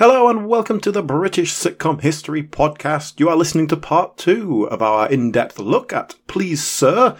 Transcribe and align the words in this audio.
Hello 0.00 0.30
and 0.30 0.48
welcome 0.48 0.80
to 0.80 0.90
the 0.90 1.02
British 1.02 1.52
Sitcom 1.52 2.00
History 2.00 2.42
Podcast. 2.42 3.20
You 3.20 3.28
are 3.28 3.36
listening 3.36 3.66
to 3.68 3.76
part 3.76 4.16
two 4.16 4.66
of 4.68 4.80
our 4.80 5.06
in-depth 5.06 5.58
look 5.58 5.92
at 5.92 6.14
Please 6.26 6.66
Sir, 6.66 7.18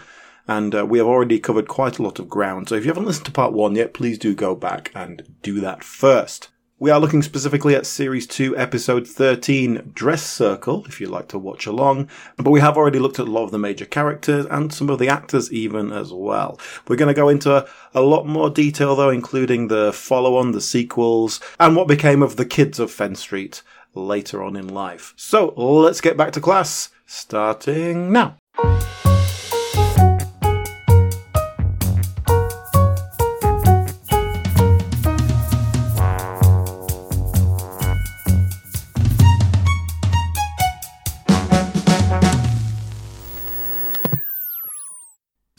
and 0.49 0.75
uh, 0.75 0.87
we 0.87 0.97
have 0.97 1.07
already 1.07 1.39
covered 1.39 1.69
quite 1.69 1.99
a 1.99 2.03
lot 2.03 2.19
of 2.19 2.31
ground. 2.31 2.71
So 2.71 2.77
if 2.77 2.85
you 2.85 2.89
haven't 2.89 3.05
listened 3.05 3.27
to 3.27 3.33
part 3.33 3.53
one 3.53 3.77
yet, 3.77 3.93
please 3.93 4.17
do 4.17 4.35
go 4.35 4.55
back 4.55 4.91
and 4.95 5.35
do 5.43 5.61
that 5.61 5.85
first. 5.85 6.49
We 6.83 6.91
are 6.91 6.99
looking 6.99 7.21
specifically 7.21 7.75
at 7.75 7.85
Series 7.85 8.27
2, 8.27 8.57
Episode 8.57 9.07
13, 9.07 9.93
Dress 9.93 10.23
Circle, 10.23 10.87
if 10.87 10.99
you'd 10.99 11.11
like 11.11 11.29
to 11.29 11.39
watch 11.39 11.67
along. 11.67 12.09
But 12.39 12.53
we 12.53 12.61
have 12.61 12.79
already 12.79 12.99
looked 12.99 13.19
at 13.19 13.29
a 13.29 13.31
lot 13.31 13.45
of 13.45 13.51
the 13.51 13.59
major 13.59 13.85
characters 13.85 14.47
and 14.47 14.73
some 14.73 14.89
of 14.89 14.99
the 14.99 15.07
actors 15.07 15.53
even 15.53 15.93
as 15.93 16.11
well. 16.11 16.59
We're 16.89 16.97
going 16.97 17.15
to 17.15 17.21
go 17.21 17.29
into 17.29 17.69
a, 17.93 18.01
lot 18.01 18.27
more 18.27 18.49
detail 18.49 18.97
though, 18.97 19.11
including 19.11 19.69
the 19.69 19.93
follow-on, 19.93 20.53
the 20.53 20.63
sequels, 20.63 21.39
and 21.59 21.77
what 21.77 21.87
became 21.87 22.23
of 22.23 22.37
the 22.37 22.47
kids 22.47 22.79
of 22.79 22.91
Fenn 22.91 23.15
Street 23.15 23.63
later 23.95 24.43
on 24.43 24.57
in 24.57 24.67
life. 24.67 25.13
So 25.17 25.53
let's 25.59 26.01
get 26.01 26.17
back 26.17 26.33
to 26.33 26.41
class, 26.41 26.89
starting 27.05 28.11
now. 28.11 28.39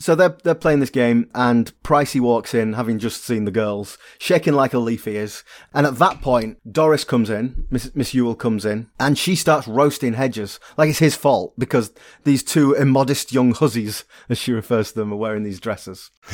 So 0.02 0.16
they're 0.16 0.36
they're 0.42 0.56
playing 0.56 0.80
this 0.80 0.90
game, 0.90 1.30
and 1.32 1.72
Pricey 1.84 2.20
walks 2.20 2.54
in, 2.54 2.72
having 2.72 2.98
just 2.98 3.22
seen 3.22 3.44
the 3.44 3.52
girls, 3.52 3.98
shaking 4.18 4.52
like 4.52 4.74
a 4.74 4.78
leaf 4.78 5.04
he 5.04 5.16
is. 5.16 5.44
And 5.72 5.86
at 5.86 5.98
that 5.98 6.20
point, 6.20 6.58
Doris 6.70 7.04
comes 7.04 7.30
in, 7.30 7.66
Miss 7.70 7.94
Miss 7.94 8.12
Ewell 8.12 8.34
comes 8.34 8.64
in, 8.64 8.88
and 8.98 9.16
she 9.16 9.36
starts 9.36 9.68
roasting 9.68 10.14
Hedges 10.14 10.58
like 10.76 10.90
it's 10.90 10.98
his 10.98 11.14
fault 11.14 11.54
because 11.56 11.92
these 12.24 12.42
two 12.42 12.74
immodest 12.74 13.32
young 13.32 13.52
hussies, 13.52 14.04
as 14.28 14.38
she 14.38 14.52
refers 14.52 14.90
to 14.90 14.98
them, 14.98 15.12
are 15.12 15.16
wearing 15.16 15.44
these 15.44 15.60
dresses. 15.60 16.10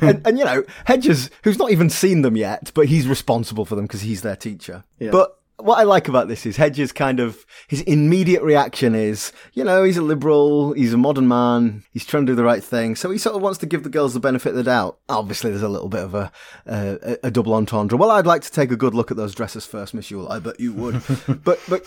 and, 0.00 0.26
and 0.26 0.38
you 0.38 0.44
know, 0.46 0.64
Hedges, 0.86 1.28
who's 1.44 1.58
not 1.58 1.70
even 1.70 1.90
seen 1.90 2.22
them 2.22 2.36
yet, 2.36 2.70
but 2.72 2.86
he's 2.86 3.06
responsible 3.06 3.66
for 3.66 3.76
them 3.76 3.84
because 3.84 4.00
he's 4.00 4.22
their 4.22 4.36
teacher. 4.36 4.84
Yeah. 4.98 5.10
But 5.10 5.38
what 5.62 5.78
I 5.78 5.84
like 5.84 6.08
about 6.08 6.28
this 6.28 6.44
is 6.46 6.56
Hedges 6.56 6.92
kind 6.92 7.20
of 7.20 7.46
his 7.68 7.82
immediate 7.82 8.42
reaction 8.42 8.94
is, 8.94 9.32
you 9.52 9.64
know, 9.64 9.84
he's 9.84 9.96
a 9.96 10.02
liberal, 10.02 10.72
he's 10.72 10.92
a 10.92 10.98
modern 10.98 11.28
man, 11.28 11.84
he's 11.92 12.04
trying 12.04 12.26
to 12.26 12.32
do 12.32 12.36
the 12.36 12.44
right 12.44 12.62
thing, 12.62 12.96
so 12.96 13.10
he 13.10 13.18
sort 13.18 13.36
of 13.36 13.42
wants 13.42 13.58
to 13.60 13.66
give 13.66 13.82
the 13.82 13.88
girls 13.88 14.14
the 14.14 14.20
benefit 14.20 14.50
of 14.50 14.56
the 14.56 14.64
doubt. 14.64 14.98
Obviously, 15.08 15.50
there's 15.50 15.62
a 15.62 15.68
little 15.68 15.88
bit 15.88 16.02
of 16.02 16.14
a 16.14 16.32
a, 16.66 17.18
a 17.24 17.30
double 17.30 17.54
entendre. 17.54 17.96
Well, 17.96 18.10
I'd 18.10 18.26
like 18.26 18.42
to 18.42 18.50
take 18.50 18.70
a 18.70 18.76
good 18.76 18.94
look 18.94 19.10
at 19.10 19.16
those 19.16 19.34
dresses 19.34 19.66
first, 19.66 19.94
Miss 19.94 20.10
Ewell. 20.10 20.30
I 20.30 20.38
bet 20.38 20.58
you 20.58 20.72
would. 20.74 21.02
but 21.44 21.60
but 21.68 21.84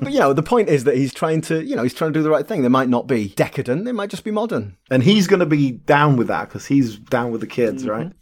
but 0.00 0.12
you 0.12 0.18
know, 0.18 0.32
the 0.32 0.42
point 0.42 0.68
is 0.68 0.84
that 0.84 0.96
he's 0.96 1.12
trying 1.12 1.40
to, 1.42 1.62
you 1.62 1.76
know, 1.76 1.82
he's 1.82 1.94
trying 1.94 2.12
to 2.12 2.18
do 2.18 2.22
the 2.22 2.30
right 2.30 2.46
thing. 2.46 2.62
They 2.62 2.68
might 2.68 2.88
not 2.88 3.06
be 3.06 3.28
decadent, 3.28 3.84
they 3.84 3.92
might 3.92 4.10
just 4.10 4.24
be 4.24 4.30
modern. 4.30 4.76
And 4.90 5.02
he's 5.02 5.26
going 5.26 5.40
to 5.40 5.46
be 5.46 5.72
down 5.72 6.16
with 6.16 6.28
that 6.28 6.48
because 6.48 6.66
he's 6.66 6.96
down 6.96 7.30
with 7.30 7.40
the 7.40 7.46
kids, 7.46 7.82
mm-hmm. 7.82 7.90
right? 7.90 8.12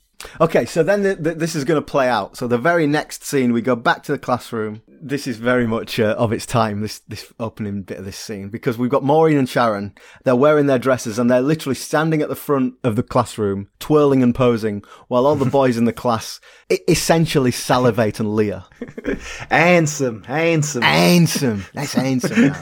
Okay, 0.40 0.64
so 0.64 0.82
then 0.82 1.02
the, 1.02 1.14
the, 1.14 1.34
this 1.34 1.54
is 1.54 1.64
going 1.64 1.80
to 1.80 1.86
play 1.86 2.08
out. 2.08 2.36
So 2.36 2.48
the 2.48 2.58
very 2.58 2.86
next 2.86 3.24
scene, 3.24 3.52
we 3.52 3.60
go 3.60 3.76
back 3.76 4.02
to 4.04 4.12
the 4.12 4.18
classroom. 4.18 4.82
This 5.00 5.26
is 5.26 5.36
very 5.36 5.66
much 5.66 5.98
uh, 6.00 6.14
of 6.18 6.32
its 6.32 6.46
time. 6.46 6.80
This 6.80 7.00
this 7.00 7.32
opening 7.38 7.82
bit 7.82 7.98
of 7.98 8.04
this 8.04 8.16
scene 8.16 8.48
because 8.48 8.78
we've 8.78 8.90
got 8.90 9.04
Maureen 9.04 9.38
and 9.38 9.48
Sharon. 9.48 9.94
They're 10.24 10.36
wearing 10.36 10.66
their 10.66 10.78
dresses 10.78 11.18
and 11.18 11.30
they're 11.30 11.40
literally 11.40 11.74
standing 11.74 12.22
at 12.22 12.28
the 12.28 12.36
front 12.36 12.74
of 12.84 12.96
the 12.96 13.02
classroom, 13.02 13.68
twirling 13.78 14.22
and 14.22 14.34
posing, 14.34 14.82
while 15.08 15.26
all 15.26 15.36
the 15.36 15.44
boys 15.50 15.76
in 15.76 15.84
the 15.84 15.92
class 15.92 16.40
essentially 16.88 17.50
salivate 17.50 18.20
and 18.20 18.34
leer. 18.34 18.64
Handsome, 19.50 20.24
handsome. 20.24 20.82
Handsome, 20.82 21.64
that's 21.72 21.92
handsome. 21.94 22.54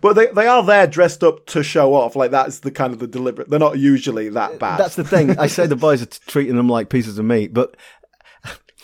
But 0.00 0.14
they, 0.14 0.26
they 0.26 0.46
are 0.46 0.62
there 0.62 0.86
dressed 0.86 1.22
up 1.22 1.46
to 1.46 1.62
show 1.62 1.94
off. 1.94 2.16
Like 2.16 2.30
that's 2.30 2.60
the 2.60 2.70
kind 2.70 2.92
of 2.92 2.98
the 2.98 3.06
deliberate. 3.06 3.48
They're 3.48 3.58
not 3.58 3.78
usually 3.78 4.28
that 4.30 4.58
bad. 4.58 4.78
That's 4.78 4.96
the 4.96 5.04
thing. 5.04 5.38
I 5.38 5.46
say 5.46 5.66
the 5.66 5.76
boys 5.76 6.02
are 6.02 6.06
t- 6.06 6.18
treating 6.26 6.56
them 6.56 6.68
like 6.68 6.88
pieces 6.88 7.18
of 7.18 7.24
meat, 7.24 7.54
but 7.54 7.76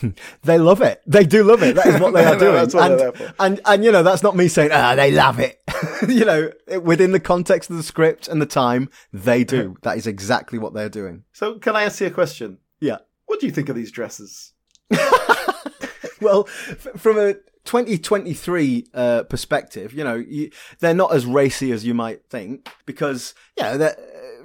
they 0.44 0.58
love 0.58 0.80
it. 0.82 1.02
They 1.06 1.24
do 1.24 1.44
love 1.44 1.62
it. 1.62 1.76
That 1.76 1.86
is 1.86 2.00
what 2.00 2.12
they 2.14 2.24
are 2.24 2.34
No, 2.34 2.38
doing. 2.38 2.54
that's 2.54 2.74
what 2.74 2.90
and, 2.90 3.00
they're 3.00 3.12
there 3.12 3.28
for. 3.30 3.34
and 3.40 3.60
and 3.64 3.84
you 3.84 3.92
know 3.92 4.02
that's 4.02 4.22
not 4.22 4.36
me 4.36 4.48
saying 4.48 4.70
ah 4.72 4.94
they 4.94 5.10
love 5.12 5.38
it. 5.40 5.60
you 6.08 6.24
know 6.24 6.50
within 6.82 7.12
the 7.12 7.20
context 7.20 7.70
of 7.70 7.76
the 7.76 7.82
script 7.82 8.28
and 8.28 8.40
the 8.42 8.46
time 8.46 8.88
they 9.12 9.44
do. 9.44 9.76
That 9.82 9.96
is 9.96 10.06
exactly 10.06 10.58
what 10.58 10.74
they're 10.74 10.88
doing. 10.88 11.24
so 11.32 11.58
can 11.58 11.76
I 11.76 11.84
ask 11.84 12.00
you 12.00 12.06
a 12.06 12.10
question? 12.10 12.58
Yeah. 12.80 12.98
What 13.26 13.40
do 13.40 13.46
you 13.46 13.52
think 13.52 13.68
of 13.68 13.76
these 13.76 13.90
dresses? 13.92 14.52
Well, 16.20 16.48
f- 16.70 16.88
from 16.96 17.16
a 17.18 17.34
2023 17.64 18.86
uh, 18.92 19.22
perspective, 19.24 19.92
you 19.92 20.02
know, 20.02 20.16
you, 20.16 20.50
they're 20.80 20.92
not 20.94 21.14
as 21.14 21.26
racy 21.26 21.70
as 21.70 21.84
you 21.86 21.94
might 21.94 22.24
think 22.28 22.68
because, 22.86 23.34
you 23.56 23.62
know, 23.62 23.70
uh, 23.74 23.92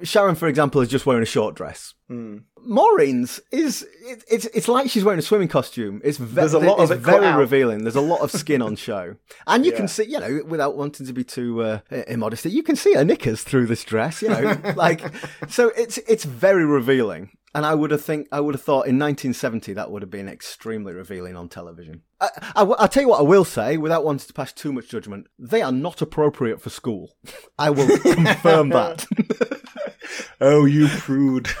Sharon, 0.04 0.36
for 0.36 0.46
example, 0.46 0.80
is 0.82 0.88
just 0.88 1.04
wearing 1.04 1.24
a 1.24 1.26
short 1.26 1.56
dress. 1.56 1.94
Hmm. 2.08 2.38
Maureen's 2.66 3.40
is 3.50 3.82
it, 4.02 4.24
it's 4.30 4.46
it's 4.46 4.68
like 4.68 4.90
she's 4.90 5.04
wearing 5.04 5.18
a 5.18 5.22
swimming 5.22 5.48
costume. 5.48 6.00
It's, 6.04 6.18
ve- 6.18 6.34
There's 6.34 6.52
a 6.54 6.58
lot 6.58 6.78
of 6.78 6.98
very 7.00 7.26
out. 7.26 7.38
revealing. 7.38 7.84
There's 7.84 7.96
a 7.96 8.00
lot 8.00 8.20
of 8.20 8.30
skin 8.30 8.62
on 8.62 8.76
show, 8.76 9.16
and 9.46 9.64
you 9.64 9.72
Yeah. 9.72 9.76
can 9.78 9.88
see, 9.88 10.04
you 10.04 10.20
know, 10.20 10.42
without 10.46 10.76
wanting 10.76 11.06
to 11.06 11.12
be 11.12 11.24
too 11.24 11.62
uh, 11.62 11.78
immodest, 12.08 12.44
you 12.46 12.62
can 12.62 12.76
see 12.76 12.94
her 12.94 13.04
knickers 13.04 13.42
through 13.42 13.66
this 13.66 13.84
dress. 13.84 14.22
You 14.22 14.28
know, 14.28 14.56
like 14.76 15.02
so 15.48 15.68
it's 15.76 15.98
it's 15.98 16.24
very 16.24 16.64
revealing. 16.64 17.30
And 17.56 17.64
I 17.64 17.72
would 17.76 17.92
have 17.92 18.02
think 18.02 18.26
I 18.32 18.40
would 18.40 18.56
have 18.56 18.62
thought 18.62 18.88
in 18.88 18.98
1970 18.98 19.74
that 19.74 19.88
would 19.88 20.02
have 20.02 20.10
been 20.10 20.28
extremely 20.28 20.92
revealing 20.92 21.36
on 21.36 21.48
television. 21.48 22.02
I, 22.20 22.28
I, 22.56 22.62
will 22.64 22.74
tell 22.88 23.04
you 23.04 23.08
what 23.10 23.20
I 23.20 23.22
will 23.22 23.44
say 23.44 23.76
without 23.76 24.04
wanting 24.04 24.26
to 24.26 24.32
pass 24.32 24.52
too 24.52 24.72
much 24.72 24.88
judgment. 24.88 25.28
They 25.38 25.62
are 25.62 25.70
not 25.70 26.02
appropriate 26.02 26.60
for 26.60 26.70
school. 26.70 27.14
I 27.58 27.70
will 27.70 27.96
confirm 27.98 28.70
that. 28.70 29.06
Oh, 30.40 30.64
you 30.64 30.88
prude. 30.88 31.48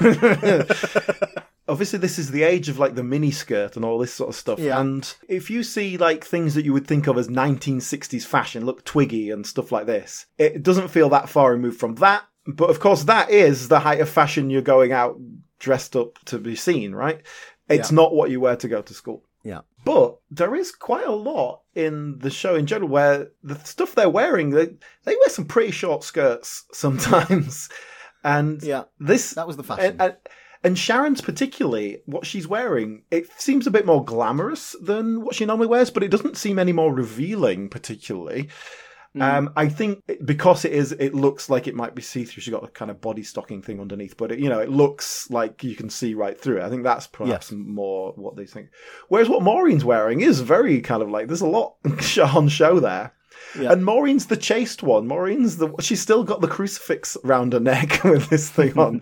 Obviously, 1.66 1.98
this 1.98 2.18
is 2.18 2.30
the 2.30 2.42
age 2.42 2.68
of 2.68 2.78
like 2.78 2.94
the 2.94 3.02
mini 3.02 3.30
skirt 3.30 3.74
and 3.76 3.84
all 3.86 3.98
this 3.98 4.12
sort 4.12 4.28
of 4.28 4.36
stuff. 4.36 4.58
Yeah. 4.58 4.78
And 4.80 5.14
if 5.28 5.48
you 5.48 5.62
see 5.62 5.96
like 5.96 6.22
things 6.24 6.54
that 6.54 6.64
you 6.64 6.74
would 6.74 6.86
think 6.86 7.06
of 7.06 7.16
as 7.16 7.28
1960s 7.28 8.24
fashion, 8.26 8.66
look 8.66 8.84
Twiggy 8.84 9.30
and 9.30 9.46
stuff 9.46 9.72
like 9.72 9.86
this, 9.86 10.26
it 10.36 10.62
doesn't 10.62 10.88
feel 10.88 11.08
that 11.10 11.28
far 11.30 11.50
removed 11.52 11.80
from 11.80 11.94
that. 11.96 12.24
But 12.46 12.68
of 12.68 12.80
course, 12.80 13.04
that 13.04 13.30
is 13.30 13.68
the 13.68 13.80
height 13.80 14.00
of 14.00 14.10
fashion 14.10 14.50
you're 14.50 14.60
going 14.60 14.92
out 14.92 15.18
dressed 15.58 15.96
up 15.96 16.18
to 16.26 16.38
be 16.38 16.54
seen, 16.54 16.94
right? 16.94 17.22
It's 17.70 17.90
Yeah. 17.90 17.94
not 17.96 18.14
what 18.14 18.30
you 18.30 18.40
wear 18.40 18.56
to 18.56 18.68
go 18.68 18.82
to 18.82 18.92
school. 18.94 19.24
yeah. 19.42 19.60
But 19.86 20.16
there 20.30 20.54
is 20.54 20.72
quite 20.72 21.06
a 21.06 21.12
lot 21.12 21.60
in 21.74 22.18
the 22.18 22.30
show 22.30 22.54
in 22.56 22.64
general 22.66 22.88
where 22.90 23.28
the 23.42 23.54
stuff 23.64 23.94
they're 23.94 24.08
wearing, 24.08 24.48
they, 24.50 24.66
they 25.04 25.14
wear 25.14 25.28
some 25.28 25.44
pretty 25.44 25.72
short 25.72 26.02
skirts 26.04 26.64
sometimes. 26.72 27.68
And 28.24 28.62
Yeah. 28.62 28.84
this 28.98 29.34
That 29.34 29.46
was 29.46 29.56
the 29.56 29.62
fashion. 29.62 29.84
and, 29.92 30.00
and, 30.00 30.16
and 30.64 30.78
Sharon's 30.78 31.20
particularly 31.20 31.98
what 32.06 32.24
she's 32.26 32.48
wearing, 32.48 33.02
it 33.10 33.28
seems 33.38 33.66
a 33.66 33.70
bit 33.70 33.84
more 33.84 34.02
glamorous 34.04 34.74
than 34.80 35.20
what 35.22 35.34
she 35.34 35.44
normally 35.44 35.66
wears, 35.68 35.90
but 35.90 36.02
it 36.02 36.10
doesn't 36.10 36.36
seem 36.38 36.58
any 36.58 36.72
more 36.72 36.92
revealing 36.92 37.68
particularly. 37.68 38.48
Mm. 39.14 39.22
Um, 39.22 39.52
I 39.54 39.68
think 39.68 40.02
because 40.24 40.64
it 40.64 40.72
is, 40.72 40.90
it 40.90 41.14
looks 41.14 41.48
like 41.48 41.68
it 41.68 41.74
might 41.76 41.94
be 41.94 42.02
see 42.02 42.24
through. 42.24 42.40
She's 42.40 42.52
got 42.52 42.64
a 42.64 42.68
kind 42.68 42.90
of 42.90 43.00
body 43.00 43.22
stocking 43.22 43.62
thing 43.62 43.80
underneath, 43.80 44.16
but 44.16 44.32
it, 44.32 44.40
you 44.40 44.48
know, 44.48 44.58
it 44.58 44.70
looks 44.70 45.30
like 45.30 45.62
you 45.62 45.76
can 45.76 45.88
see 45.88 46.14
right 46.14 46.40
through 46.40 46.56
it. 46.58 46.64
I 46.64 46.68
think 46.70 46.82
that's 46.82 47.06
perhaps 47.06 47.52
more 47.52 48.12
what 48.16 48.34
they 48.34 48.46
think. 48.46 48.70
Whereas 49.08 49.28
what 49.28 49.42
Maureen's 49.42 49.84
wearing 49.84 50.22
is 50.22 50.40
very 50.40 50.80
kind 50.80 51.00
of 51.00 51.10
like 51.10 51.28
there's 51.28 51.42
a 51.42 51.46
lot 51.46 51.76
on 52.34 52.48
show 52.48 52.80
there. 52.80 53.12
Yeah. 53.58 53.72
And 53.72 53.84
Maureen's 53.84 54.26
the 54.26 54.36
chaste 54.36 54.82
one. 54.82 55.06
Maureen's 55.06 55.56
the 55.58 55.72
she's 55.80 56.00
still 56.00 56.24
got 56.24 56.40
the 56.40 56.48
crucifix 56.48 57.16
round 57.24 57.52
her 57.52 57.60
neck 57.60 58.02
with 58.04 58.28
this 58.28 58.50
thing 58.50 58.78
on. 58.78 59.00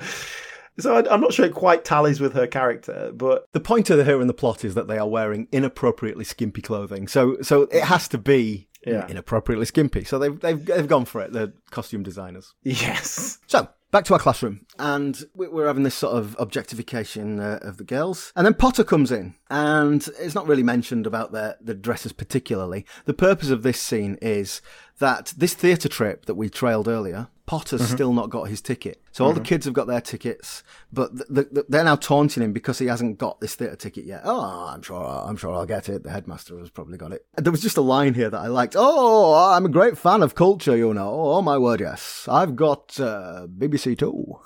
so 0.79 0.97
I, 0.97 1.13
I'm 1.13 1.21
not 1.21 1.33
sure 1.33 1.47
it 1.47 1.55
quite 1.55 1.85
tallies 1.85 2.21
with 2.21 2.33
her 2.35 2.47
character, 2.47 3.13
but 3.15 3.47
The 3.53 3.61
point 3.61 3.91
of 3.91 3.99
the 3.99 4.05
here 4.05 4.21
in 4.21 4.27
the 4.27 4.35
plot 4.35 4.65
is 4.65 4.75
that 4.75 4.89
they 4.89 4.99
are 4.99 5.09
wearing 5.09 5.49
inappropriately 5.53 6.25
skimpy 6.25 6.63
clothing. 6.63 7.09
So 7.09 7.37
so 7.43 7.63
it 7.63 7.85
has 7.85 8.09
to 8.09 8.19
be 8.19 8.69
Yeah. 8.87 9.07
inappropriately 9.09 9.67
skimpy. 9.67 10.05
So 10.05 10.19
they've 10.19 10.39
they've 10.41 10.65
they've 10.65 10.89
gone 10.89 11.05
for 11.05 11.21
it. 11.23 11.33
The 11.33 11.53
costume 11.71 12.03
designers. 12.03 12.55
yes, 12.63 13.39
So 13.47 13.69
back 13.91 14.05
to 14.07 14.15
our 14.15 14.19
classroom, 14.19 14.65
and 14.79 15.23
we- 15.35 15.49
we're 15.49 15.67
having 15.67 15.83
this 15.83 15.95
sort 15.95 16.15
of 16.17 16.35
objectification 16.39 17.39
uh, 17.41 17.59
of 17.63 17.77
the 17.77 17.85
girls, 17.85 18.33
and 18.35 18.47
then 18.47 18.55
Potter 18.55 18.85
comes 18.85 19.13
in, 19.13 19.35
and 19.53 20.09
it's 20.19 20.35
not 20.35 20.47
really 20.47 20.63
mentioned 20.63 21.07
about 21.07 21.33
their 21.33 21.57
the 21.61 21.75
dresses 21.75 22.15
particularly. 22.15 22.87
The 23.05 23.13
purpose 23.13 23.51
of 23.51 23.63
this 23.63 23.79
scene 23.79 24.17
is 24.23 24.63
that 24.99 25.35
this 25.37 25.53
theatre 25.53 25.91
trip 25.91 26.25
that 26.25 26.37
we 26.37 26.49
trailed 26.49 26.89
earlier, 26.89 27.29
Potter's 27.45 27.87
still 27.87 28.15
not 28.15 28.31
got 28.31 28.45
his 28.45 28.63
ticket. 28.63 29.03
So 29.11 29.27
all 29.27 29.35
the 29.35 29.41
kids 29.43 29.67
have 29.67 29.75
got 29.75 29.89
their 29.89 30.01
tickets, 30.01 30.63
but 30.91 31.15
th- 31.15 31.29
th- 31.35 31.51
th- 31.53 31.67
they're 31.69 31.85
now 31.85 31.97
taunting 31.97 32.43
him 32.43 32.55
because 32.55 32.79
he 32.79 32.87
hasn't 32.87 33.19
got 33.19 33.41
this 33.41 33.55
theatre 33.55 33.77
ticket 33.77 34.07
yet. 34.07 34.23
Oh, 34.25 34.71
I'm 34.73 34.81
sure, 34.81 35.05
I'm 35.05 35.37
sure 35.37 35.53
I'll 35.53 35.67
get 35.67 35.91
it. 35.91 36.03
The 36.03 36.11
headmaster 36.11 36.59
has 36.59 36.71
probably 36.71 36.97
got 36.97 37.13
it. 37.13 37.27
There 37.37 37.53
was 37.53 37.61
just 37.61 37.77
a 37.77 37.83
line 37.83 38.15
here 38.15 38.31
that 38.31 38.41
I 38.41 38.47
liked. 38.47 38.75
Oh, 38.75 39.35
I'm 39.35 39.67
a 39.67 39.69
great 39.69 39.99
fan 39.99 40.23
of 40.23 40.35
culture, 40.35 40.77
you 40.77 40.95
know. 40.95 41.11
Oh 41.13 41.43
my 41.43 41.59
word, 41.59 41.81
yes. 41.81 42.27
I've 42.27 42.57
got 42.57 42.99
uh, 42.99 43.49
BBC 43.49 43.99
Two. 43.99 44.39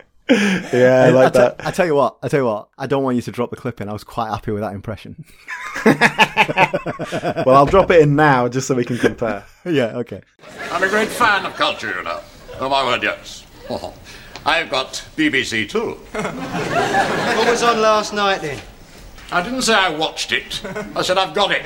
Yeah, 0.30 1.02
I 1.02 1.06
And 1.08 1.16
like 1.16 1.26
I 1.36 1.38
that. 1.40 1.56
I 1.66 1.70
tell 1.70 1.86
you 1.86 1.94
what, 1.94 2.16
I 2.22 2.28
tell 2.28 2.40
you 2.40 2.46
what, 2.46 2.68
I 2.78 2.86
don't 2.86 3.02
want 3.02 3.16
you 3.16 3.22
to 3.22 3.30
drop 3.32 3.50
the 3.50 3.56
clip 3.56 3.80
in. 3.80 3.88
I 3.88 3.92
was 3.92 4.04
quite 4.04 4.28
happy 4.30 4.52
with 4.52 4.62
that 4.62 4.72
impression. 4.74 5.24
Well, 7.46 7.56
I'll 7.56 7.66
drop 7.66 7.90
it 7.90 8.00
in 8.02 8.14
now 8.16 8.48
just 8.48 8.66
so 8.68 8.74
we 8.74 8.84
can 8.84 8.98
compare. 8.98 9.44
yeah, 9.64 9.96
okay. 9.98 10.20
I'm 10.70 10.82
a 10.82 10.88
great 10.88 11.08
fan 11.08 11.44
of 11.46 11.54
culture, 11.54 11.94
you 11.96 12.02
know. 12.02 12.20
Oh, 12.60 12.68
my 12.68 12.84
word, 12.84 13.02
yes. 13.02 13.46
I've 14.46 14.70
got 14.70 14.92
BBC 15.16 15.68
Two. 15.68 15.92
What 16.12 17.46
was 17.48 17.62
on 17.62 17.80
last 17.80 18.12
night 18.14 18.40
then? 18.42 18.60
I 19.32 19.42
didn't 19.42 19.62
say 19.62 19.74
I 19.74 19.90
watched 19.90 20.32
it. 20.32 20.60
I 20.94 21.02
said 21.02 21.18
I've 21.18 21.34
got 21.34 21.50
it. 21.52 21.62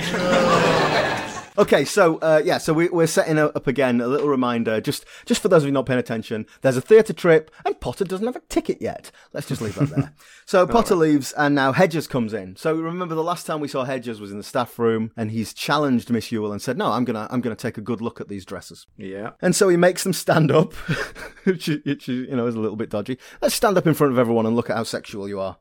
Okay, 1.57 1.85
so 1.85 2.19
uh, 2.19 2.43
yeah, 2.45 2.59
so 2.59 2.73
we, 2.73 2.89
we're 2.89 3.07
setting 3.07 3.39
up 3.39 3.67
again 3.69 4.01
a 4.01 4.09
little 4.09 4.29
reminder, 4.29 4.81
just 4.81 5.05
just 5.25 5.41
for 5.41 5.49
those 5.49 5.63
of 5.63 5.67
you 5.67 5.73
not 5.73 5.87
paying 5.87 6.01
attention. 6.01 6.47
There's 6.63 6.77
a 6.77 6.81
theatre 6.81 7.13
trip, 7.13 7.51
and 7.65 7.81
Potter 7.81 8.05
doesn't 8.05 8.27
have 8.27 8.35
a 8.35 8.41
ticket 8.41 8.83
yet. 8.83 9.13
Let's 9.33 9.47
just 9.47 9.61
leave 9.61 9.77
that 9.77 9.91
there. 9.91 10.13
So 10.47 10.67
Potter 10.67 10.95
leaves, 10.95 11.33
and 11.33 11.55
now 11.55 11.73
Hedges 11.73 12.07
comes 12.07 12.35
in. 12.35 12.57
So 12.57 12.75
remember 12.75 13.15
the 13.15 13.25
last 13.25 13.47
time 13.47 13.61
we 13.61 13.69
saw 13.69 13.85
Hedges 13.85 14.21
was 14.21 14.31
in 14.31 14.37
the 14.37 14.45
staff 14.45 14.79
room, 14.79 15.11
and 15.17 15.31
he's 15.31 15.55
challenged 15.55 16.11
Miss 16.11 16.31
Ewell 16.31 16.53
and 16.53 16.61
said, 16.61 16.77
"No, 16.77 16.93
I'm 16.93 17.07
gonna 17.07 17.27
I'm 17.31 17.41
gonna 17.41 17.57
take 17.57 17.79
a 17.79 17.81
good 17.81 18.03
look 18.03 18.21
at 18.21 18.29
these 18.29 18.45
dresses." 18.45 18.87
Yeah. 18.99 19.31
And 19.41 19.57
so 19.57 19.71
he 19.71 19.79
makes 19.79 20.03
them 20.03 20.13
stand 20.13 20.51
up, 20.51 20.75
which, 21.45 21.69
which 21.87 22.09
you 22.09 22.27
know 22.37 22.47
is 22.47 22.57
a 22.57 22.61
little 22.61 22.77
bit 22.77 22.91
dodgy. 22.91 23.19
Let's 23.41 23.55
stand 23.55 23.79
up 23.79 23.87
in 23.87 23.95
front 23.95 24.13
of 24.13 24.19
everyone 24.19 24.45
and 24.45 24.55
look 24.55 24.69
at 24.69 24.77
how 24.77 24.83
sexual 24.83 25.29
you 25.29 25.41
are. 25.41 25.57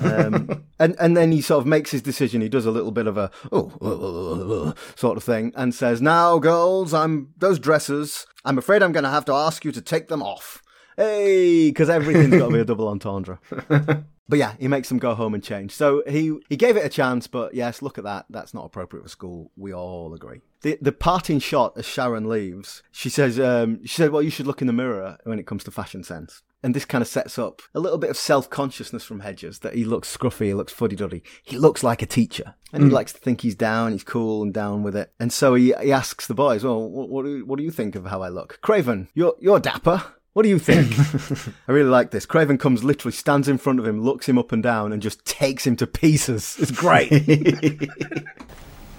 Um, 0.00 0.64
and 0.78 0.96
and 0.98 1.16
then 1.16 1.32
he 1.32 1.40
sort 1.40 1.60
of 1.60 1.66
makes 1.66 1.90
his 1.90 2.02
decision. 2.02 2.40
He 2.40 2.48
does 2.48 2.66
a 2.66 2.70
little 2.70 2.92
bit 2.92 3.06
of 3.06 3.16
a 3.16 3.30
oh 3.52 3.72
uh, 3.80 4.64
uh, 4.64 4.68
uh, 4.68 4.72
sort 4.96 5.16
of 5.16 5.24
thing 5.24 5.52
and 5.56 5.74
says, 5.74 6.00
"Now, 6.00 6.38
girls, 6.38 6.94
I'm 6.94 7.32
those 7.36 7.58
dresses. 7.58 8.26
I'm 8.44 8.58
afraid 8.58 8.82
I'm 8.82 8.92
going 8.92 9.04
to 9.04 9.10
have 9.10 9.24
to 9.26 9.32
ask 9.32 9.64
you 9.64 9.72
to 9.72 9.80
take 9.80 10.08
them 10.08 10.22
off." 10.22 10.62
Hey, 10.96 11.70
because 11.70 11.90
everything's 11.90 12.36
got 12.38 12.46
to 12.46 12.52
be 12.52 12.60
a 12.60 12.64
double 12.64 12.88
entendre. 12.88 13.40
But 14.26 14.38
yeah, 14.38 14.54
he 14.58 14.68
makes 14.68 14.88
them 14.88 14.98
go 14.98 15.14
home 15.14 15.34
and 15.34 15.42
change. 15.42 15.72
So 15.72 16.02
he 16.08 16.38
he 16.48 16.56
gave 16.56 16.76
it 16.76 16.84
a 16.84 16.88
chance, 16.88 17.26
but 17.26 17.54
yes, 17.54 17.82
look 17.82 17.98
at 17.98 18.04
that. 18.04 18.26
That's 18.30 18.54
not 18.54 18.64
appropriate 18.64 19.02
for 19.02 19.08
school. 19.08 19.50
We 19.56 19.74
all 19.74 20.14
agree. 20.14 20.40
The 20.62 20.78
the 20.80 20.92
parting 20.92 21.40
shot 21.40 21.76
as 21.76 21.84
Sharon 21.84 22.28
leaves, 22.28 22.82
she 22.90 23.10
says, 23.10 23.38
um, 23.38 23.84
she 23.84 23.96
said, 23.96 24.10
"Well, 24.10 24.22
you 24.22 24.30
should 24.30 24.46
look 24.46 24.62
in 24.62 24.66
the 24.66 24.72
mirror 24.72 25.18
when 25.24 25.38
it 25.38 25.46
comes 25.46 25.64
to 25.64 25.70
fashion 25.70 26.04
sense." 26.04 26.42
And 26.64 26.74
this 26.74 26.86
kind 26.86 27.02
of 27.02 27.08
sets 27.08 27.38
up 27.38 27.60
a 27.74 27.78
little 27.78 27.98
bit 27.98 28.08
of 28.08 28.16
self 28.16 28.48
consciousness 28.48 29.04
from 29.04 29.20
Hedges 29.20 29.58
that 29.58 29.74
he 29.74 29.84
looks 29.84 30.16
scruffy, 30.16 30.46
he 30.46 30.54
looks 30.54 30.72
fuddy 30.72 30.96
duddy, 30.96 31.22
he 31.42 31.58
looks 31.58 31.82
like 31.82 32.00
a 32.00 32.06
teacher, 32.06 32.54
and 32.72 32.84
he 32.84 32.88
mm. 32.88 32.92
likes 32.92 33.12
to 33.12 33.20
think 33.20 33.42
he's 33.42 33.54
down, 33.54 33.92
he's 33.92 34.02
cool 34.02 34.42
and 34.42 34.54
down 34.54 34.82
with 34.82 34.96
it. 34.96 35.12
And 35.20 35.30
so 35.30 35.54
he 35.54 35.74
he 35.82 35.92
asks 35.92 36.26
the 36.26 36.32
boys, 36.32 36.64
"Well, 36.64 36.88
what, 36.88 37.10
what 37.10 37.26
do 37.26 37.44
what 37.44 37.58
do 37.58 37.64
you 37.64 37.70
think 37.70 37.94
of 37.96 38.06
how 38.06 38.22
I 38.22 38.30
look?" 38.30 38.60
Craven, 38.62 39.08
you're 39.12 39.34
you're 39.38 39.60
dapper. 39.60 40.02
What 40.32 40.44
do 40.44 40.48
you 40.48 40.58
think? 40.58 40.98
I 41.68 41.72
really 41.72 41.90
like 41.90 42.10
this. 42.12 42.24
Craven 42.24 42.56
comes 42.56 42.82
literally, 42.82 43.12
stands 43.12 43.46
in 43.46 43.58
front 43.58 43.78
of 43.78 43.86
him, 43.86 44.00
looks 44.00 44.26
him 44.26 44.38
up 44.38 44.50
and 44.50 44.62
down, 44.62 44.92
and 44.92 45.02
just 45.02 45.22
takes 45.26 45.66
him 45.66 45.76
to 45.76 45.86
pieces. 45.86 46.56
It's 46.58 46.70
great. 46.70 47.12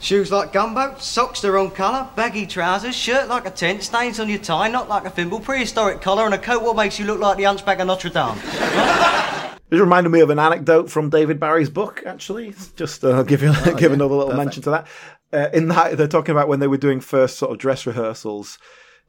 Shoes 0.06 0.32
like 0.32 0.54
gumbo, 0.54 0.96
socks 1.00 1.42
the 1.42 1.52
wrong 1.52 1.72
colour, 1.72 2.08
baggy 2.16 2.46
trousers, 2.46 2.96
shirt 2.96 3.28
like 3.28 3.48
a 3.48 3.50
tent, 3.50 3.82
stains 3.82 4.20
on 4.20 4.30
your 4.30 4.38
tie, 4.38 4.68
not 4.68 4.88
like 4.88 5.04
a 5.04 5.10
thimble, 5.10 5.40
prehistoric 5.40 6.00
collar, 6.00 6.26
and 6.26 6.36
a 6.36 6.38
coat 6.38 6.62
what 6.62 6.76
makes 6.76 7.00
you 7.00 7.06
look 7.06 7.20
like 7.20 7.38
the 7.38 7.46
hunchback 7.46 7.80
of 7.80 7.88
Notre 7.88 8.12
Dame. 8.12 8.38
This 9.72 9.80
reminded 9.80 10.12
me 10.12 10.20
of 10.20 10.30
an 10.30 10.38
anecdote 10.38 10.92
from 10.92 11.10
David 11.10 11.40
Barry's 11.40 11.72
book, 11.72 12.04
actually. 12.06 12.54
Just 12.76 13.04
uh, 13.04 13.24
give, 13.24 13.42
you, 13.42 13.52
give 13.66 13.82
yeah. 13.82 13.94
another 13.94 14.14
little 14.14 14.36
mention 14.36 14.62
to 14.62 14.70
that. 14.70 14.88
Uh, 15.34 15.50
in 15.54 15.70
that, 15.70 15.98
they're 15.98 16.08
talking 16.08 16.34
about 16.34 16.48
when 16.48 16.60
they 16.60 16.68
were 16.68 16.78
doing 16.78 17.00
first 17.00 17.40
sort 17.40 17.52
of 17.52 17.58
dress 17.58 17.88
rehearsals. 17.88 18.60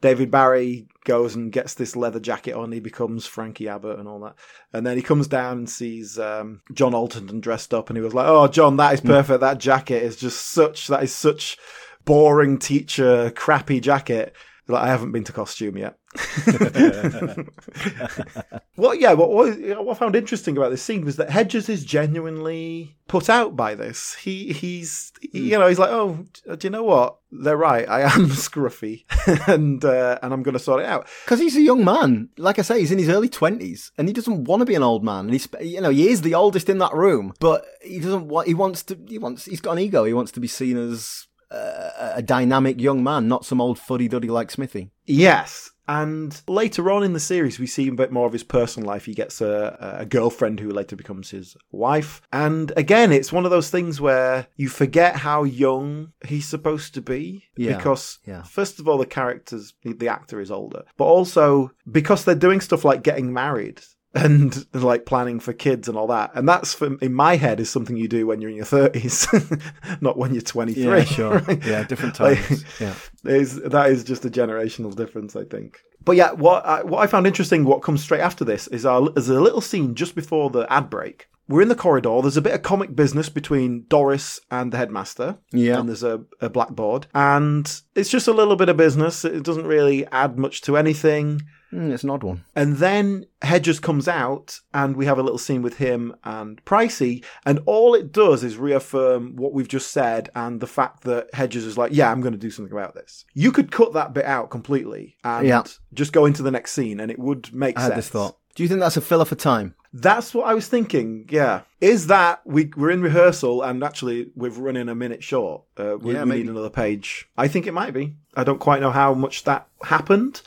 David 0.01 0.29
Barry 0.29 0.87
goes 1.05 1.35
and 1.35 1.51
gets 1.51 1.73
this 1.73 1.95
leather 1.95 2.19
jacket 2.19 2.53
on. 2.53 2.71
He 2.71 2.79
becomes 2.79 3.25
Frankie 3.25 3.67
Abbott 3.67 3.99
and 3.99 4.07
all 4.07 4.19
that. 4.19 4.35
And 4.73 4.85
then 4.85 4.97
he 4.97 5.03
comes 5.03 5.27
down 5.27 5.59
and 5.59 5.69
sees 5.69 6.19
um, 6.19 6.61
John 6.73 6.93
Alderton 6.93 7.39
dressed 7.39 7.73
up, 7.73 7.89
and 7.89 7.97
he 7.97 8.03
was 8.03 8.13
like, 8.13 8.27
"Oh, 8.27 8.47
John, 8.47 8.77
that 8.77 8.93
is 8.93 9.01
perfect. 9.01 9.41
That 9.41 9.57
jacket 9.57 10.03
is 10.03 10.15
just 10.15 10.47
such. 10.47 10.87
That 10.87 11.03
is 11.03 11.13
such 11.13 11.57
boring 12.05 12.59
teacher, 12.59 13.31
crappy 13.31 13.79
jacket." 13.79 14.35
Like, 14.67 14.83
I 14.83 14.87
haven't 14.87 15.13
been 15.13 15.23
to 15.23 15.31
costume 15.31 15.77
yet. 15.77 15.97
Well, 18.77 18.93
yeah, 18.93 19.13
what, 19.13 19.31
what 19.31 19.89
I 19.89 19.93
found 19.95 20.15
interesting 20.15 20.55
about 20.55 20.69
this 20.69 20.83
scene 20.83 21.03
was 21.03 21.15
that 21.15 21.31
Hedges 21.31 21.67
is 21.67 21.83
genuinely 21.83 22.95
put 23.07 23.27
out 23.27 23.55
by 23.55 23.73
this. 23.73 24.13
He 24.13 24.53
he's 24.53 25.11
you 25.31 25.57
know 25.57 25.67
he's 25.67 25.79
like, 25.79 25.89
oh, 25.89 26.25
do 26.45 26.57
you 26.61 26.69
know 26.69 26.83
what? 26.83 27.17
They're 27.31 27.57
right. 27.57 27.89
I 27.89 28.01
am 28.01 28.09
scruffy, 28.29 29.05
and 29.47 29.83
uh, 29.83 30.19
and 30.21 30.31
I'm 30.31 30.43
going 30.43 30.53
to 30.53 30.59
sort 30.59 30.81
it 30.81 30.85
out. 30.85 31.07
Because 31.25 31.39
he's 31.39 31.57
a 31.57 31.61
young 31.61 31.83
man. 31.83 32.29
Like 32.37 32.59
I 32.59 32.61
say, 32.61 32.79
he's 32.79 32.91
in 32.91 32.99
his 32.99 33.09
early 33.09 33.29
20s, 33.29 33.89
and 33.97 34.07
he 34.07 34.13
doesn't 34.13 34.43
want 34.43 34.61
to 34.61 34.65
be 34.65 34.75
an 34.75 34.83
old 34.83 35.03
man. 35.03 35.25
And 35.25 35.33
he's, 35.33 35.47
you 35.59 35.81
know, 35.81 35.89
he 35.89 36.09
is 36.09 36.21
the 36.21 36.35
oldest 36.35 36.69
in 36.69 36.77
that 36.77 36.93
room, 36.93 37.33
but 37.39 37.65
he 37.81 37.99
doesn't 37.99 38.27
want, 38.27 38.47
he 38.47 38.53
wants 38.53 38.83
to, 38.83 38.99
he 39.07 39.17
wants, 39.17 39.45
he's 39.45 39.61
got 39.61 39.71
an 39.71 39.79
ego. 39.79 40.03
He 40.03 40.13
wants 40.13 40.31
to 40.33 40.39
be 40.39 40.47
seen 40.47 40.77
as 40.77 41.25
uh, 41.49 42.11
a 42.13 42.21
dynamic 42.21 42.79
young 42.79 43.03
man, 43.03 43.27
not 43.27 43.43
some 43.43 43.59
old 43.59 43.79
fuddy 43.79 44.07
duddy 44.07 44.27
like 44.27 44.51
Smithy. 44.51 44.91
Yes. 45.07 45.71
And 45.87 46.39
later 46.47 46.91
on 46.91 47.03
in 47.03 47.13
the 47.13 47.19
series, 47.19 47.59
we 47.59 47.67
see 47.67 47.87
a 47.87 47.93
bit 47.93 48.11
more 48.11 48.27
of 48.27 48.33
his 48.33 48.43
personal 48.43 48.87
life. 48.87 49.05
He 49.05 49.13
gets 49.13 49.41
a, 49.41 49.95
a 49.99 50.05
girlfriend 50.05 50.59
who 50.59 50.69
later 50.69 50.95
becomes 50.95 51.29
his 51.29 51.55
wife. 51.71 52.21
And 52.31 52.71
again, 52.75 53.11
it's 53.11 53.31
one 53.31 53.45
of 53.45 53.51
those 53.51 53.69
things 53.69 54.01
where 54.01 54.47
you 54.55 54.69
forget 54.69 55.15
how 55.17 55.43
young 55.43 56.11
he's 56.25 56.47
supposed 56.47 56.93
to 56.95 57.01
be. 57.01 57.45
Yeah, 57.55 57.77
Because, 57.77 58.19
yeah. 58.25 58.43
first 58.43 58.79
of 58.79 58.87
all, 58.87 58.97
the 58.97 59.05
characters, 59.05 59.73
the, 59.83 59.93
the 59.93 60.09
actor 60.09 60.39
is 60.41 60.51
older. 60.51 60.83
But 60.97 61.05
also, 61.05 61.71
because 61.89 62.25
they're 62.25 62.35
doing 62.35 62.61
stuff 62.61 62.83
like 62.83 63.03
getting 63.03 63.33
married 63.33 63.81
and 64.23 64.65
like 64.73 65.05
planning 65.05 65.39
for 65.39 65.53
kids 65.53 65.87
and 65.87 65.97
all 65.97 66.07
that. 66.07 66.31
And 66.35 66.47
that's, 66.47 66.73
for, 66.73 66.97
in 66.99 67.13
my 67.13 67.35
head, 67.35 67.59
is 67.59 67.69
something 67.69 67.95
you 67.97 68.07
do 68.07 68.25
when 68.27 68.41
you're 68.41 68.49
in 68.49 68.55
your 68.55 68.65
30s, 68.65 69.61
not 70.01 70.17
when 70.17 70.33
you're 70.33 70.41
23. 70.41 70.83
Yeah, 70.83 71.03
sure. 71.03 71.39
right? 71.47 71.65
Yeah, 71.65 71.83
different 71.83 72.19
Like, 72.19 72.45
times. 72.47 72.65
yeah. 72.79 72.93
is 73.25 73.61
that 73.61 73.89
is 73.89 74.03
just 74.03 74.25
a 74.25 74.29
generational 74.29 74.95
difference, 74.95 75.35
I 75.35 75.43
think. 75.43 75.79
But 76.03 76.15
yeah, 76.15 76.31
what 76.31 76.65
I, 76.65 76.83
what 76.83 76.99
I 76.99 77.07
found 77.07 77.27
interesting, 77.27 77.65
what 77.65 77.81
comes 77.81 78.01
straight 78.01 78.21
after 78.21 78.45
this, 78.45 78.67
is 78.67 78.85
our 78.85 79.09
is 79.17 79.29
a 79.29 79.41
little 79.41 79.61
scene 79.61 79.93
just 79.95 80.15
before 80.15 80.49
the 80.49 80.71
ad 80.71 80.89
break. 80.89 81.27
We're 81.49 81.61
in 81.61 81.69
the 81.69 81.75
corridor. 81.75 82.19
There's 82.21 82.35
a 82.37 82.41
bit 82.41 82.53
of 82.53 82.61
comic 82.61 82.93
business 82.93 83.29
between 83.29 83.85
Doris 83.87 84.39
and 84.51 84.71
the 84.71 84.77
headmaster. 84.77 85.37
Yeah. 85.53 85.79
and 85.79 85.87
there's 85.87 86.03
a, 86.03 86.21
a 86.41 86.49
blackboard, 86.49 87.07
and 87.13 87.69
it's 87.95 88.09
just 88.09 88.27
a 88.27 88.33
little 88.33 88.55
bit 88.57 88.69
of 88.69 88.75
business. 88.77 89.23
It 89.25 89.43
doesn't 89.43 89.65
really 89.67 90.05
add 90.07 90.37
much 90.37 90.61
to 90.63 90.75
anything. 90.77 91.41
Mm, 91.73 91.91
it's 91.91 92.03
an 92.03 92.09
odd 92.09 92.23
one. 92.23 92.45
And 92.55 92.77
then 92.77 93.25
Hedges 93.41 93.79
comes 93.79 94.07
out, 94.07 94.59
and 94.73 94.95
we 94.95 95.05
have 95.05 95.19
a 95.19 95.23
little 95.23 95.37
scene 95.37 95.61
with 95.61 95.77
him 95.77 96.15
and 96.23 96.63
Pricey, 96.65 97.23
and 97.45 97.59
all 97.65 97.93
it 97.93 98.11
does 98.11 98.43
is 98.43 98.57
reaffirm 98.57 99.35
what 99.35 99.51
we've 99.53 99.67
just 99.67 99.91
said 99.91 100.29
and 100.33 100.61
the 100.61 100.67
fact 100.67 101.03
that 101.03 101.27
Hedges 101.33 101.65
is 101.65 101.77
like, 101.77 101.91
"Yeah, 101.93 102.09
I'm 102.11 102.21
going 102.21 102.31
to 102.33 102.37
do 102.39 102.51
something 102.51 102.71
about 102.71 102.95
this." 102.95 103.25
You 103.33 103.51
could 103.51 103.71
cut 103.71 103.93
that 103.93 104.13
bit 104.13 104.25
out 104.25 104.49
completely 104.49 105.15
and 105.23 105.45
Yeah. 105.45 105.63
just 105.93 106.13
go 106.13 106.25
into 106.25 106.41
the 106.41 106.51
next 106.51 106.71
scene, 106.71 106.99
and 107.01 107.11
it 107.11 107.19
would 107.19 107.53
make 107.53 107.77
I 107.77 107.81
had 107.81 107.95
this 107.95 108.09
thought. 108.09 108.37
Do 108.55 108.63
you 108.63 108.69
think 108.69 108.79
that's 108.79 108.97
a 108.97 109.01
filler 109.01 109.25
for 109.25 109.35
time? 109.35 109.75
That's 109.93 110.33
what 110.33 110.47
I 110.47 110.53
was 110.53 110.67
thinking. 110.67 111.27
Yeah, 111.29 111.61
is 111.81 112.07
that 112.07 112.41
we 112.45 112.71
we're 112.77 112.91
in 112.91 113.01
rehearsal 113.01 113.61
and 113.61 113.83
actually 113.83 114.31
we're 114.35 114.49
running 114.51 114.89
a 114.89 114.95
minute 114.95 115.23
short. 115.23 115.63
Uh, 115.77 115.97
we, 115.99 116.13
Yeah, 116.13 116.23
we 116.23 116.37
need 116.37 116.49
another 116.49 116.69
page. 116.69 117.27
I 117.37 117.47
think 117.47 117.67
it 117.67 117.73
might 117.73 117.93
be. 117.93 118.15
I 118.35 118.43
don't 118.43 118.59
quite 118.59 118.81
know 118.81 118.91
how 118.91 119.13
much 119.13 119.43
that 119.43 119.67
happened. 119.83 120.41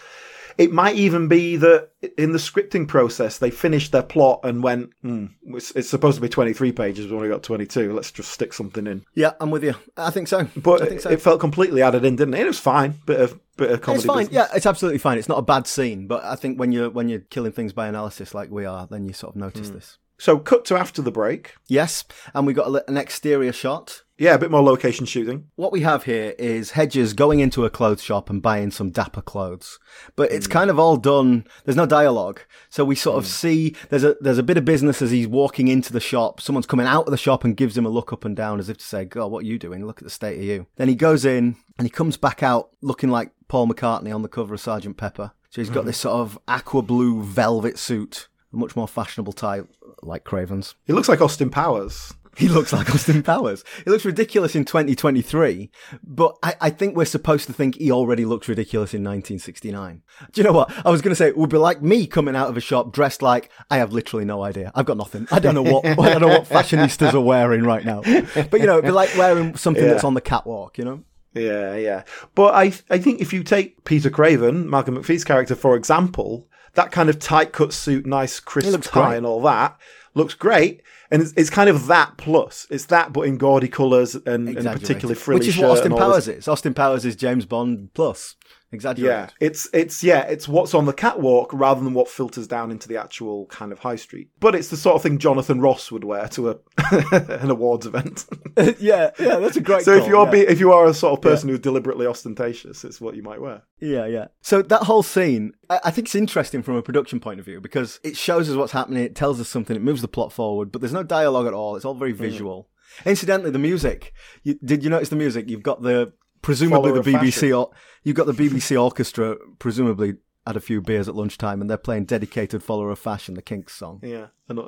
It 0.60 0.72
might 0.72 0.96
even 0.96 1.26
be 1.26 1.56
that 1.56 1.88
in 2.18 2.32
the 2.32 2.38
scripting 2.38 2.86
process 2.86 3.38
they 3.38 3.50
finished 3.50 3.92
their 3.92 4.02
plot 4.02 4.40
and 4.44 4.62
went, 4.62 4.90
hmm, 5.00 5.26
it's, 5.46 5.70
it's 5.70 5.88
supposed 5.88 6.16
to 6.16 6.20
be 6.20 6.28
23 6.28 6.70
pages, 6.72 7.06
we 7.10 7.16
only 7.16 7.30
got 7.30 7.42
22. 7.42 7.94
Let's 7.94 8.12
just 8.12 8.30
stick 8.30 8.52
something 8.52 8.86
in. 8.86 9.06
Yeah, 9.14 9.32
I'm 9.40 9.50
with 9.50 9.64
you. 9.64 9.74
I 9.96 10.10
think 10.10 10.28
so. 10.28 10.48
But 10.56 10.82
I 10.82 10.86
think 10.86 11.00
so. 11.00 11.08
it 11.10 11.22
felt 11.22 11.40
completely 11.40 11.80
added 11.80 12.04
in, 12.04 12.16
didn't 12.16 12.34
it? 12.34 12.40
It 12.40 12.46
was 12.46 12.58
fine. 12.58 12.98
Bit 13.06 13.20
of 13.20 13.40
bit 13.56 13.70
of 13.70 13.80
comedy. 13.80 14.00
it's 14.00 14.06
fine. 14.06 14.18
business. 14.26 14.34
Yeah, 14.34 14.54
it's 14.56 14.66
absolutely 14.66 14.98
fine. 14.98 15.16
It's 15.16 15.28
not 15.30 15.38
a 15.38 15.42
bad 15.42 15.66
scene, 15.66 16.06
but 16.06 16.22
I 16.24 16.36
think 16.36 16.60
when 16.60 16.72
you're 16.72 16.90
when 16.90 17.08
you're 17.08 17.20
killing 17.20 17.52
things 17.52 17.72
by 17.72 17.88
analysis 17.88 18.34
like 18.34 18.50
we 18.50 18.66
are, 18.66 18.86
then 18.86 19.06
you 19.06 19.14
sort 19.14 19.34
of 19.34 19.40
notice 19.40 19.68
Hmm. 19.68 19.76
this. 19.76 19.96
So 20.18 20.38
cut 20.38 20.66
to 20.66 20.76
after 20.76 21.00
the 21.00 21.10
break. 21.10 21.54
Yes, 21.68 22.04
and 22.34 22.46
we 22.46 22.52
got 22.52 22.86
an 22.86 22.98
exterior 22.98 23.54
shot. 23.54 24.02
Yeah, 24.20 24.34
a 24.34 24.38
bit 24.38 24.50
more 24.50 24.62
location 24.62 25.06
shooting. 25.06 25.46
What 25.56 25.72
we 25.72 25.80
have 25.80 26.04
here 26.04 26.34
is 26.38 26.72
Hedges 26.72 27.14
going 27.14 27.40
into 27.40 27.64
a 27.64 27.70
clothes 27.70 28.02
shop 28.02 28.28
and 28.28 28.42
buying 28.42 28.70
some 28.70 28.90
dapper 28.90 29.22
clothes, 29.22 29.78
but 30.14 30.30
it's 30.30 30.44
hmm. 30.44 30.52
kind 30.52 30.70
of 30.70 30.78
all 30.78 30.98
done. 30.98 31.46
There's 31.64 31.74
no 31.74 31.86
dialogue, 31.86 32.42
so 32.68 32.84
we 32.84 32.96
sort 32.96 33.16
of 33.16 33.24
hmm. 33.24 33.30
see 33.30 33.76
there's 33.88 34.04
a 34.04 34.18
there's 34.20 34.36
a 34.36 34.42
bit 34.42 34.58
of 34.58 34.66
business 34.66 35.00
as 35.00 35.10
he's 35.10 35.26
walking 35.26 35.68
into 35.68 35.90
the 35.90 36.00
shop. 36.00 36.42
Someone's 36.42 36.66
coming 36.66 36.86
out 36.86 37.06
of 37.06 37.12
the 37.12 37.16
shop 37.16 37.44
and 37.44 37.56
gives 37.56 37.78
him 37.78 37.86
a 37.86 37.88
look 37.88 38.12
up 38.12 38.26
and 38.26 38.36
down 38.36 38.58
as 38.60 38.68
if 38.68 38.76
to 38.76 38.84
say, 38.84 39.06
"God, 39.06 39.28
what 39.28 39.44
are 39.44 39.48
you 39.48 39.58
doing? 39.58 39.86
Look 39.86 40.00
at 40.00 40.04
the 40.04 40.10
state 40.10 40.36
of 40.36 40.44
you." 40.44 40.66
Then 40.76 40.88
he 40.88 40.94
goes 40.94 41.24
in 41.24 41.56
and 41.78 41.86
he 41.86 41.90
comes 41.90 42.18
back 42.18 42.42
out 42.42 42.68
looking 42.82 43.08
like 43.08 43.32
Paul 43.48 43.68
McCartney 43.68 44.14
on 44.14 44.20
the 44.20 44.28
cover 44.28 44.52
of 44.52 44.60
Sergeant 44.60 44.98
Pepper. 44.98 45.32
So 45.48 45.62
he's 45.62 45.70
got 45.70 45.80
hmm. 45.80 45.86
this 45.86 45.98
sort 45.98 46.16
of 46.16 46.38
aqua 46.46 46.82
blue 46.82 47.22
velvet 47.22 47.78
suit, 47.78 48.28
a 48.52 48.56
much 48.56 48.76
more 48.76 48.86
fashionable 48.86 49.32
tie 49.32 49.62
like 50.02 50.24
Craven's. 50.24 50.74
He 50.84 50.92
looks 50.92 51.08
like 51.08 51.22
Austin 51.22 51.48
Powers. 51.48 52.12
He 52.40 52.48
looks 52.48 52.72
like 52.72 52.88
Austin 52.94 53.22
Powers. 53.22 53.62
He 53.84 53.90
looks 53.90 54.06
ridiculous 54.06 54.56
in 54.56 54.64
2023, 54.64 55.70
but 56.02 56.38
I, 56.42 56.54
I, 56.58 56.70
think 56.70 56.96
we're 56.96 57.04
supposed 57.04 57.46
to 57.48 57.52
think 57.52 57.76
he 57.76 57.92
already 57.92 58.24
looks 58.24 58.48
ridiculous 58.48 58.94
in 58.94 59.02
1969. 59.02 60.02
Do 60.32 60.40
you 60.40 60.46
know 60.46 60.54
what? 60.54 60.72
I 60.86 60.90
was 60.90 61.02
going 61.02 61.10
to 61.10 61.16
say 61.16 61.28
it 61.28 61.36
would 61.36 61.50
be 61.50 61.58
like 61.58 61.82
me 61.82 62.06
coming 62.06 62.34
out 62.34 62.48
of 62.48 62.56
a 62.56 62.60
shop 62.60 62.92
dressed 62.92 63.20
like 63.20 63.50
I 63.70 63.76
have 63.76 63.92
literally 63.92 64.24
no 64.24 64.42
idea. 64.42 64.72
I've 64.74 64.86
got 64.86 64.96
nothing. 64.96 65.28
I 65.30 65.38
don't 65.38 65.54
know 65.54 65.62
what 65.62 65.84
I 65.84 65.94
don't 65.94 66.22
know 66.22 66.28
what 66.28 66.44
fashionistas 66.48 67.12
are 67.12 67.20
wearing 67.20 67.62
right 67.62 67.84
now. 67.84 68.00
But 68.00 68.60
you 68.60 68.66
know, 68.66 68.78
it'd 68.78 68.86
be 68.86 68.90
like 68.90 69.14
wearing 69.18 69.54
something 69.56 69.84
yeah. 69.84 69.90
that's 69.90 70.04
on 70.04 70.14
the 70.14 70.22
catwalk. 70.22 70.78
You 70.78 70.84
know. 70.84 71.04
Yeah, 71.34 71.76
yeah. 71.76 72.04
But 72.34 72.54
I 72.54 72.72
I 72.88 72.98
think 72.98 73.20
if 73.20 73.34
you 73.34 73.44
take 73.44 73.84
Peter 73.84 74.08
Craven, 74.08 74.68
Malcolm 74.70 74.96
McFee's 74.96 75.24
character, 75.24 75.54
for 75.54 75.76
example, 75.76 76.48
that 76.72 76.90
kind 76.90 77.10
of 77.10 77.18
tight 77.18 77.52
cut 77.52 77.74
suit, 77.74 78.06
nice 78.06 78.40
crisp 78.40 78.80
tie, 78.82 79.08
great. 79.08 79.16
and 79.18 79.26
all 79.26 79.42
that 79.42 79.78
looks 80.14 80.34
great. 80.34 80.82
And 81.10 81.22
it's, 81.22 81.32
it's, 81.36 81.50
kind 81.50 81.68
of 81.68 81.86
that 81.86 82.16
plus. 82.16 82.66
It's 82.70 82.86
that, 82.86 83.12
but 83.12 83.22
in 83.22 83.38
gaudy 83.38 83.68
colours 83.68 84.14
and, 84.14 84.48
and 84.48 84.66
particularly 84.80 85.14
frilly 85.14 85.40
Which 85.40 85.48
is 85.48 85.58
what 85.58 85.70
Austin 85.70 85.94
Powers 85.94 86.28
is. 86.28 86.48
Austin 86.48 86.74
Powers 86.74 87.04
is 87.04 87.16
James 87.16 87.46
Bond 87.46 87.92
plus. 87.94 88.36
Exaggerated. 88.72 89.32
Yeah, 89.40 89.46
it's 89.46 89.68
it's 89.72 90.04
yeah, 90.04 90.20
it's 90.22 90.46
what's 90.46 90.74
on 90.74 90.86
the 90.86 90.92
catwalk 90.92 91.52
rather 91.52 91.82
than 91.82 91.92
what 91.92 92.08
filters 92.08 92.46
down 92.46 92.70
into 92.70 92.86
the 92.86 92.96
actual 92.96 93.46
kind 93.46 93.72
of 93.72 93.80
high 93.80 93.96
street. 93.96 94.28
But 94.38 94.54
it's 94.54 94.68
the 94.68 94.76
sort 94.76 94.94
of 94.94 95.02
thing 95.02 95.18
Jonathan 95.18 95.60
Ross 95.60 95.90
would 95.90 96.04
wear 96.04 96.28
to 96.28 96.50
a 96.50 96.56
an 97.40 97.50
awards 97.50 97.86
event. 97.86 98.26
yeah, 98.78 99.10
yeah, 99.18 99.36
that's 99.38 99.56
a 99.56 99.60
great. 99.60 99.82
so 99.82 99.94
call, 99.94 100.02
if 100.02 100.08
you're 100.08 100.24
yeah. 100.26 100.30
be, 100.30 100.40
if 100.40 100.60
you 100.60 100.72
are 100.72 100.86
a 100.86 100.94
sort 100.94 101.14
of 101.14 101.20
person 101.20 101.48
yeah. 101.48 101.54
who's 101.54 101.60
deliberately 101.60 102.06
ostentatious, 102.06 102.84
it's 102.84 103.00
what 103.00 103.16
you 103.16 103.24
might 103.24 103.40
wear. 103.40 103.62
Yeah, 103.80 104.06
yeah. 104.06 104.28
So 104.40 104.62
that 104.62 104.82
whole 104.84 105.02
scene, 105.02 105.52
I, 105.68 105.80
I 105.86 105.90
think 105.90 106.06
it's 106.06 106.14
interesting 106.14 106.62
from 106.62 106.76
a 106.76 106.82
production 106.82 107.18
point 107.18 107.40
of 107.40 107.46
view 107.46 107.60
because 107.60 107.98
it 108.04 108.16
shows 108.16 108.48
us 108.48 108.54
what's 108.54 108.72
happening. 108.72 109.02
It 109.02 109.16
tells 109.16 109.40
us 109.40 109.48
something. 109.48 109.74
It 109.74 109.82
moves 109.82 110.00
the 110.00 110.08
plot 110.08 110.32
forward, 110.32 110.70
but 110.70 110.80
there's 110.80 110.92
no 110.92 111.02
dialogue 111.02 111.48
at 111.48 111.54
all. 111.54 111.74
It's 111.74 111.84
all 111.84 111.94
very 111.94 112.14
mm. 112.14 112.18
visual. 112.18 112.68
Mm. 113.02 113.10
Incidentally, 113.10 113.50
the 113.50 113.58
music. 113.58 114.12
You, 114.44 114.58
did 114.64 114.84
you 114.84 114.90
notice 114.90 115.08
the 115.08 115.16
music? 115.16 115.48
You've 115.48 115.64
got 115.64 115.82
the 115.82 116.12
presumably 116.42 116.92
the 116.92 117.02
BBC. 117.02 117.56
Or, 117.58 117.70
you've 118.02 118.16
got 118.16 118.26
the 118.26 118.32
BBC 118.32 118.80
orchestra, 118.80 119.36
presumably 119.58 120.14
had 120.46 120.56
a 120.56 120.60
few 120.60 120.80
beers 120.80 121.08
at 121.08 121.14
lunchtime, 121.14 121.60
and 121.60 121.68
they're 121.68 121.76
playing 121.76 122.06
"Dedicated 122.06 122.62
Follower 122.62 122.90
of 122.90 122.98
Fashion," 122.98 123.34
the 123.34 123.42
Kinks 123.42 123.74
song. 123.74 124.00
Yeah, 124.02 124.28
an 124.48 124.58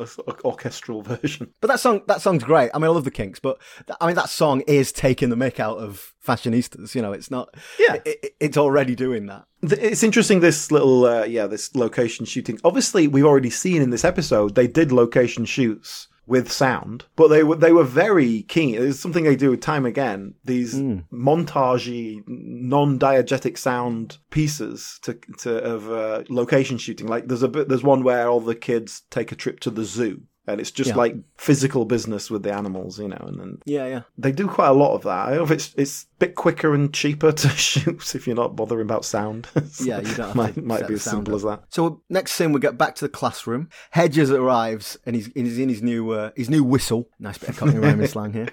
orchestral 0.45 1.03
version. 1.03 1.53
But 1.61 1.69
that 1.69 1.81
song, 1.81 2.03
that 2.09 2.21
song's 2.21 2.45
great. 2.45 2.71
I 2.75 2.79
mean, 2.79 2.85
I 2.85 2.89
love 2.89 3.05
the 3.05 3.11
Kinks, 3.11 3.41
but 3.41 3.59
I 4.01 4.07
mean, 4.07 4.17
that 4.17 4.29
song 4.29 4.61
is 4.63 4.93
taking 4.93 5.31
the 5.31 5.37
mick 5.37 5.59
out 5.59 5.79
of 5.79 6.15
fashionistas. 6.25 6.95
You 6.95 7.03
know, 7.03 7.13
it's 7.13 7.31
not. 7.31 7.55
Yeah, 7.79 7.97
it, 8.05 8.35
it's 8.39 8.57
already 8.57 8.95
doing 8.95 9.27
that. 9.27 9.45
It's 9.63 10.03
interesting. 10.03 10.41
This 10.41 10.71
little, 10.71 11.05
uh, 11.05 11.25
yeah, 11.25 11.47
this 11.47 11.75
location 11.75 12.27
shooting. 12.27 12.59
Obviously, 12.65 13.09
we've 13.09 13.27
already 13.27 13.51
seen 13.51 13.83
in 13.83 13.91
this 13.91 14.05
episode 14.05 14.55
they 14.55 14.67
did 14.67 14.93
location 14.93 15.45
shoots 15.45 16.09
with 16.27 16.51
sound, 16.51 17.05
but 17.17 17.29
they 17.29 17.43
were 17.43 17.57
they 17.57 17.73
were 17.73 17.85
very 17.85 18.43
keen. 18.43 18.75
It's 18.75 19.01
something 19.01 19.25
they 19.25 19.37
do 19.37 19.57
time 19.57 19.85
again. 19.85 20.35
These 20.45 20.75
mm. 20.75 21.05
montagey, 21.13 22.23
non-diegetic 22.27 23.59
sound 23.59 24.19
pieces 24.31 24.99
to 25.03 25.15
to 25.39 25.57
of 25.59 25.91
uh, 25.91 26.25
location 26.29 26.79
shooting. 26.79 27.09
Like 27.09 27.27
there's 27.27 27.43
a 27.43 27.49
bit 27.49 27.69
there's 27.69 27.83
one 27.83 28.03
where 28.03 28.29
all 28.29 28.41
the 28.41 28.55
kids 28.55 29.03
take 29.11 29.33
a 29.33 29.37
trip 29.37 29.61
to 29.61 29.71
the 29.71 29.85
zoo 29.85 30.23
and 30.47 30.61
it's 30.61 30.71
just 30.71 30.91
yeah. 30.91 30.97
like 30.97 31.17
physical 31.37 31.85
business 31.85 32.31
with 32.31 32.43
the 32.43 32.53
animals, 32.53 32.99
you 32.99 33.09
know. 33.09 33.25
And 33.27 33.39
then 33.39 33.59
yeah, 33.65 33.87
yeah, 33.87 34.03
they 34.19 34.33
do 34.33 34.49
quite 34.49 34.69
a 34.69 34.75
lot 34.75 34.95
of 34.95 35.03
that. 35.03 35.27
I 35.27 35.29
don't 35.31 35.39
know 35.39 35.45
if 35.45 35.51
it's 35.51 35.75
it's 35.77 36.07
bit 36.23 36.37
quicker 36.37 36.73
and 36.73 36.95
cheaper 36.95 37.33
to 37.33 37.49
shoot 37.57 38.15
if 38.15 38.29
you're 38.29 38.37
not 38.37 38.55
bothering 38.55 38.83
about 38.83 39.05
sound. 39.05 39.49
so 39.71 39.85
yeah, 39.85 40.01
you 40.01 40.15
don't 40.15 40.37
might 40.37 40.57
might 40.57 40.87
be 40.87 40.95
as 40.95 41.03
simple 41.03 41.35
up. 41.35 41.37
as 41.37 41.43
that. 41.43 41.65
So 41.71 42.03
next 42.09 42.33
scene, 42.33 42.53
we 42.53 42.61
get 42.61 42.79
back 42.79 42.95
to 42.97 43.05
the 43.05 43.09
classroom. 43.09 43.69
Hedges 43.91 44.31
arrives 44.31 44.97
and 45.05 45.17
he's 45.17 45.31
he's 45.35 45.59
in 45.59 45.69
his 45.69 45.83
new 45.83 46.13
uh, 46.13 46.31
his 46.37 46.49
new 46.49 46.63
whistle. 46.63 47.09
Nice 47.19 47.39
bit 47.39 47.49
of 47.51 47.57
Cockney 47.57 47.81
rhyming 47.81 48.07
slang 48.07 48.33
here. 48.33 48.49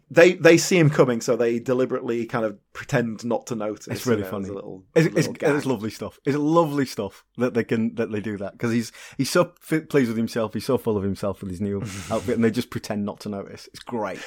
they 0.10 0.34
they 0.34 0.58
see 0.58 0.78
him 0.78 0.90
coming, 0.90 1.22
so 1.22 1.36
they 1.36 1.58
deliberately 1.58 2.26
kind 2.26 2.44
of 2.44 2.58
pretend 2.74 3.24
not 3.24 3.46
to 3.46 3.54
notice. 3.54 3.88
It's 3.88 4.06
really 4.06 4.20
you 4.20 4.24
know, 4.24 4.30
funny. 4.30 4.50
Little, 4.50 4.84
it's, 4.94 5.28
it's, 5.28 5.42
it's, 5.42 5.66
lovely 5.66 5.90
stuff. 5.90 6.18
It's 6.26 6.36
lovely 6.36 6.84
stuff 6.84 7.24
that 7.38 7.54
they 7.54 7.64
can 7.64 7.94
that 7.94 8.12
they 8.12 8.20
do 8.20 8.36
that 8.36 8.52
because 8.52 8.72
he's 8.72 8.92
he's 9.16 9.30
so 9.30 9.44
pleased 9.44 10.08
with 10.08 10.16
himself. 10.18 10.52
He's 10.52 10.66
so 10.66 10.76
full 10.76 10.98
of 10.98 11.02
himself 11.02 11.40
with 11.40 11.50
his 11.50 11.62
new 11.62 11.80
outfit, 12.10 12.34
and 12.34 12.44
they 12.44 12.50
just 12.50 12.68
pretend 12.68 13.06
not 13.06 13.20
to 13.20 13.30
notice. 13.30 13.68
It's 13.72 13.82
great. 13.82 14.20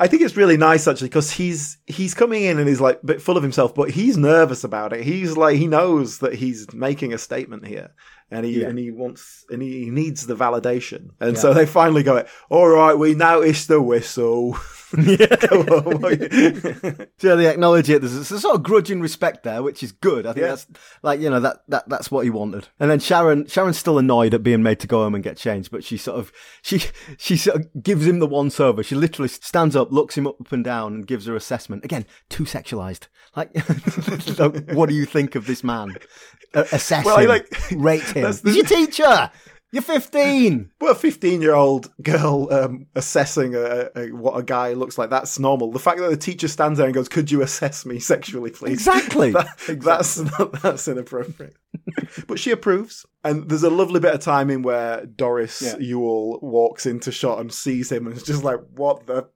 I 0.00 0.06
think 0.06 0.22
it's 0.22 0.36
really 0.36 0.56
nice 0.56 0.88
actually 0.88 1.08
because 1.08 1.32
he's 1.32 1.76
he's 1.98 2.14
coming 2.14 2.44
in 2.44 2.58
and 2.58 2.68
he's 2.68 2.80
like 2.80 3.00
a 3.02 3.06
bit 3.06 3.20
full 3.20 3.36
of 3.36 3.42
himself, 3.42 3.74
but 3.74 3.90
he's 3.90 4.16
nervous 4.16 4.64
about 4.64 4.92
it. 4.92 5.04
He's 5.04 5.36
like 5.36 5.56
he 5.56 5.66
knows 5.66 6.18
that 6.18 6.34
he's 6.34 6.72
making 6.72 7.12
a 7.12 7.18
statement 7.18 7.66
here, 7.66 7.90
and 8.30 8.44
he 8.44 8.60
yeah. 8.60 8.68
and 8.68 8.78
he 8.78 8.90
wants 8.90 9.44
and 9.50 9.62
he 9.62 9.90
needs 9.90 10.26
the 10.26 10.36
validation. 10.36 11.10
And 11.20 11.34
yeah. 11.34 11.40
so 11.40 11.54
they 11.54 11.66
finally 11.66 12.02
go, 12.02 12.24
"All 12.50 12.68
right, 12.68 12.94
we 12.94 13.14
noticed 13.14 13.68
the 13.68 13.80
whistle." 13.80 14.56
yeah. 14.98 15.36
so 17.18 17.36
they 17.36 17.46
acknowledge 17.46 17.90
it. 17.90 18.00
There's 18.00 18.14
a, 18.14 18.40
sort 18.40 18.54
of 18.54 18.62
grudging 18.62 19.00
respect 19.00 19.42
there, 19.44 19.62
which 19.62 19.82
is 19.82 19.92
good. 19.92 20.26
I 20.26 20.32
think 20.32 20.42
yeah. 20.42 20.48
that's 20.48 20.66
like 21.02 21.20
you 21.20 21.30
know 21.30 21.40
that 21.40 21.58
that 21.68 21.88
that's 21.88 22.10
what 22.10 22.24
he 22.24 22.30
wanted. 22.30 22.68
And 22.78 22.90
then 22.90 23.00
Sharon 23.00 23.46
Sharon's 23.46 23.78
still 23.78 23.98
annoyed 23.98 24.34
at 24.34 24.42
being 24.42 24.62
made 24.62 24.80
to 24.80 24.86
go 24.86 25.02
home 25.02 25.14
and 25.14 25.24
get 25.24 25.36
changed, 25.36 25.70
but 25.70 25.84
she 25.84 25.96
sort 25.96 26.18
of 26.18 26.32
she 26.62 26.82
she 27.16 27.36
sort 27.36 27.60
of 27.60 27.82
gives 27.82 28.06
him 28.06 28.18
the 28.18 28.26
once 28.26 28.60
over. 28.60 28.82
She 28.82 28.94
literally 28.94 29.28
stands 29.28 29.74
up, 29.74 29.90
looks 29.90 30.16
him 30.16 30.26
up 30.26 30.52
and 30.52 30.64
down, 30.64 30.94
and 30.94 31.06
gives 31.06 31.26
her 31.26 31.36
assessment. 31.36 31.84
Again, 31.84 32.06
too 32.28 32.44
sexualized. 32.44 33.08
Like, 33.36 33.54
what 34.72 34.88
do 34.88 34.94
you 34.94 35.04
think 35.04 35.34
of 35.34 35.46
this 35.46 35.62
man? 35.62 35.96
Uh, 36.54 36.64
assess 36.72 37.04
well, 37.04 37.18
him, 37.18 37.28
like, 37.28 37.46
rate 37.72 38.02
him. 38.18 38.24
That's 38.24 38.40
the... 38.40 38.50
He's 38.50 38.56
your 38.56 38.86
teacher. 38.86 39.30
You're 39.70 39.82
15. 39.82 40.70
But 40.78 40.92
a 40.92 40.94
15 40.94 41.42
year 41.42 41.54
old 41.54 41.92
girl 42.02 42.48
um, 42.52 42.86
assessing 42.94 43.54
a, 43.54 43.90
a, 43.96 44.08
what 44.12 44.38
a 44.38 44.42
guy 44.42 44.72
looks 44.74 44.96
like, 44.96 45.10
that's 45.10 45.38
normal. 45.38 45.72
The 45.72 45.80
fact 45.80 45.98
that 45.98 46.08
the 46.08 46.16
teacher 46.16 46.46
stands 46.46 46.78
there 46.78 46.86
and 46.86 46.94
goes, 46.94 47.08
Could 47.08 47.30
you 47.30 47.42
assess 47.42 47.84
me 47.84 47.98
sexually, 47.98 48.50
please? 48.50 48.74
Exactly. 48.74 49.30
that, 49.32 49.48
exactly. 49.68 49.80
That's, 49.84 50.62
that's 50.62 50.88
inappropriate. 50.88 51.56
but 52.28 52.38
she 52.38 52.52
approves. 52.52 53.04
And 53.24 53.48
there's 53.48 53.64
a 53.64 53.70
lovely 53.70 54.00
bit 54.00 54.14
of 54.14 54.20
timing 54.20 54.62
where 54.62 55.04
Doris 55.04 55.60
yeah. 55.60 55.76
Ewell 55.78 56.38
walks 56.40 56.86
into 56.86 57.10
shot 57.10 57.40
and 57.40 57.52
sees 57.52 57.90
him 57.90 58.06
and 58.06 58.16
is 58.16 58.22
just 58.22 58.44
like, 58.44 58.60
What 58.74 59.06
the 59.06 59.28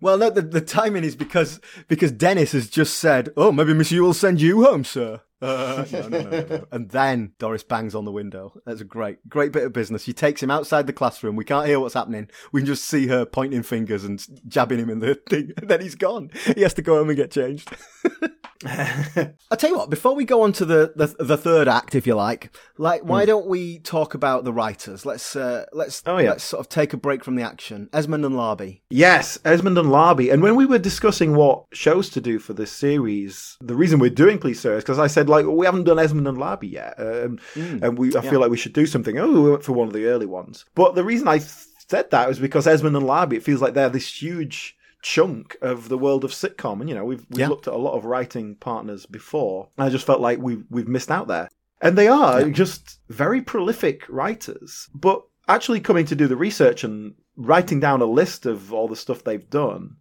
well, 0.00 0.18
no, 0.18 0.28
the, 0.28 0.42
the 0.42 0.60
timing 0.60 1.04
is 1.04 1.16
because 1.16 1.60
because 1.88 2.12
Dennis 2.12 2.52
has 2.52 2.68
just 2.68 2.98
said, 2.98 3.30
"Oh, 3.38 3.52
maybe 3.52 3.72
Miss 3.72 3.90
Ewell 3.90 4.12
send 4.12 4.40
you 4.40 4.64
home, 4.64 4.84
sir." 4.84 5.22
Uh, 5.54 5.84
no, 5.92 6.08
no, 6.08 6.30
no, 6.30 6.66
and 6.72 6.90
then 6.90 7.32
Doris 7.38 7.62
bangs 7.62 7.94
on 7.94 8.04
the 8.04 8.12
window. 8.12 8.60
That's 8.64 8.80
a 8.80 8.84
great, 8.84 9.28
great 9.28 9.52
bit 9.52 9.64
of 9.64 9.72
business. 9.72 10.02
She 10.02 10.12
takes 10.12 10.42
him 10.42 10.50
outside 10.50 10.86
the 10.86 10.92
classroom. 10.92 11.36
We 11.36 11.44
can't 11.44 11.66
hear 11.66 11.78
what's 11.78 11.94
happening. 11.94 12.28
We 12.52 12.60
can 12.60 12.66
just 12.66 12.84
see 12.84 13.06
her 13.08 13.24
pointing 13.26 13.62
fingers 13.62 14.04
and 14.04 14.24
jabbing 14.48 14.78
him 14.78 14.90
in 14.90 15.00
the 15.00 15.14
thing. 15.28 15.52
And 15.56 15.68
then 15.68 15.80
he's 15.80 15.94
gone. 15.94 16.30
He 16.54 16.62
has 16.62 16.74
to 16.74 16.82
go 16.82 16.96
home 16.96 17.10
and 17.10 17.16
get 17.16 17.30
changed. 17.30 17.70
I 18.66 19.56
tell 19.58 19.70
you 19.70 19.76
what, 19.76 19.90
before 19.90 20.14
we 20.14 20.24
go 20.24 20.42
on 20.42 20.52
to 20.54 20.64
the, 20.64 20.92
the, 20.96 21.14
the 21.22 21.36
third 21.36 21.68
act, 21.68 21.94
if 21.94 22.06
you 22.06 22.14
like, 22.14 22.56
like 22.78 23.02
why 23.02 23.24
mm. 23.24 23.26
don't 23.26 23.46
we 23.46 23.78
talk 23.80 24.14
about 24.14 24.44
the 24.44 24.52
writers? 24.52 25.04
Let's 25.04 25.36
uh, 25.36 25.66
let's 25.72 26.02
oh, 26.06 26.18
yeah. 26.18 26.30
let's 26.30 26.44
sort 26.44 26.60
of 26.60 26.68
take 26.68 26.92
a 26.92 26.96
break 26.96 27.24
from 27.24 27.36
the 27.36 27.42
action. 27.42 27.88
Esmonde 27.92 28.26
and 28.26 28.34
Larbey. 28.34 28.80
Yes, 28.90 29.38
Esmonde 29.38 29.80
and 29.80 29.90
Larbey. 29.90 30.32
And 30.32 30.42
when 30.42 30.56
we 30.56 30.66
were 30.66 30.78
discussing 30.78 31.34
what 31.34 31.64
shows 31.72 32.08
to 32.10 32.20
do 32.20 32.38
for 32.38 32.54
this 32.54 32.72
series, 32.72 33.56
the 33.60 33.74
reason 33.74 33.98
we're 33.98 34.10
doing 34.10 34.38
Please 34.38 34.60
Sir 34.60 34.76
is 34.76 34.84
because 34.84 34.98
I 34.98 35.08
said 35.08 35.28
like 35.34 35.46
we 35.46 35.66
haven't 35.66 35.84
done 35.84 35.98
Esmonde 35.98 36.28
and 36.28 36.38
Larbey 36.38 36.70
yet, 36.72 36.94
um, 36.98 37.38
mm. 37.54 37.82
and 37.82 37.98
we 37.98 38.14
I 38.14 38.22
yeah. 38.22 38.30
feel 38.30 38.40
like 38.40 38.50
we 38.50 38.56
should 38.56 38.72
do 38.72 38.86
something. 38.86 39.18
Oh, 39.18 39.30
we 39.30 39.50
went 39.50 39.64
for 39.64 39.72
one 39.72 39.88
of 39.88 39.94
the 39.94 40.06
early 40.06 40.26
ones. 40.26 40.64
But 40.74 40.94
the 40.94 41.04
reason 41.04 41.28
I 41.28 41.38
said 41.38 42.10
that 42.10 42.28
was 42.28 42.38
because 42.38 42.66
Esmonde 42.66 42.96
and 42.96 43.06
Larbey. 43.06 43.34
It 43.34 43.42
feels 43.42 43.60
like 43.60 43.74
they're 43.74 43.88
this 43.88 44.22
huge 44.22 44.76
chunk 45.02 45.56
of 45.60 45.88
the 45.88 45.98
world 45.98 46.24
of 46.24 46.32
sitcom. 46.32 46.80
And 46.80 46.88
you 46.88 46.94
know, 46.94 47.04
we've 47.04 47.24
we've 47.30 47.40
yeah. 47.40 47.48
looked 47.48 47.68
at 47.68 47.74
a 47.74 47.78
lot 47.78 47.94
of 47.94 48.04
writing 48.04 48.56
partners 48.56 49.06
before. 49.06 49.68
And 49.76 49.86
I 49.86 49.90
just 49.90 50.06
felt 50.06 50.20
like 50.20 50.38
we 50.38 50.62
we've 50.70 50.88
missed 50.88 51.10
out 51.10 51.28
there. 51.28 51.48
And 51.80 51.98
they 51.98 52.08
are 52.08 52.40
yeah. 52.40 52.52
just 52.52 53.00
very 53.08 53.42
prolific 53.42 54.04
writers. 54.08 54.88
But 54.94 55.22
actually 55.46 55.80
coming 55.80 56.06
to 56.06 56.16
do 56.16 56.26
the 56.26 56.36
research 56.36 56.84
and 56.84 57.14
writing 57.36 57.80
down 57.80 58.00
a 58.00 58.06
list 58.06 58.46
of 58.46 58.72
all 58.72 58.88
the 58.88 58.96
stuff 58.96 59.24
they've 59.24 59.50
done, 59.50 59.96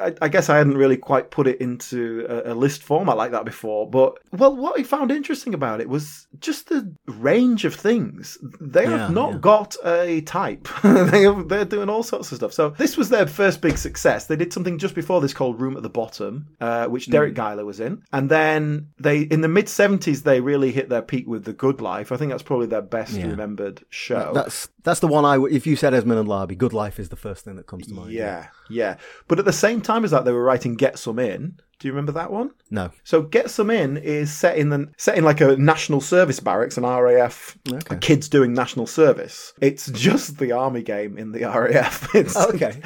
I, 0.00 0.14
I, 0.22 0.28
guess 0.28 0.48
I 0.48 0.58
hadn't 0.58 0.76
really 0.76 0.96
quite 0.96 1.30
put 1.30 1.46
it 1.46 1.60
into 1.60 2.26
a, 2.28 2.52
a, 2.52 2.54
list 2.54 2.82
format 2.82 3.16
like 3.16 3.32
that 3.32 3.44
before. 3.44 3.88
But 3.88 4.18
well, 4.32 4.54
what 4.56 4.78
I 4.78 4.82
found 4.82 5.10
interesting 5.10 5.54
about 5.54 5.80
it 5.80 5.88
was 5.88 6.26
just 6.40 6.68
the 6.68 6.94
range 7.06 7.64
of 7.64 7.74
things. 7.74 8.38
They 8.60 8.84
yeah, 8.84 8.98
have 8.98 9.12
not 9.12 9.32
yeah. 9.32 9.38
got 9.38 9.76
a 9.84 10.20
type. 10.22 10.68
they 10.82 11.22
have, 11.22 11.48
they're 11.48 11.64
doing 11.64 11.88
all 11.88 12.02
sorts 12.02 12.32
of 12.32 12.36
stuff. 12.36 12.52
So 12.52 12.70
this 12.70 12.96
was 12.96 13.08
their 13.08 13.26
first 13.26 13.60
big 13.60 13.78
success. 13.78 14.26
They 14.26 14.36
did 14.36 14.52
something 14.52 14.78
just 14.78 14.94
before 14.94 15.20
this 15.20 15.34
called 15.34 15.60
Room 15.60 15.76
at 15.76 15.82
the 15.82 15.88
Bottom, 15.88 16.48
uh, 16.60 16.86
which 16.86 17.06
hmm. 17.06 17.12
Deryck 17.12 17.34
mm. 17.34 17.36
Guyler 17.36 17.64
was 17.64 17.80
in, 17.80 18.02
and 18.12 18.30
then 18.30 18.88
they 18.98 19.20
in 19.20 19.40
the 19.40 19.48
mid 19.48 19.68
seventies 19.68 20.22
they 20.22 20.40
really 20.40 20.72
hit 20.72 20.88
their 20.88 21.02
peak 21.02 21.26
with 21.26 21.44
The 21.44 21.52
Good 21.52 21.80
Life. 21.80 22.12
I 22.12 22.16
think 22.16 22.30
that's 22.30 22.42
probably 22.42 22.66
their 22.66 22.82
best 22.82 23.14
yeah. 23.14 23.26
remembered 23.26 23.84
show. 23.90 24.32
That's 24.34 24.68
that's 24.82 25.00
the 25.00 25.06
one 25.06 25.24
I. 25.24 25.38
If 25.50 25.66
you 25.66 25.76
said 25.76 25.92
Esmonde 25.92 26.20
and 26.20 26.28
Larbey, 26.28 26.56
Good 26.56 26.72
Life 26.72 26.98
is 26.98 27.08
the 27.10 27.16
first 27.16 27.44
thing 27.44 27.56
that 27.56 27.66
comes 27.66 27.86
to 27.88 27.94
mind. 27.94 28.12
Yeah, 28.12 28.48
yeah. 28.70 28.96
But 29.26 29.38
at 29.38 29.44
the 29.44 29.52
same 29.58 29.80
time 29.80 30.04
as 30.04 30.10
that, 30.12 30.24
they 30.24 30.32
were 30.32 30.42
writing 30.42 30.74
Get 30.74 30.98
Some 30.98 31.18
In, 31.18 31.58
Do 31.78 31.86
you 31.88 31.92
remember 31.92 32.12
that 32.12 32.30
one? 32.32 32.50
No. 32.70 32.90
So 33.04 33.22
Get 33.22 33.50
Some 33.50 33.70
In 33.70 33.96
is 33.96 34.32
set 34.32 34.56
in 34.58 34.68
the 34.70 34.88
set 34.96 35.16
in 35.18 35.24
like 35.24 35.40
a 35.40 35.56
national 35.56 36.00
service 36.00 36.40
barracks, 36.40 36.76
an 36.78 36.84
RAF 36.84 37.56
Okay. 37.72 37.98
kids 38.00 38.28
doing 38.28 38.52
national 38.54 38.86
service. 38.86 39.52
It's 39.60 39.86
just 40.08 40.38
the 40.38 40.52
army 40.52 40.82
game 40.82 41.16
in 41.18 41.32
the 41.32 41.44
RAF. 41.44 42.08
It's, 42.14 42.36
Okay. 42.36 42.72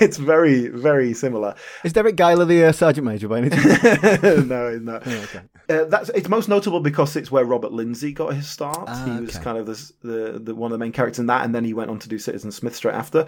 it's 0.00 0.16
very 0.16 0.68
very 0.68 1.12
similar. 1.14 1.54
Is 1.84 1.92
Deryck 1.92 2.16
Guyler 2.16 2.46
the 2.46 2.64
uh, 2.64 2.72
sergeant 2.72 3.06
major 3.06 3.28
by 3.28 3.38
any 3.38 3.50
chance? 3.50 3.82
no, 4.22 4.66
it's 4.68 4.84
not. 4.84 5.02
Oh, 5.06 5.10
okay. 5.10 5.42
Uh, 5.72 5.84
that's 5.86 6.08
it's 6.10 6.28
most 6.28 6.48
notable 6.48 6.80
because 6.80 7.16
it's 7.16 7.30
where 7.30 7.44
Robert 7.44 7.72
Lindsay 7.72 8.12
got 8.12 8.34
his 8.34 8.48
start. 8.48 8.84
Ah, 8.86 9.04
he 9.04 9.20
was 9.24 9.34
okay. 9.36 9.44
kind 9.44 9.58
of 9.58 9.66
the, 9.66 9.92
the 10.02 10.38
the 10.38 10.54
one 10.54 10.70
of 10.70 10.78
the 10.78 10.84
main 10.84 10.92
characters 10.92 11.18
in 11.18 11.26
that, 11.26 11.44
and 11.44 11.54
then 11.54 11.64
he 11.64 11.74
went 11.74 11.90
on 11.90 11.98
to 12.00 12.08
do 12.08 12.18
Citizen 12.18 12.52
Smith 12.52 12.76
straight 12.76 12.94
after. 12.94 13.26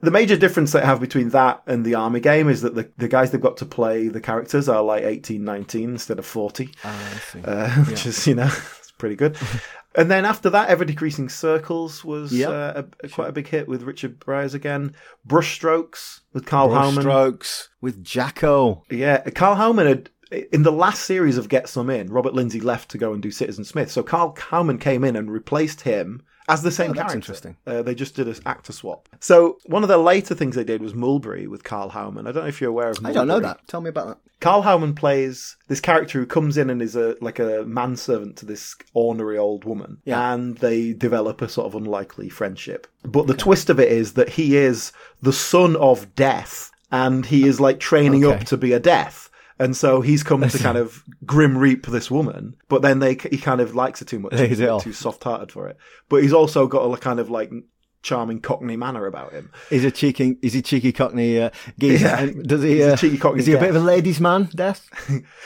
The 0.00 0.10
major 0.10 0.36
difference 0.36 0.72
they 0.72 0.80
have 0.84 1.00
between 1.00 1.30
that 1.30 1.62
and 1.66 1.84
the 1.84 1.94
army 1.94 2.20
game 2.20 2.48
is 2.50 2.60
that 2.62 2.74
the, 2.74 2.90
the 2.98 3.08
guys 3.08 3.30
they've 3.30 3.40
got 3.40 3.56
to 3.58 3.64
play 3.66 4.08
the 4.08 4.20
characters 4.20 4.68
are 4.68 4.82
like 4.82 5.02
18, 5.04 5.42
19 5.42 5.90
instead 5.90 6.18
of 6.18 6.26
40. 6.26 6.68
Ah, 6.84 7.10
I 7.14 7.18
see. 7.18 7.40
uh, 7.44 7.70
which 7.84 8.04
is 8.04 8.26
you 8.26 8.34
know 8.34 8.46
it's 8.78 8.92
pretty 8.98 9.16
good. 9.16 9.36
and 9.94 10.10
then 10.10 10.24
after 10.24 10.50
that, 10.50 10.68
Ever 10.68 10.84
Decreasing 10.84 11.28
Circles 11.30 12.04
was 12.04 12.32
Yep. 12.32 12.48
uh, 12.50 12.82
a, 13.02 13.06
a- 13.06 13.08
quite 13.08 13.28
a 13.28 13.32
big 13.32 13.48
hit 13.48 13.66
with 13.68 13.82
Richard 13.82 14.18
Briers 14.20 14.52
again. 14.54 14.94
Brushstrokes 15.26 16.20
with 16.32 16.46
Karl 16.46 16.68
Howman. 16.70 17.00
Strokes 17.00 17.68
with 17.80 18.02
Jacko. 18.04 18.82
Yeah, 18.90 19.18
Karl 19.30 19.56
Howman 19.56 19.86
had. 19.86 20.10
In 20.30 20.62
the 20.62 20.72
last 20.72 21.04
series 21.04 21.36
of 21.36 21.48
Get 21.48 21.68
Some 21.68 21.90
In, 21.90 22.10
Robert 22.10 22.34
Lindsay 22.34 22.60
left 22.60 22.90
to 22.90 22.98
go 22.98 23.12
and 23.12 23.22
do 23.22 23.30
Citizen 23.30 23.64
Smith. 23.64 23.90
So 23.90 24.02
Karl 24.02 24.34
Howman 24.34 24.80
came 24.80 25.04
in 25.04 25.16
and 25.16 25.30
replaced 25.30 25.82
him 25.82 26.22
as 26.48 26.62
the 26.62 26.70
same 26.70 26.90
Oh, 26.90 26.94
that's 26.94 27.12
character. 27.12 27.16
interesting. 27.16 27.56
Uh, 27.66 27.82
they 27.82 27.94
just 27.94 28.14
did 28.16 28.28
an 28.28 28.36
actor 28.44 28.72
swap. 28.72 29.08
So 29.20 29.58
one 29.66 29.82
of 29.82 29.88
the 29.88 29.96
later 29.98 30.34
things 30.34 30.56
they 30.56 30.64
did 30.64 30.82
was 30.82 30.94
Mulberry 30.94 31.46
with 31.46 31.64
Karl 31.64 31.90
Howman. 31.90 32.28
I 32.28 32.32
don't 32.32 32.42
know 32.44 32.48
if 32.48 32.60
you're 32.60 32.70
aware 32.70 32.90
of 32.90 32.98
I 33.04 33.12
don't 33.12 33.26
know 33.28 33.40
that. 33.40 33.66
Tell 33.66 33.80
me 33.80 33.88
about 33.90 34.08
that. 34.08 34.18
Karl 34.40 34.62
Howman 34.62 34.94
plays 34.94 35.56
this 35.68 35.80
character 35.80 36.18
who 36.18 36.26
comes 36.26 36.58
in 36.58 36.68
and 36.68 36.82
is 36.82 36.96
a 36.96 37.16
like 37.22 37.38
a 37.38 37.64
manservant 37.66 38.36
to 38.38 38.46
this 38.46 38.76
ornery 38.92 39.38
old 39.38 39.64
woman, 39.64 39.98
Yeah. 40.04 40.34
and 40.34 40.58
they 40.58 40.92
develop 40.92 41.40
a 41.40 41.48
sort 41.48 41.66
of 41.66 41.74
unlikely 41.74 42.28
friendship. 42.28 42.86
But 43.04 43.26
the 43.26 43.34
twist 43.34 43.70
of 43.70 43.80
it 43.80 43.90
is 43.90 44.12
that 44.14 44.30
he 44.30 44.56
is 44.56 44.92
the 45.22 45.32
son 45.32 45.76
of 45.76 46.14
Death, 46.14 46.70
and 46.92 47.24
he 47.24 47.46
is 47.48 47.58
like 47.58 47.80
training 47.80 48.24
Okay. 48.26 48.34
up 48.34 48.44
to 48.48 48.58
be 48.58 48.72
a 48.72 48.80
Death. 48.80 49.23
And 49.58 49.76
so 49.76 50.00
he's 50.00 50.22
come 50.22 50.40
to 50.48 50.58
kind 50.58 50.76
of 50.76 51.04
grim 51.24 51.56
reap 51.56 51.86
this 51.86 52.10
woman, 52.10 52.56
but 52.68 52.82
then 52.82 52.98
they 52.98 53.14
he 53.14 53.38
kind 53.38 53.60
of 53.60 53.74
likes 53.74 54.00
her 54.00 54.06
too 54.06 54.18
much. 54.18 54.32
He's 54.32 54.58
it 54.58 54.64
a 54.64 54.66
bit 54.66 54.68
off. 54.70 54.82
too 54.82 54.92
soft-hearted 54.92 55.52
for 55.52 55.68
it. 55.68 55.76
But 56.08 56.22
he's 56.22 56.32
also 56.32 56.66
got 56.66 56.82
a 56.82 56.96
kind 56.98 57.20
of 57.20 57.30
like 57.30 57.52
charming 58.04 58.40
Cockney 58.40 58.76
manner 58.76 59.06
about 59.06 59.32
him. 59.32 59.50
Is 59.70 59.84
a 59.84 59.90
cheeky, 59.90 60.36
is 60.42 60.52
he 60.52 60.62
cheeky 60.62 60.92
Cockney 60.92 61.40
uh, 61.40 61.50
geezer? 61.78 62.04
Yeah, 62.06 62.26
does 62.42 62.62
he? 62.62 62.80
Uh, 62.82 62.96
cheeky 62.96 63.18
Cockney 63.18 63.40
is 63.40 63.46
he 63.46 63.54
a 63.54 63.58
bit 63.58 63.70
of 63.70 63.76
a 63.76 63.80
ladies' 63.80 64.20
man? 64.20 64.44
Death. 64.54 64.88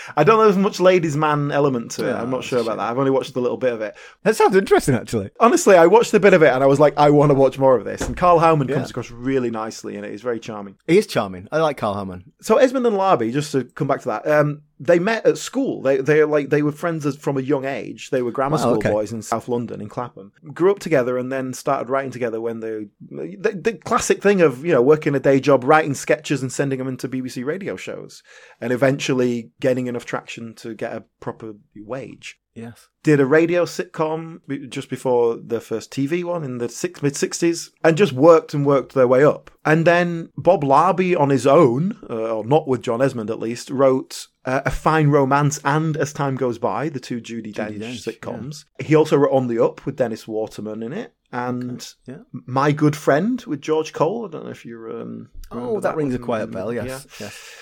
I 0.16 0.24
don't 0.24 0.36
know 0.36 0.44
there's 0.44 0.56
much 0.58 0.80
ladies' 0.80 1.16
man 1.16 1.50
element 1.50 1.92
to 1.92 2.04
it. 2.06 2.10
Yeah, 2.10 2.20
I'm 2.20 2.28
not 2.30 2.44
sure 2.44 2.60
about 2.60 2.76
that. 2.76 2.90
I've 2.90 2.98
only 2.98 3.10
watched 3.12 3.34
a 3.36 3.40
little 3.40 3.56
bit 3.56 3.72
of 3.72 3.80
it. 3.80 3.96
That 4.24 4.36
sounds 4.36 4.56
interesting, 4.56 4.94
actually. 4.94 5.30
Honestly, 5.40 5.76
I 5.76 5.86
watched 5.86 6.12
a 6.12 6.20
bit 6.20 6.34
of 6.34 6.42
it 6.42 6.48
and 6.52 6.62
I 6.62 6.66
was 6.66 6.78
like, 6.80 6.98
I 6.98 7.08
want 7.10 7.30
to 7.30 7.34
watch 7.34 7.58
more 7.58 7.76
of 7.76 7.84
this. 7.84 8.02
And 8.02 8.16
Karl 8.16 8.38
Howman 8.40 8.68
Yeah. 8.68 8.74
comes 8.76 8.90
across 8.90 9.10
really 9.10 9.50
nicely 9.50 9.96
in 9.96 10.04
it. 10.04 10.10
He's 10.10 10.22
very 10.22 10.40
charming. 10.40 10.76
He 10.86 10.98
is 10.98 11.06
charming. 11.06 11.48
I 11.52 11.58
like 11.58 11.76
Karl 11.78 11.94
Howman. 11.94 12.24
So 12.42 12.56
Esmonde 12.56 12.88
and 12.88 12.96
Larbey, 12.96 13.32
just 13.32 13.52
to 13.52 13.64
come 13.64 13.86
back 13.86 14.00
to 14.02 14.08
that, 14.08 14.26
um, 14.26 14.62
they 14.80 14.98
met 14.98 15.26
at 15.26 15.38
school. 15.38 15.82
They 15.82 15.98
they 15.98 16.24
like 16.24 16.50
they 16.50 16.62
were 16.62 16.72
friends 16.72 17.04
as, 17.04 17.16
from 17.16 17.36
a 17.36 17.42
young 17.42 17.64
age. 17.64 18.10
They 18.10 18.22
were 18.22 18.30
grammar 18.30 18.56
Wow, 18.56 18.62
school 18.62 18.76
okay. 18.76 18.90
boys 18.90 19.12
in 19.12 19.22
South 19.22 19.48
London 19.48 19.80
in 19.80 19.88
Clapham. 19.88 20.32
Grew 20.54 20.70
up 20.70 20.78
together 20.78 21.18
and 21.18 21.32
then 21.32 21.52
started 21.52 21.88
writing 21.88 22.10
together 22.10 22.40
when 22.40 22.60
they 22.60 22.86
the, 23.10 23.58
the 23.60 23.72
classic 23.72 24.22
thing 24.22 24.40
of 24.40 24.64
you 24.64 24.72
know 24.72 24.82
working 24.82 25.14
a 25.14 25.20
day 25.20 25.40
job, 25.40 25.64
writing 25.64 25.94
sketches 25.94 26.42
and 26.42 26.52
sending 26.52 26.78
them 26.78 26.88
into 26.88 27.08
BBC 27.08 27.44
radio 27.44 27.76
shows, 27.76 28.22
and 28.60 28.72
eventually 28.72 29.50
getting 29.60 29.86
enough 29.86 30.04
traction 30.04 30.54
to 30.54 30.74
get 30.74 30.92
a 30.92 31.04
proper 31.20 31.54
wage. 31.76 32.38
Yes. 32.58 32.88
did 33.02 33.20
a 33.20 33.26
radio 33.26 33.64
sitcom 33.64 34.40
just 34.68 34.90
before 34.90 35.36
the 35.36 35.60
first 35.60 35.90
TV 35.90 36.24
one 36.24 36.44
in 36.44 36.58
the 36.58 36.68
six, 36.68 37.02
mid 37.02 37.14
60s 37.14 37.70
and 37.84 37.96
just 37.96 38.12
worked 38.12 38.52
and 38.54 38.66
worked 38.66 38.94
their 38.94 39.08
way 39.08 39.24
up. 39.24 39.50
And 39.64 39.86
then 39.86 40.30
Bob 40.36 40.62
Larbey 40.62 41.18
on 41.18 41.30
his 41.30 41.46
own, 41.46 41.98
uh, 42.10 42.36
or 42.36 42.44
not 42.44 42.66
with 42.68 42.82
John 42.82 43.00
Esmonde 43.00 43.30
at 43.30 43.38
least, 43.38 43.70
wrote 43.70 44.26
uh, 44.44 44.62
A 44.66 44.70
Fine 44.70 45.08
Romance 45.08 45.60
and 45.64 45.96
As 45.96 46.12
Time 46.12 46.36
Goes 46.36 46.58
By, 46.58 46.88
the 46.88 47.00
two 47.00 47.20
Judy, 47.20 47.52
Dench, 47.52 47.78
Dench, 47.78 48.18
sitcoms. 48.18 48.64
He 48.78 48.94
also 48.94 49.16
wrote 49.16 49.32
On 49.32 49.46
the 49.46 49.62
Up 49.62 49.86
with 49.86 49.96
Dennis 49.96 50.26
Waterman 50.28 50.82
in 50.82 50.92
it. 50.92 51.14
And 51.30 51.86
Yeah. 52.06 52.18
My 52.32 52.72
Good 52.72 52.96
Friend 52.96 53.42
with 53.46 53.60
George 53.60 53.92
Cole. 53.92 54.26
I 54.26 54.30
don't 54.30 54.44
know 54.44 54.50
if 54.50 54.64
you're. 54.64 54.90
Um, 55.02 55.28
Oh, 55.50 55.56
remember 55.56 55.80
that, 55.80 55.96
rings 55.96 56.14
a 56.14 56.18
quiet 56.18 56.50
bell. 56.50 56.72
Yes. 56.72 57.06
Yeah. 57.18 57.26
Yes. 57.26 57.54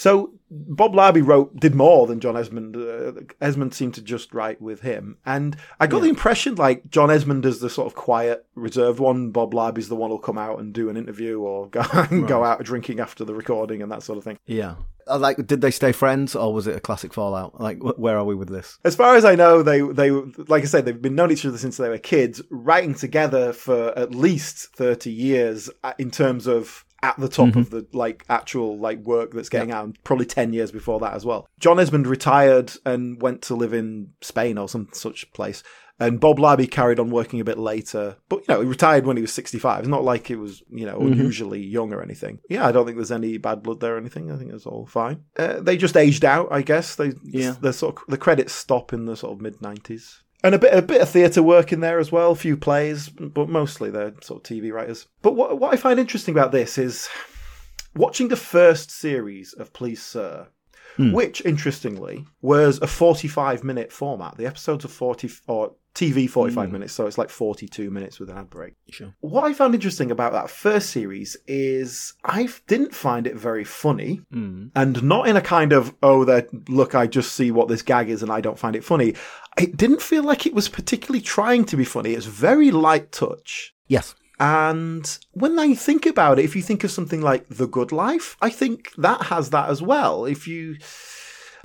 So 0.00 0.32
Bob 0.50 0.94
Larbey 0.94 1.20
wrote 1.22 1.60
did 1.60 1.74
more 1.74 2.06
than 2.06 2.20
John 2.20 2.34
Esmonde. 2.34 2.74
Uh, 2.74 3.20
Esmonde 3.42 3.74
seemed 3.74 3.92
to 3.96 4.00
just 4.00 4.32
write 4.32 4.58
with 4.58 4.80
him, 4.80 5.18
and 5.26 5.54
I 5.78 5.86
got 5.86 6.00
the 6.00 6.08
impression 6.08 6.54
like 6.54 6.88
John 6.88 7.10
Esmonde 7.10 7.44
is 7.44 7.60
the 7.60 7.68
sort 7.68 7.86
of 7.86 7.94
quiet, 7.94 8.46
reserved 8.54 8.98
one. 8.98 9.30
Bob 9.30 9.52
Larbey's 9.52 9.90
the 9.90 9.96
one 9.96 10.08
who'll 10.08 10.18
come 10.18 10.38
out 10.38 10.58
and 10.58 10.72
do 10.72 10.88
an 10.88 10.96
interview 10.96 11.40
or 11.40 11.66
go, 11.70 11.82
go 12.26 12.42
out 12.42 12.64
drinking 12.64 12.98
after 12.98 13.26
the 13.26 13.34
recording 13.34 13.82
and 13.82 13.92
that 13.92 14.02
sort 14.02 14.16
of 14.16 14.24
thing. 14.24 14.38
Yeah. 14.46 14.76
Uh, 15.06 15.18
Like, 15.18 15.46
did 15.46 15.60
they 15.60 15.70
stay 15.70 15.92
friends, 15.92 16.34
or 16.34 16.54
was 16.54 16.66
it 16.66 16.76
a 16.76 16.80
classic 16.80 17.12
fallout? 17.12 17.60
Like, 17.60 17.82
where 17.82 18.16
are 18.16 18.24
we 18.24 18.34
with 18.34 18.48
this? 18.48 18.78
As 18.84 18.96
far 18.96 19.16
as 19.16 19.26
I 19.26 19.34
know, 19.34 19.62
they 19.62 19.82
they 19.82 20.10
like 20.10 20.62
I 20.62 20.66
said 20.66 20.86
they've 20.86 21.02
been 21.02 21.14
known 21.14 21.30
each 21.30 21.44
other 21.44 21.58
since 21.58 21.76
they 21.76 21.90
were 21.90 21.98
kids, 21.98 22.40
writing 22.48 22.94
together 22.94 23.52
for 23.52 23.92
at 23.98 24.14
least 24.14 24.74
thirty 24.74 25.12
years 25.12 25.68
uh, 25.84 25.92
in 25.98 26.10
terms 26.10 26.46
of 26.46 26.86
at 27.02 27.18
the 27.18 27.28
top 27.28 27.56
of 27.56 27.70
the 27.70 27.86
like 27.92 28.24
actual 28.28 28.78
like 28.78 28.98
work 29.00 29.32
that's 29.32 29.48
getting 29.48 29.70
out, 29.72 29.84
and 29.84 30.04
probably 30.04 30.26
ten 30.26 30.52
years 30.52 30.70
before 30.70 31.00
that 31.00 31.14
as 31.14 31.24
well. 31.24 31.48
John 31.58 31.78
Esmonde 31.78 32.06
retired 32.06 32.72
and 32.84 33.20
went 33.20 33.42
to 33.42 33.54
live 33.54 33.72
in 33.72 34.10
Spain 34.20 34.58
or 34.58 34.68
some 34.68 34.88
such 34.92 35.32
place. 35.32 35.62
And 36.02 36.18
Bob 36.18 36.38
Larbey 36.38 36.70
carried 36.70 36.98
on 36.98 37.10
working 37.10 37.40
a 37.40 37.44
bit 37.44 37.58
later, 37.58 38.16
but 38.30 38.38
you 38.40 38.44
know 38.48 38.62
he 38.62 38.66
retired 38.66 39.04
when 39.04 39.18
he 39.18 39.20
was 39.20 39.34
sixty-five. 39.34 39.80
It's 39.80 39.88
not 39.88 40.02
like 40.02 40.30
it 40.30 40.36
was 40.36 40.62
you 40.70 40.86
know 40.86 40.98
unusually 40.98 41.60
young 41.62 41.92
or 41.92 42.02
anything. 42.02 42.38
Yeah, 42.48 42.66
I 42.66 42.72
don't 42.72 42.86
think 42.86 42.96
there's 42.96 43.12
any 43.12 43.36
bad 43.36 43.62
blood 43.62 43.80
there 43.80 43.96
or 43.96 43.98
anything. 43.98 44.30
I 44.32 44.36
think 44.36 44.50
it's 44.52 44.64
all 44.64 44.86
fine. 44.86 45.24
Uh, 45.38 45.60
they 45.60 45.76
just 45.76 45.98
aged 45.98 46.24
out, 46.24 46.48
I 46.50 46.62
guess. 46.62 46.94
They 46.96 47.12
Yeah. 47.22 47.54
the 47.60 47.74
sort 47.74 47.96
of 47.98 48.04
the 48.08 48.16
credits 48.16 48.54
stop 48.54 48.94
in 48.94 49.04
the 49.04 49.14
sort 49.14 49.34
of 49.34 49.42
mid 49.42 49.60
nineties. 49.60 50.22
And 50.42 50.54
a 50.54 50.58
bit 50.58 50.72
a 50.72 50.82
bit 50.82 51.02
of 51.02 51.08
theatre 51.08 51.42
work 51.42 51.72
in 51.72 51.80
there 51.80 51.98
as 51.98 52.10
well, 52.10 52.32
a 52.32 52.36
few 52.36 52.56
plays, 52.56 53.08
but 53.08 53.48
mostly 53.48 53.90
they're 53.90 54.14
sort 54.22 54.38
of 54.38 54.56
TV 54.56 54.72
writers. 54.72 55.06
But 55.22 55.34
what 55.34 55.58
what 55.58 55.72
I 55.72 55.76
find 55.76 56.00
interesting 56.00 56.34
about 56.34 56.52
this 56.52 56.78
is 56.78 57.08
watching 57.94 58.28
the 58.28 58.36
first 58.36 58.90
series 58.90 59.52
of 59.52 59.72
Please 59.72 60.02
Sir, 60.02 60.48
hmm. 60.96 61.12
which 61.12 61.44
interestingly 61.44 62.26
was 62.40 62.78
a 62.80 62.86
forty 62.86 63.28
five 63.28 63.62
minute 63.62 63.92
format. 63.92 64.38
The 64.38 64.46
episodes 64.46 64.84
are 64.84 64.88
forty 64.88 65.30
or 65.46 65.74
TV 65.94 66.28
forty 66.28 66.54
five 66.54 66.68
hmm. 66.68 66.74
minutes, 66.74 66.92
so 66.92 67.06
it's 67.06 67.18
like 67.18 67.30
forty 67.30 67.66
two 67.68 67.90
minutes 67.90 68.20
with 68.20 68.30
an 68.30 68.38
ad 68.38 68.50
break. 68.50 68.74
Sure. 68.90 69.14
What 69.20 69.44
I 69.44 69.52
found 69.52 69.74
interesting 69.74 70.10
about 70.10 70.32
that 70.32 70.50
first 70.50 70.90
series 70.90 71.36
is 71.46 72.14
I 72.24 72.48
didn't 72.66 72.94
find 72.94 73.26
it 73.26 73.36
very 73.36 73.64
funny, 73.64 74.20
hmm. 74.30 74.68
and 74.74 75.02
not 75.02 75.28
in 75.28 75.36
a 75.36 75.42
kind 75.42 75.72
of 75.72 75.94
oh, 76.02 76.24
that 76.24 76.68
look, 76.68 76.94
I 76.94 77.06
just 77.06 77.34
see 77.34 77.50
what 77.50 77.68
this 77.68 77.82
gag 77.82 78.08
is 78.08 78.22
and 78.22 78.30
I 78.30 78.40
don't 78.40 78.58
find 78.58 78.76
it 78.76 78.84
funny. 78.84 79.14
It 79.58 79.76
didn't 79.76 80.02
feel 80.02 80.22
like 80.22 80.46
it 80.46 80.54
was 80.54 80.68
particularly 80.68 81.20
trying 81.20 81.64
to 81.66 81.76
be 81.76 81.84
funny. 81.84 82.12
It's 82.12 82.26
very 82.26 82.70
light 82.70 83.12
touch. 83.12 83.74
Yes. 83.88 84.14
And 84.40 85.18
when 85.32 85.58
I 85.58 85.74
think 85.74 86.06
about 86.06 86.38
it, 86.38 86.46
if 86.46 86.56
you 86.56 86.62
think 86.62 86.82
of 86.82 86.90
something 86.90 87.20
like 87.20 87.46
The 87.50 87.66
Good 87.66 87.92
Life, 87.92 88.38
I 88.40 88.48
think 88.48 88.90
that 88.96 89.24
has 89.24 89.50
that 89.50 89.68
as 89.68 89.82
well. 89.82 90.24
If 90.24 90.48
you 90.48 90.76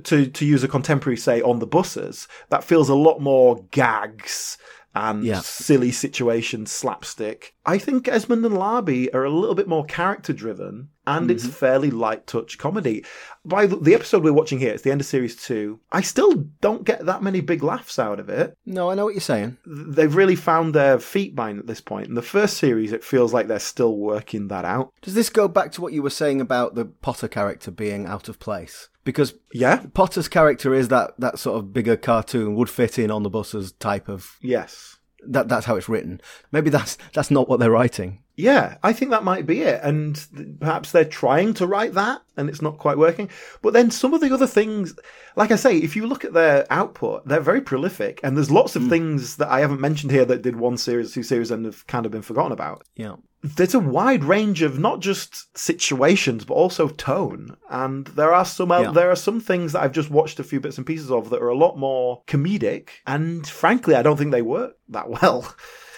to 0.04 0.26
to 0.26 0.44
use 0.44 0.62
a 0.64 0.68
contemporary 0.68 1.16
say 1.16 1.40
on 1.42 1.58
the 1.58 1.66
buses, 1.66 2.28
that 2.50 2.64
feels 2.64 2.88
a 2.88 2.94
lot 2.94 3.20
more 3.20 3.64
gags 3.70 4.58
and 4.94 5.24
Yeah. 5.24 5.40
silly 5.40 5.92
situations, 5.92 6.70
slapstick. 6.70 7.54
I 7.66 7.76
think 7.78 8.06
Esmonde 8.06 8.46
and 8.46 8.56
Larbey 8.56 9.14
are 9.14 9.24
a 9.24 9.30
little 9.30 9.54
bit 9.54 9.68
more 9.68 9.84
character 9.84 10.32
driven 10.32 10.88
and 11.06 11.30
it's 11.30 11.44
mm-hmm. 11.44 11.52
fairly 11.52 11.90
light 11.90 12.26
touch 12.26 12.58
comedy. 12.58 13.04
By 13.44 13.66
the, 13.66 13.76
the 13.76 13.94
episode 13.94 14.24
we're 14.24 14.32
watching 14.32 14.58
here, 14.58 14.72
it's 14.72 14.82
the 14.82 14.90
end 14.90 15.00
of 15.00 15.06
series 15.06 15.36
two. 15.36 15.78
I 15.92 16.00
still 16.00 16.34
don't 16.60 16.84
get 16.84 17.06
that 17.06 17.22
many 17.22 17.40
big 17.40 17.62
laughs 17.62 17.98
out 17.98 18.18
of 18.18 18.28
it 18.28 18.56
No, 18.66 18.90
I 18.90 18.94
know 18.94 19.04
what 19.04 19.14
you're 19.14 19.20
saying. 19.20 19.56
they've 19.66 20.14
really 20.14 20.36
found 20.36 20.74
their 20.74 20.98
feet 20.98 21.34
by 21.34 21.50
at 21.50 21.66
this 21.66 21.80
point. 21.80 22.08
In 22.08 22.14
the 22.14 22.22
first 22.22 22.56
series, 22.56 22.92
it 22.92 23.04
feels 23.04 23.32
like 23.32 23.46
they're 23.46 23.58
still 23.58 23.96
working 23.96 24.48
that 24.48 24.64
out. 24.64 24.92
Does 25.02 25.14
this 25.14 25.30
go 25.30 25.48
back 25.48 25.72
to 25.72 25.80
what 25.80 25.92
you 25.92 26.02
were 26.02 26.10
saying 26.10 26.40
about 26.40 26.74
the 26.74 26.84
Potter 26.86 27.28
character 27.28 27.70
being 27.70 28.06
out 28.06 28.28
of 28.28 28.38
place? 28.38 28.88
Because 29.04 29.34
Yeah. 29.52 29.84
Potter's 29.94 30.28
character 30.28 30.74
is 30.74 30.88
that, 30.88 31.12
that 31.18 31.38
sort 31.38 31.58
of 31.58 31.72
bigger 31.72 31.96
cartoon, 31.96 32.56
would 32.56 32.68
fit 32.68 32.98
in 32.98 33.10
on 33.10 33.22
the 33.22 33.30
buses 33.30 33.72
type 33.72 34.08
of 34.08 34.36
Yes. 34.42 34.96
that 35.24 35.48
that's 35.48 35.66
how 35.66 35.76
it's 35.76 35.88
written. 35.88 36.20
Maybe 36.50 36.70
that's 36.70 36.98
that's 37.12 37.30
not 37.30 37.48
what 37.48 37.60
they're 37.60 37.70
writing. 37.70 38.22
Yeah, 38.38 38.76
I 38.82 38.92
think 38.92 39.10
that 39.12 39.24
might 39.24 39.46
be 39.46 39.62
it. 39.62 39.80
And 39.82 40.58
perhaps 40.60 40.92
they're 40.92 41.06
trying 41.06 41.54
to 41.54 41.66
write 41.66 41.94
that 41.94 42.20
and 42.36 42.50
it's 42.50 42.60
not 42.60 42.76
quite 42.76 42.98
working. 42.98 43.30
But 43.62 43.72
then 43.72 43.90
some 43.90 44.12
of 44.12 44.20
the 44.20 44.32
other 44.32 44.46
things, 44.46 44.94
like 45.36 45.50
I 45.50 45.56
say, 45.56 45.78
if 45.78 45.96
you 45.96 46.06
look 46.06 46.22
at 46.24 46.34
their 46.34 46.66
output, 46.70 47.26
they're 47.26 47.40
very 47.40 47.62
prolific. 47.62 48.20
And 48.22 48.36
there's 48.36 48.50
lots 48.50 48.76
of 48.76 48.82
Hmm. 48.82 48.88
things 48.90 49.36
that 49.36 49.48
I 49.48 49.60
haven't 49.60 49.80
mentioned 49.80 50.12
here 50.12 50.26
that 50.26 50.42
did 50.42 50.56
one 50.56 50.76
series, 50.76 51.12
two 51.12 51.22
series, 51.22 51.50
and 51.50 51.64
have 51.64 51.86
kind 51.86 52.04
of 52.04 52.12
been 52.12 52.20
forgotten 52.22 52.52
about. 52.52 52.82
Yeah. 52.94 53.16
There's 53.42 53.74
a 53.74 53.78
wide 53.80 54.24
range 54.24 54.60
of 54.60 54.78
not 54.78 55.00
just 55.00 55.56
situations, 55.56 56.44
but 56.44 56.54
also 56.54 56.88
tone. 56.88 57.56
And 57.70 58.06
there 58.08 58.34
are 58.34 58.44
some, 58.44 58.68
Yeah. 58.70 58.90
there 58.92 59.10
are 59.10 59.16
some 59.16 59.40
things 59.40 59.72
that 59.72 59.82
I've 59.82 59.92
just 59.92 60.10
watched 60.10 60.40
a 60.40 60.44
few 60.44 60.60
bits 60.60 60.76
and 60.76 60.86
pieces 60.86 61.10
of 61.10 61.30
that 61.30 61.40
are 61.40 61.48
a 61.48 61.56
lot 61.56 61.78
more 61.78 62.22
comedic. 62.26 62.88
And 63.06 63.46
frankly, 63.46 63.94
I 63.94 64.02
don't 64.02 64.16
think 64.18 64.32
they 64.32 64.42
work 64.42 64.74
that 64.90 65.08
well. 65.22 65.54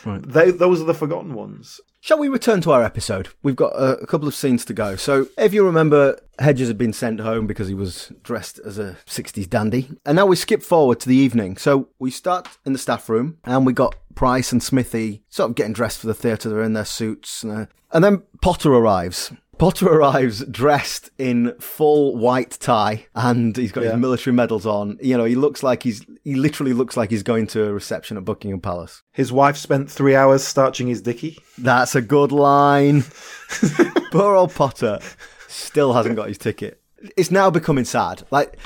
Right. 0.06 0.22
They, 0.22 0.50
those 0.52 0.80
are 0.80 0.84
the 0.84 0.94
forgotten 0.94 1.34
ones. 1.34 1.80
Shall 2.08 2.18
we 2.18 2.28
return 2.28 2.62
to 2.62 2.70
our 2.70 2.82
episode? 2.82 3.28
We've 3.42 3.54
got 3.54 3.74
a, 3.74 4.06
couple 4.06 4.26
of 4.26 4.34
scenes 4.34 4.64
to 4.64 4.72
go. 4.72 4.96
So, 4.96 5.28
if 5.36 5.52
you 5.52 5.62
remember, 5.62 6.18
Hedges 6.38 6.68
had 6.68 6.78
been 6.78 6.94
sent 6.94 7.20
home 7.20 7.46
because 7.46 7.68
he 7.68 7.74
was 7.74 8.10
dressed 8.22 8.58
as 8.60 8.78
a 8.78 8.96
60s 9.04 9.46
dandy. 9.46 9.90
And 10.06 10.16
now 10.16 10.24
we 10.24 10.34
skip 10.34 10.62
forward 10.62 11.00
to 11.00 11.08
the 11.10 11.16
evening. 11.16 11.58
So, 11.58 11.90
we 11.98 12.10
start 12.10 12.48
in 12.64 12.72
the 12.72 12.78
staff 12.78 13.10
room 13.10 13.36
and 13.44 13.66
we 13.66 13.74
got 13.74 13.94
Price 14.14 14.52
and 14.52 14.62
Smithy 14.62 15.22
sort 15.28 15.50
of 15.50 15.54
getting 15.54 15.74
dressed 15.74 15.98
for 15.98 16.06
the 16.06 16.14
theatre. 16.14 16.48
They're 16.48 16.62
in 16.62 16.72
their 16.72 16.86
suits. 16.86 17.42
And, 17.42 17.52
uh, 17.52 17.66
and 17.92 18.02
then 18.02 18.22
Potter 18.40 18.72
arrives. 18.72 19.30
Potter 19.58 19.88
arrives 19.88 20.44
dressed 20.46 21.10
in 21.18 21.54
full 21.58 22.16
white 22.16 22.56
tie 22.60 23.06
and 23.14 23.56
he's 23.56 23.72
got 23.72 23.84
Yeah. 23.84 23.90
his 23.90 23.98
military 24.00 24.34
medals 24.34 24.64
on. 24.66 24.98
You 25.02 25.16
know, 25.16 25.24
he 25.24 25.34
looks 25.34 25.62
like 25.62 25.82
he's, 25.82 26.04
he 26.24 26.34
literally 26.36 26.72
looks 26.72 26.96
like 26.96 27.10
he's 27.10 27.22
going 27.22 27.46
to 27.48 27.64
a 27.64 27.72
reception 27.72 28.16
at 28.16 28.24
Buckingham 28.24 28.60
Palace. 28.60 29.02
His 29.12 29.32
wife 29.32 29.56
spent 29.56 29.90
three 29.90 30.14
hours 30.14 30.44
starching 30.44 30.86
his 30.86 31.02
dicky. 31.02 31.38
That's 31.58 31.94
a 31.94 32.00
good 32.00 32.32
line. 32.32 33.04
Poor 34.12 34.34
old 34.36 34.54
Potter 34.54 35.00
still 35.48 35.92
hasn't 35.92 36.16
got 36.16 36.28
his 36.28 36.38
ticket. 36.38 36.80
It's 37.16 37.30
now 37.30 37.50
becoming 37.50 37.84
sad. 37.84 38.22
Like, 38.30 38.58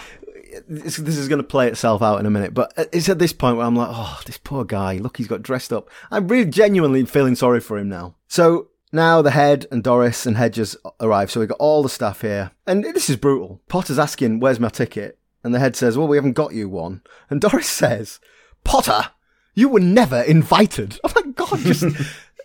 this, 0.68 0.96
this 0.96 1.16
is 1.16 1.28
going 1.28 1.38
to 1.40 1.46
play 1.46 1.68
itself 1.68 2.02
out 2.02 2.20
in 2.20 2.26
a 2.26 2.30
minute, 2.30 2.52
but 2.54 2.72
it's 2.92 3.08
at 3.08 3.18
this 3.18 3.32
point 3.32 3.56
where 3.56 3.66
I'm 3.66 3.76
like, 3.76 3.88
oh, 3.90 4.20
this 4.26 4.38
poor 4.38 4.64
guy. 4.64 4.96
Look, 4.98 5.16
he's 5.16 5.26
got 5.28 5.42
dressed 5.42 5.72
up. 5.72 5.88
I'm 6.10 6.28
really 6.28 6.50
genuinely 6.50 7.04
feeling 7.06 7.34
sorry 7.34 7.60
for 7.60 7.78
him 7.78 7.88
now. 7.88 8.16
So 8.28 8.68
now 8.92 9.22
the 9.22 9.30
head 9.30 9.66
and 9.70 9.82
Doris 9.82 10.26
and 10.26 10.36
Hedges 10.36 10.76
arrive. 11.00 11.30
So 11.30 11.40
we've 11.40 11.48
got 11.48 11.58
all 11.58 11.82
the 11.82 11.88
staff 11.88 12.20
here. 12.20 12.52
And 12.66 12.84
this 12.84 13.08
is 13.08 13.16
brutal. 13.16 13.60
Potter's 13.68 13.98
asking, 13.98 14.40
where's 14.40 14.60
my 14.60 14.68
ticket? 14.68 15.18
And 15.42 15.54
the 15.54 15.58
head 15.58 15.74
says, 15.74 15.98
well, 15.98 16.06
we 16.06 16.16
haven't 16.16 16.34
got 16.34 16.54
you 16.54 16.68
one. 16.68 17.02
And 17.30 17.40
Doris 17.40 17.68
says, 17.68 18.20
Potter, 18.64 19.10
you 19.54 19.68
were 19.68 19.80
never 19.80 20.20
invited. 20.22 21.00
Oh 21.04 21.12
my 21.14 21.30
God, 21.32 21.58
just 21.60 21.84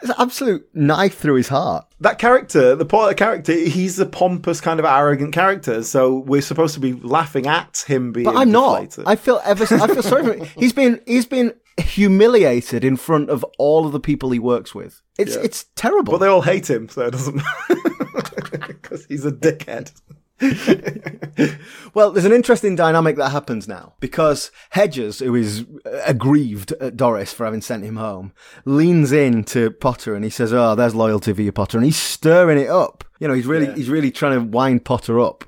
it's 0.02 0.10
an 0.10 0.16
absolute 0.20 0.68
knife 0.74 1.18
through 1.18 1.36
his 1.36 1.48
heart. 1.48 1.86
That 2.00 2.20
character, 2.20 2.76
the 2.76 2.86
Potter 2.86 3.14
character, 3.14 3.54
he's 3.54 4.00
a 4.00 4.06
pompous, 4.06 4.62
kind 4.62 4.80
of 4.80 4.86
arrogant 4.86 5.34
character. 5.34 5.84
So 5.84 6.18
we're 6.20 6.42
supposed 6.42 6.74
to 6.76 6.80
be 6.80 6.94
laughing 6.94 7.48
at 7.48 7.84
him 7.88 8.12
being. 8.12 8.26
But 8.26 8.38
I'm 8.38 8.52
not. 8.52 8.98
I 9.06 9.16
feel 9.16 9.42
ever. 9.44 9.64
I 9.64 9.88
feel 9.88 10.04
sorry 10.04 10.24
for 10.24 10.34
him. 10.34 10.48
He's 10.58 10.74
been 10.74 11.02
he's 11.06 11.26
been 11.26 11.54
humiliated 11.80 12.84
in 12.84 12.98
front 12.98 13.30
of 13.30 13.44
all 13.58 13.86
of 13.86 13.92
the 13.92 14.00
people 14.00 14.32
he 14.32 14.40
works 14.40 14.74
with. 14.74 15.02
It's 15.18 15.36
it's 15.36 15.66
terrible. 15.76 16.14
But 16.14 16.20
they 16.20 16.28
all 16.28 16.42
hate 16.42 16.70
him, 16.70 16.90
so 16.90 17.08
it 17.08 17.12
doesn't 17.12 17.42
because 18.68 19.06
he's 19.06 19.26
a 19.26 19.32
dickhead. 19.32 19.92
well, 21.94 22.12
there's 22.12 22.26
an 22.26 22.32
interesting 22.32 22.76
dynamic 22.76 23.16
that 23.16 23.30
happens 23.30 23.68
now 23.68 23.94
because 24.00 24.52
Hedges, 24.70 25.20
who 25.20 25.34
is 25.34 25.66
uh, 25.86 26.02
aggrieved 26.06 26.74
at 26.74 26.96
Doris 26.96 27.34
for 27.34 27.46
having 27.46 27.62
sent 27.62 27.84
him 27.84 27.96
home, 27.96 28.34
leans 28.64 29.12
in 29.12 29.44
to 29.46 29.72
Potter 29.72 30.14
and 30.14 30.24
he 30.24 30.30
says, 30.30 30.54
"Oh, 30.54 30.76
there's 30.76 30.94
loyalty 30.94 31.34
for 31.34 31.42
you, 31.42 31.52
Potter," 31.52 31.78
and 31.78 31.86
he's 31.86 31.98
stirring 31.98 32.60
it 32.60 32.70
up. 32.70 33.04
You 33.20 33.28
know, 33.28 33.34
he's 33.34 33.48
really 33.48 33.74
he's 33.74 33.90
really 33.90 34.12
trying 34.12 34.34
to 34.34 34.46
wind 34.46 34.86
Potter 34.86 35.20
up. 35.20 35.44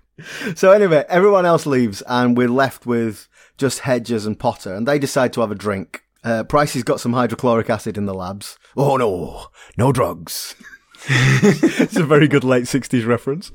So 0.55 0.71
anyway, 0.71 1.05
everyone 1.07 1.45
else 1.45 1.65
leaves 1.65 2.01
and 2.01 2.35
we're 2.35 2.49
left 2.49 2.85
with 2.85 3.27
just 3.57 3.79
Hedges 3.79 4.25
and 4.25 4.39
Potter, 4.39 4.73
and 4.73 4.87
they 4.87 4.97
decide 4.97 5.33
to 5.33 5.41
have 5.41 5.51
a 5.51 5.55
drink. 5.55 6.03
Uh, 6.23 6.43
Pricey's 6.43 6.83
got 6.83 6.99
some 6.99 7.13
hydrochloric 7.13 7.69
acid 7.69 7.95
in 7.95 8.05
the 8.05 8.13
labs. 8.13 8.57
Oh 8.75 8.97
no, 8.97 9.47
no 9.77 9.91
drugs. 9.91 10.55
it's 11.07 11.95
a 11.95 12.03
very 12.05 12.27
good 12.27 12.43
late 12.43 12.65
60s 12.65 13.05
reference. 13.07 13.51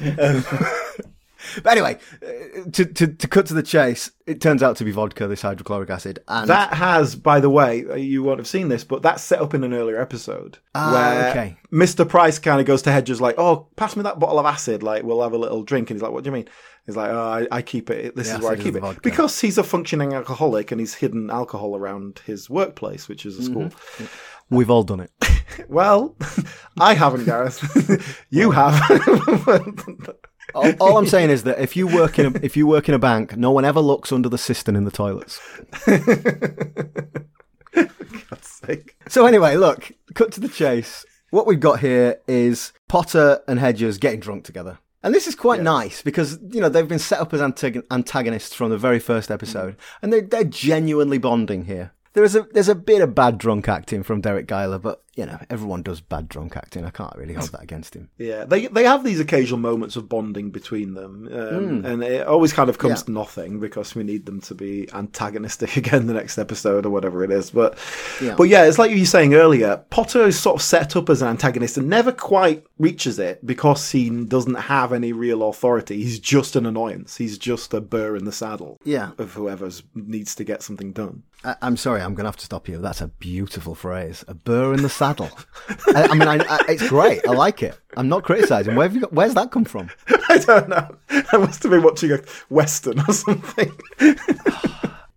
Um, 0.00 0.44
but 1.62 1.72
anyway, 1.72 1.98
uh, 2.22 2.70
to, 2.72 2.84
to, 2.84 3.06
to 3.08 3.28
cut 3.28 3.46
to 3.46 3.54
the 3.54 3.62
chase, 3.62 4.10
it 4.26 4.40
turns 4.40 4.62
out 4.62 4.76
to 4.76 4.84
be 4.84 4.90
vodka, 4.92 5.26
this 5.26 5.42
hydrochloric 5.42 5.90
acid. 5.90 6.20
And 6.28 6.48
That 6.48 6.74
has, 6.74 7.14
by 7.16 7.40
the 7.40 7.50
way, 7.50 7.84
uh, 7.88 7.94
you 7.94 8.22
won't 8.22 8.38
have 8.38 8.46
seen 8.46 8.68
this, 8.68 8.84
but 8.84 9.02
that's 9.02 9.22
set 9.22 9.40
up 9.40 9.54
in 9.54 9.64
an 9.64 9.74
earlier 9.74 10.00
episode 10.00 10.58
Ah, 10.74 10.92
where 10.92 11.30
okay. 11.30 11.56
Mr. 11.72 12.08
Price 12.08 12.38
kind 12.38 12.60
of 12.60 12.66
goes 12.66 12.82
to 12.82 12.92
Hedges 12.92 13.20
like, 13.20 13.36
"Oh, 13.38 13.68
pass 13.76 13.96
me 13.96 14.02
that 14.04 14.18
bottle 14.18 14.38
of 14.38 14.46
acid. 14.46 14.82
Like, 14.82 15.02
we'll 15.02 15.22
have 15.22 15.32
a 15.32 15.38
little 15.38 15.62
drink." 15.62 15.90
And 15.90 15.96
he's 15.98 16.02
like, 16.02 16.12
"What 16.12 16.24
do 16.24 16.28
you 16.28 16.34
mean?" 16.34 16.48
He's 16.86 16.96
like, 16.96 17.10
"Oh, 17.10 17.46
I, 17.50 17.56
I 17.58 17.62
keep 17.62 17.90
it. 17.90 18.16
This 18.16 18.28
The 18.28 18.36
is 18.36 18.40
where 18.42 18.52
I 18.52 18.56
keep 18.56 18.74
it 18.76 18.80
vodka. 18.80 19.00
because 19.02 19.40
he's 19.40 19.56
a 19.58 19.62
functioning 19.64 20.14
alcoholic 20.14 20.70
and 20.72 20.80
he's 20.80 20.94
hidden 20.94 21.30
alcohol 21.30 21.76
around 21.76 22.20
his 22.26 22.48
workplace, 22.50 23.08
which 23.08 23.24
is 23.26 23.38
a 23.38 23.42
school." 23.42 23.64
Mm-hmm. 23.64 24.04
We've 24.52 24.70
all 24.70 24.82
done 24.82 25.00
it. 25.00 25.10
Well, 25.68 26.16
I 26.80 26.94
haven't, 26.94 27.26
Gareth. 27.26 28.24
you 28.30 28.52
have. 28.52 28.80
all, 30.54 30.72
all 30.80 30.96
I'm 30.96 31.06
saying 31.06 31.28
is 31.28 31.42
that 31.42 31.58
if 31.58 31.76
you 31.76 31.86
work 31.86 32.18
in 32.18 32.26
a, 32.26 32.40
if 32.42 32.56
you 32.56 32.66
work 32.66 32.88
in 32.88 32.94
a 32.94 32.98
bank, 32.98 33.36
no 33.36 33.50
one 33.50 33.66
ever 33.66 33.80
looks 33.80 34.12
under 34.12 34.30
the 34.30 34.38
cistern 34.38 34.76
in 34.76 34.84
the 34.84 34.90
toilets. 34.90 35.40
God's 37.74 38.48
sake. 38.48 38.96
So 39.08 39.26
anyway, 39.26 39.56
look, 39.56 39.92
cut 40.14 40.32
to 40.32 40.40
the 40.40 40.48
chase. 40.48 41.04
What 41.30 41.46
we've 41.46 41.60
got 41.60 41.80
here 41.80 42.20
is 42.26 42.72
Potter 42.88 43.42
and 43.46 43.58
Hedges 43.58 43.98
getting 43.98 44.20
drunk 44.20 44.44
together. 44.44 44.78
And 45.02 45.14
this 45.14 45.26
is 45.26 45.34
quite 45.34 45.60
nice 45.60 46.00
because, 46.00 46.38
you 46.50 46.60
know, 46.60 46.68
they've 46.68 46.88
been 46.88 46.98
set 46.98 47.20
up 47.20 47.34
as 47.34 47.40
antag- 47.40 47.84
antagonists 47.90 48.54
from 48.54 48.70
the 48.70 48.78
very 48.78 49.00
first 49.00 49.30
episode. 49.30 49.76
And 50.00 50.12
they, 50.12 50.20
they're 50.20 50.44
genuinely 50.44 51.18
bonding 51.18 51.64
here. 51.64 51.92
There 52.14 52.24
is 52.24 52.36
a, 52.36 52.46
there's 52.52 52.68
a 52.68 52.74
bit 52.74 53.00
of 53.00 53.14
bad 53.14 53.38
drunk 53.38 53.68
acting 53.68 54.02
from 54.02 54.20
Deryck 54.20 54.46
Guyler, 54.46 54.80
but, 54.80 55.02
you 55.14 55.26
know, 55.26 55.38
everyone 55.50 55.82
does 55.82 56.00
bad 56.00 56.26
drunk 56.28 56.56
acting. 56.56 56.84
I 56.86 56.90
can't 56.90 57.14
really 57.16 57.34
hold 57.34 57.52
that 57.52 57.62
against 57.62 57.94
him. 57.94 58.08
Yeah, 58.16 58.44
they 58.44 58.66
they 58.68 58.84
have 58.84 59.04
these 59.04 59.20
occasional 59.20 59.58
moments 59.60 59.96
of 59.96 60.08
bonding 60.08 60.50
between 60.50 60.94
them, 60.94 61.28
um, 61.32 61.84
and 61.84 62.02
it 62.02 62.26
always 62.26 62.52
kind 62.54 62.70
of 62.70 62.78
comes 62.78 63.00
Yeah. 63.00 63.04
to 63.06 63.10
nothing 63.12 63.60
because 63.60 63.94
we 63.94 64.04
need 64.04 64.24
them 64.26 64.40
to 64.42 64.54
be 64.54 64.88
antagonistic 64.94 65.76
again 65.82 66.06
the 66.06 66.14
next 66.14 66.38
episode 66.38 66.86
or 66.86 66.90
whatever 66.90 67.22
it 67.24 67.30
is. 67.30 67.50
But 67.50 67.78
Yeah. 68.22 68.34
but 68.36 68.44
yeah, 68.44 68.64
it's 68.64 68.78
like 68.78 68.90
you 68.90 69.00
were 69.00 69.04
saying 69.06 69.34
earlier. 69.34 69.84
Potter 69.90 70.22
is 70.24 70.38
sort 70.38 70.56
of 70.56 70.62
set 70.62 70.96
up 70.96 71.10
as 71.10 71.20
an 71.22 71.28
antagonist 71.28 71.76
and 71.76 71.88
never 71.88 72.12
quite 72.12 72.64
reaches 72.78 73.18
it 73.18 73.44
because 73.46 73.90
he 73.90 74.08
doesn't 74.24 74.54
have 74.54 74.92
any 74.92 75.12
real 75.12 75.48
authority. 75.48 76.02
He's 76.02 76.18
just 76.18 76.56
an 76.56 76.66
annoyance. 76.66 77.16
He's 77.18 77.36
just 77.38 77.74
a 77.74 77.80
burr 77.80 78.16
in 78.16 78.24
the 78.24 78.32
saddle. 78.32 78.78
Yeah. 78.84 79.10
of 79.18 79.34
whoever's 79.34 79.82
needs 79.94 80.34
to 80.36 80.44
get 80.44 80.62
something 80.62 80.92
done. 80.92 81.22
I, 81.44 81.56
I'm 81.62 81.76
sorry, 81.76 82.00
I'm 82.00 82.14
going 82.14 82.24
to 82.24 82.28
have 82.28 82.36
to 82.38 82.44
stop 82.44 82.68
you. 82.68 82.78
That's 82.78 83.00
a 83.00 83.08
beautiful 83.08 83.74
phrase. 83.74 84.24
A 84.28 84.34
burr 84.34 84.74
in 84.74 84.82
the 84.82 84.88
saddle. 85.02 85.30
I, 85.96 86.02
I 86.10 86.14
mean, 86.14 86.28
I, 86.28 86.36
I, 86.48 86.58
it's 86.68 86.88
great. 86.88 87.26
I 87.26 87.32
like 87.32 87.62
it. 87.62 87.76
I'm 87.96 88.08
not 88.08 88.22
criticizing. 88.22 88.76
Where 88.76 88.86
have 88.86 88.94
you 88.94 89.00
got, 89.00 89.12
where's 89.12 89.34
that 89.34 89.50
come 89.50 89.64
from? 89.64 89.90
I 90.28 90.38
don't 90.38 90.68
know. 90.68 90.96
I 91.10 91.36
must 91.38 91.62
have 91.64 91.72
been 91.72 91.82
watching 91.82 92.12
a 92.12 92.20
western 92.50 93.00
or 93.00 93.12
something. 93.12 93.72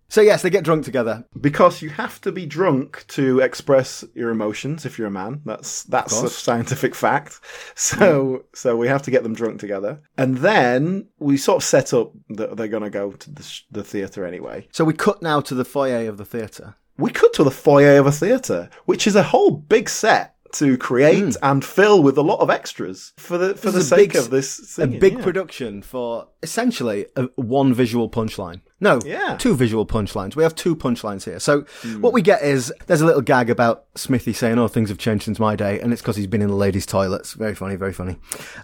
So 0.08 0.22
yes, 0.22 0.40
they 0.40 0.48
get 0.50 0.64
drunk 0.64 0.84
together. 0.84 1.26
because 1.38 1.82
you 1.82 1.90
have 1.90 2.20
to 2.22 2.32
be 2.32 2.46
drunk 2.46 3.04
to 3.08 3.40
express 3.40 4.02
your 4.14 4.30
emotions 4.30 4.86
if 4.86 4.96
you're 4.98 5.08
a 5.08 5.10
man 5.10 5.42
that's 5.44 5.82
that's 5.82 6.22
a 6.22 6.30
scientific 6.30 6.94
fact 6.94 7.40
so 7.74 8.44
so 8.54 8.76
we 8.76 8.88
have 8.88 9.02
to 9.02 9.10
get 9.10 9.24
them 9.24 9.34
drunk 9.34 9.60
together 9.60 10.00
and 10.16 10.38
then 10.38 11.08
we 11.18 11.36
sort 11.36 11.56
of 11.62 11.64
set 11.64 11.92
up 11.92 12.12
that 12.30 12.56
they're 12.56 12.68
going 12.68 12.84
to 12.84 12.88
go 12.88 13.12
to 13.12 13.30
the, 13.30 13.42
sh- 13.42 13.64
the 13.70 13.84
theater 13.84 14.24
anyway 14.24 14.66
So 14.72 14.84
we 14.84 14.94
cut 14.94 15.20
now 15.22 15.40
to 15.42 15.54
the 15.54 15.64
foyer 15.66 16.08
of 16.08 16.16
the 16.16 16.24
theatre. 16.24 16.76
We 16.98 17.10
cut 17.10 17.32
to 17.34 17.44
the 17.44 17.50
foyer 17.50 17.98
of 17.98 18.06
a 18.06 18.12
theater 18.12 18.68
which 18.86 19.06
is 19.06 19.14
a 19.16 19.22
whole 19.22 19.50
big 19.50 19.88
set 19.88 20.34
to 20.52 20.78
create 20.78 21.36
and 21.42 21.62
fill 21.64 22.02
with 22.02 22.16
a 22.16 22.22
lot 22.22 22.40
of 22.40 22.48
extras 22.48 23.12
for 23.18 23.36
the 23.36 23.54
for 23.54 23.70
This 23.70 23.74
the 23.90 23.96
sake 23.96 24.12
big- 24.12 24.22
of 24.22 24.30
this 24.30 24.78
A 24.78 24.86
big 24.86 25.14
yeah. 25.18 25.22
production 25.22 25.82
for 25.82 26.28
essentially 26.42 27.06
a, 27.16 27.24
one 27.34 27.74
visual 27.74 28.08
punchline. 28.08 28.60
No, 28.80 29.00
Yeah. 29.04 29.36
two 29.38 29.54
visual 29.56 29.84
punchlines. 29.84 30.34
We 30.36 30.44
have 30.44 30.54
two 30.54 30.74
punchlines 30.76 31.24
here. 31.24 31.40
So 31.40 31.66
what 32.00 32.12
we 32.14 32.22
get 32.22 32.42
is 32.42 32.72
there's 32.86 33.00
a 33.02 33.06
little 33.06 33.22
gag 33.22 33.50
about 33.50 33.84
Smithy 33.96 34.32
saying, 34.32 34.58
"Oh, 34.58 34.68
things 34.68 34.88
have 34.88 34.98
changed 34.98 35.24
since 35.24 35.38
my 35.38 35.56
day," 35.56 35.80
and 35.80 35.92
it's 35.92 36.00
because 36.00 36.16
he's 36.16 36.26
been 36.26 36.42
in 36.42 36.48
the 36.48 36.54
ladies' 36.54 36.86
toilets. 36.86 37.34
Very 37.34 37.54
funny, 37.54 37.76
very 37.76 37.92
funny. 37.92 38.16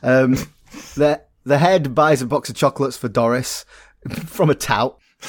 Um, 0.02 0.34
the 0.96 1.20
the 1.44 1.58
head 1.58 1.94
buys 1.94 2.22
a 2.22 2.26
box 2.26 2.48
of 2.48 2.54
chocolates 2.56 2.96
for 2.96 3.08
Doris 3.08 3.66
from 4.26 4.48
a 4.50 4.54
tout. 4.54 4.98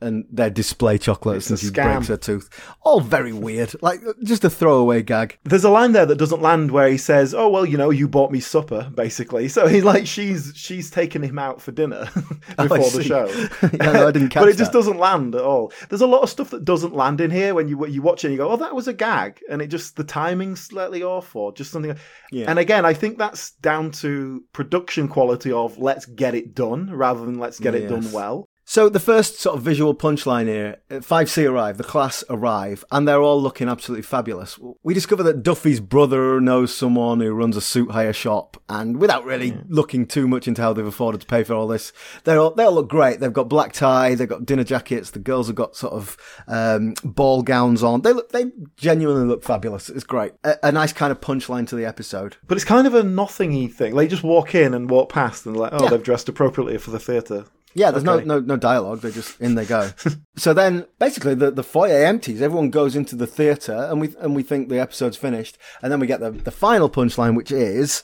and 0.00 0.24
their 0.30 0.50
display 0.50 0.98
chocolates 0.98 1.50
It's 1.50 1.50
and 1.50 1.58
she 1.60 1.66
scam. 1.76 1.94
breaks 1.94 2.08
her 2.08 2.16
tooth. 2.16 2.48
All 2.82 3.00
very 3.00 3.32
weird. 3.32 3.74
Like, 3.82 4.00
just 4.24 4.44
a 4.44 4.50
throwaway 4.50 5.02
gag. 5.02 5.38
There's 5.44 5.64
a 5.64 5.70
line 5.70 5.92
there 5.92 6.06
that 6.06 6.16
doesn't 6.18 6.42
land 6.42 6.70
where 6.70 6.88
he 6.88 6.96
says, 6.96 7.34
"Oh 7.34 7.48
well, 7.48 7.66
you 7.66 7.76
know, 7.76 7.90
you 7.90 8.08
bought 8.08 8.32
me 8.32 8.40
supper," 8.40 8.90
basically. 8.94 9.48
So 9.48 9.66
he's 9.66 9.84
like, 9.84 10.06
she's 10.06 10.52
she's 10.54 10.90
taken 10.90 11.22
him 11.22 11.38
out 11.38 11.60
for 11.60 11.72
dinner 11.72 12.08
oh, 12.58 12.68
before 12.68 12.78
the 12.78 12.84
Oh, 12.84 12.88
see. 12.88 13.02
show. 13.02 13.26
Yeah, 13.72 13.92
no, 13.92 14.08
I 14.08 14.10
didn't 14.10 14.28
catch 14.30 14.42
but 14.42 14.48
it 14.48 14.56
just 14.56 14.72
that. 14.72 14.78
doesn't 14.78 14.98
land 14.98 15.34
at 15.34 15.42
all. 15.42 15.72
There's 15.88 16.00
a 16.00 16.06
lot 16.06 16.22
of 16.22 16.30
stuff 16.30 16.50
that 16.50 16.64
doesn't 16.64 16.94
land 16.94 17.20
in 17.20 17.30
here 17.30 17.54
when 17.54 17.68
you 17.68 17.86
you 17.86 18.02
watch 18.02 18.24
it. 18.24 18.28
and 18.28 18.32
You 18.34 18.38
go, 18.38 18.50
"Oh, 18.50 18.56
that 18.56 18.74
was 18.74 18.88
a 18.88 18.92
gag," 18.92 19.40
and 19.50 19.60
it 19.62 19.68
just 19.68 19.96
the 19.96 20.04
timing's 20.04 20.60
slightly 20.60 21.02
off, 21.02 21.34
or 21.36 21.52
just 21.52 21.70
something. 21.70 21.96
Yeah. 22.32 22.46
And 22.48 22.58
again, 22.58 22.84
I 22.84 22.94
think 22.94 23.18
that's 23.18 23.52
down 23.52 23.90
to 23.92 24.42
production 24.52 25.08
quality 25.08 25.52
of 25.52 25.78
let's 25.78 26.06
get 26.06 26.34
it 26.34 26.54
done 26.54 26.90
rather 26.90 27.24
than 27.24 27.38
let's 27.38 27.58
get 27.60 27.74
it 27.74 27.88
done 27.88 28.10
well. 28.12 28.48
So 28.70 28.88
the 28.88 29.00
first 29.00 29.40
sort 29.40 29.56
of 29.56 29.64
visual 29.64 29.96
punchline 29.96 30.46
here, 30.46 30.76
uh, 30.92 31.00
5C 31.00 31.50
arrive, 31.50 31.76
the 31.76 31.82
class 31.82 32.22
arrive, 32.30 32.84
and 32.92 33.08
they're 33.08 33.20
all 33.20 33.42
looking 33.42 33.68
absolutely 33.68 34.04
fabulous. 34.04 34.60
We 34.84 34.94
discover 34.94 35.24
that 35.24 35.42
Duffy's 35.42 35.80
brother 35.80 36.40
knows 36.40 36.72
someone 36.72 37.18
who 37.18 37.32
runs 37.32 37.56
a 37.56 37.60
suit 37.60 37.90
hire 37.90 38.12
shop, 38.12 38.62
and 38.68 38.98
without 38.98 39.24
really 39.24 39.58
looking 39.68 40.06
too 40.06 40.28
much 40.28 40.46
into 40.46 40.62
how 40.62 40.72
they've 40.72 40.86
afforded 40.86 41.20
to 41.22 41.26
pay 41.26 41.42
for 41.42 41.54
all 41.54 41.66
this, 41.66 41.92
they 42.22 42.36
all 42.36 42.52
they 42.52 42.62
all 42.62 42.74
look 42.74 42.88
great. 42.88 43.18
They've 43.18 43.32
got 43.32 43.48
black 43.48 43.72
tie, 43.72 44.14
they've 44.14 44.28
got 44.28 44.46
dinner 44.46 44.62
jackets. 44.62 45.10
The 45.10 45.18
girls 45.18 45.48
have 45.48 45.56
got 45.56 45.74
sort 45.74 45.94
of 45.94 46.16
um, 46.46 46.94
ball 47.02 47.42
gowns 47.42 47.82
on. 47.82 48.02
They 48.02 48.12
look, 48.12 48.30
they 48.30 48.52
genuinely 48.76 49.26
look 49.26 49.42
fabulous. 49.42 49.88
It's 49.88 50.04
great. 50.04 50.34
A, 50.44 50.58
a 50.62 50.70
nice 50.70 50.92
kind 50.92 51.10
of 51.10 51.20
punchline 51.20 51.66
to 51.70 51.74
the 51.74 51.86
episode. 51.86 52.36
But 52.46 52.54
it's 52.54 52.64
kind 52.64 52.86
of 52.86 52.94
a 52.94 53.02
nothingy 53.02 53.66
thing. 53.66 53.96
They 53.96 54.06
just 54.06 54.22
walk 54.22 54.54
in 54.54 54.74
and 54.74 54.88
walk 54.88 55.08
past, 55.08 55.44
and 55.44 55.56
like, 55.56 55.72
oh, 55.72 55.82
Yeah. 55.82 55.90
they've 55.90 56.04
dressed 56.04 56.28
appropriately 56.28 56.78
for 56.78 56.92
the 56.92 57.00
theatre. 57.00 57.46
Yeah, 57.74 57.90
there's 57.90 58.06
Okay. 58.06 58.24
no, 58.24 58.40
no 58.40 58.44
no 58.44 58.56
dialogue. 58.56 59.00
They 59.00 59.10
just 59.12 59.40
in 59.40 59.54
they 59.54 59.64
go. 59.64 59.90
so 60.36 60.52
then, 60.52 60.86
basically, 60.98 61.34
the, 61.34 61.50
the 61.50 61.62
foyer 61.62 62.04
empties. 62.04 62.42
Everyone 62.42 62.70
goes 62.70 62.96
into 62.96 63.14
the 63.16 63.26
theatre, 63.26 63.86
and 63.90 64.00
we 64.00 64.14
and 64.20 64.34
we 64.34 64.42
think 64.42 64.68
the 64.68 64.80
episode's 64.80 65.16
finished. 65.16 65.56
And 65.82 65.92
then 65.92 66.00
we 66.00 66.06
get 66.06 66.20
the 66.20 66.30
the 66.30 66.50
final 66.50 66.90
punchline, 66.90 67.36
which 67.36 67.52
is 67.52 68.02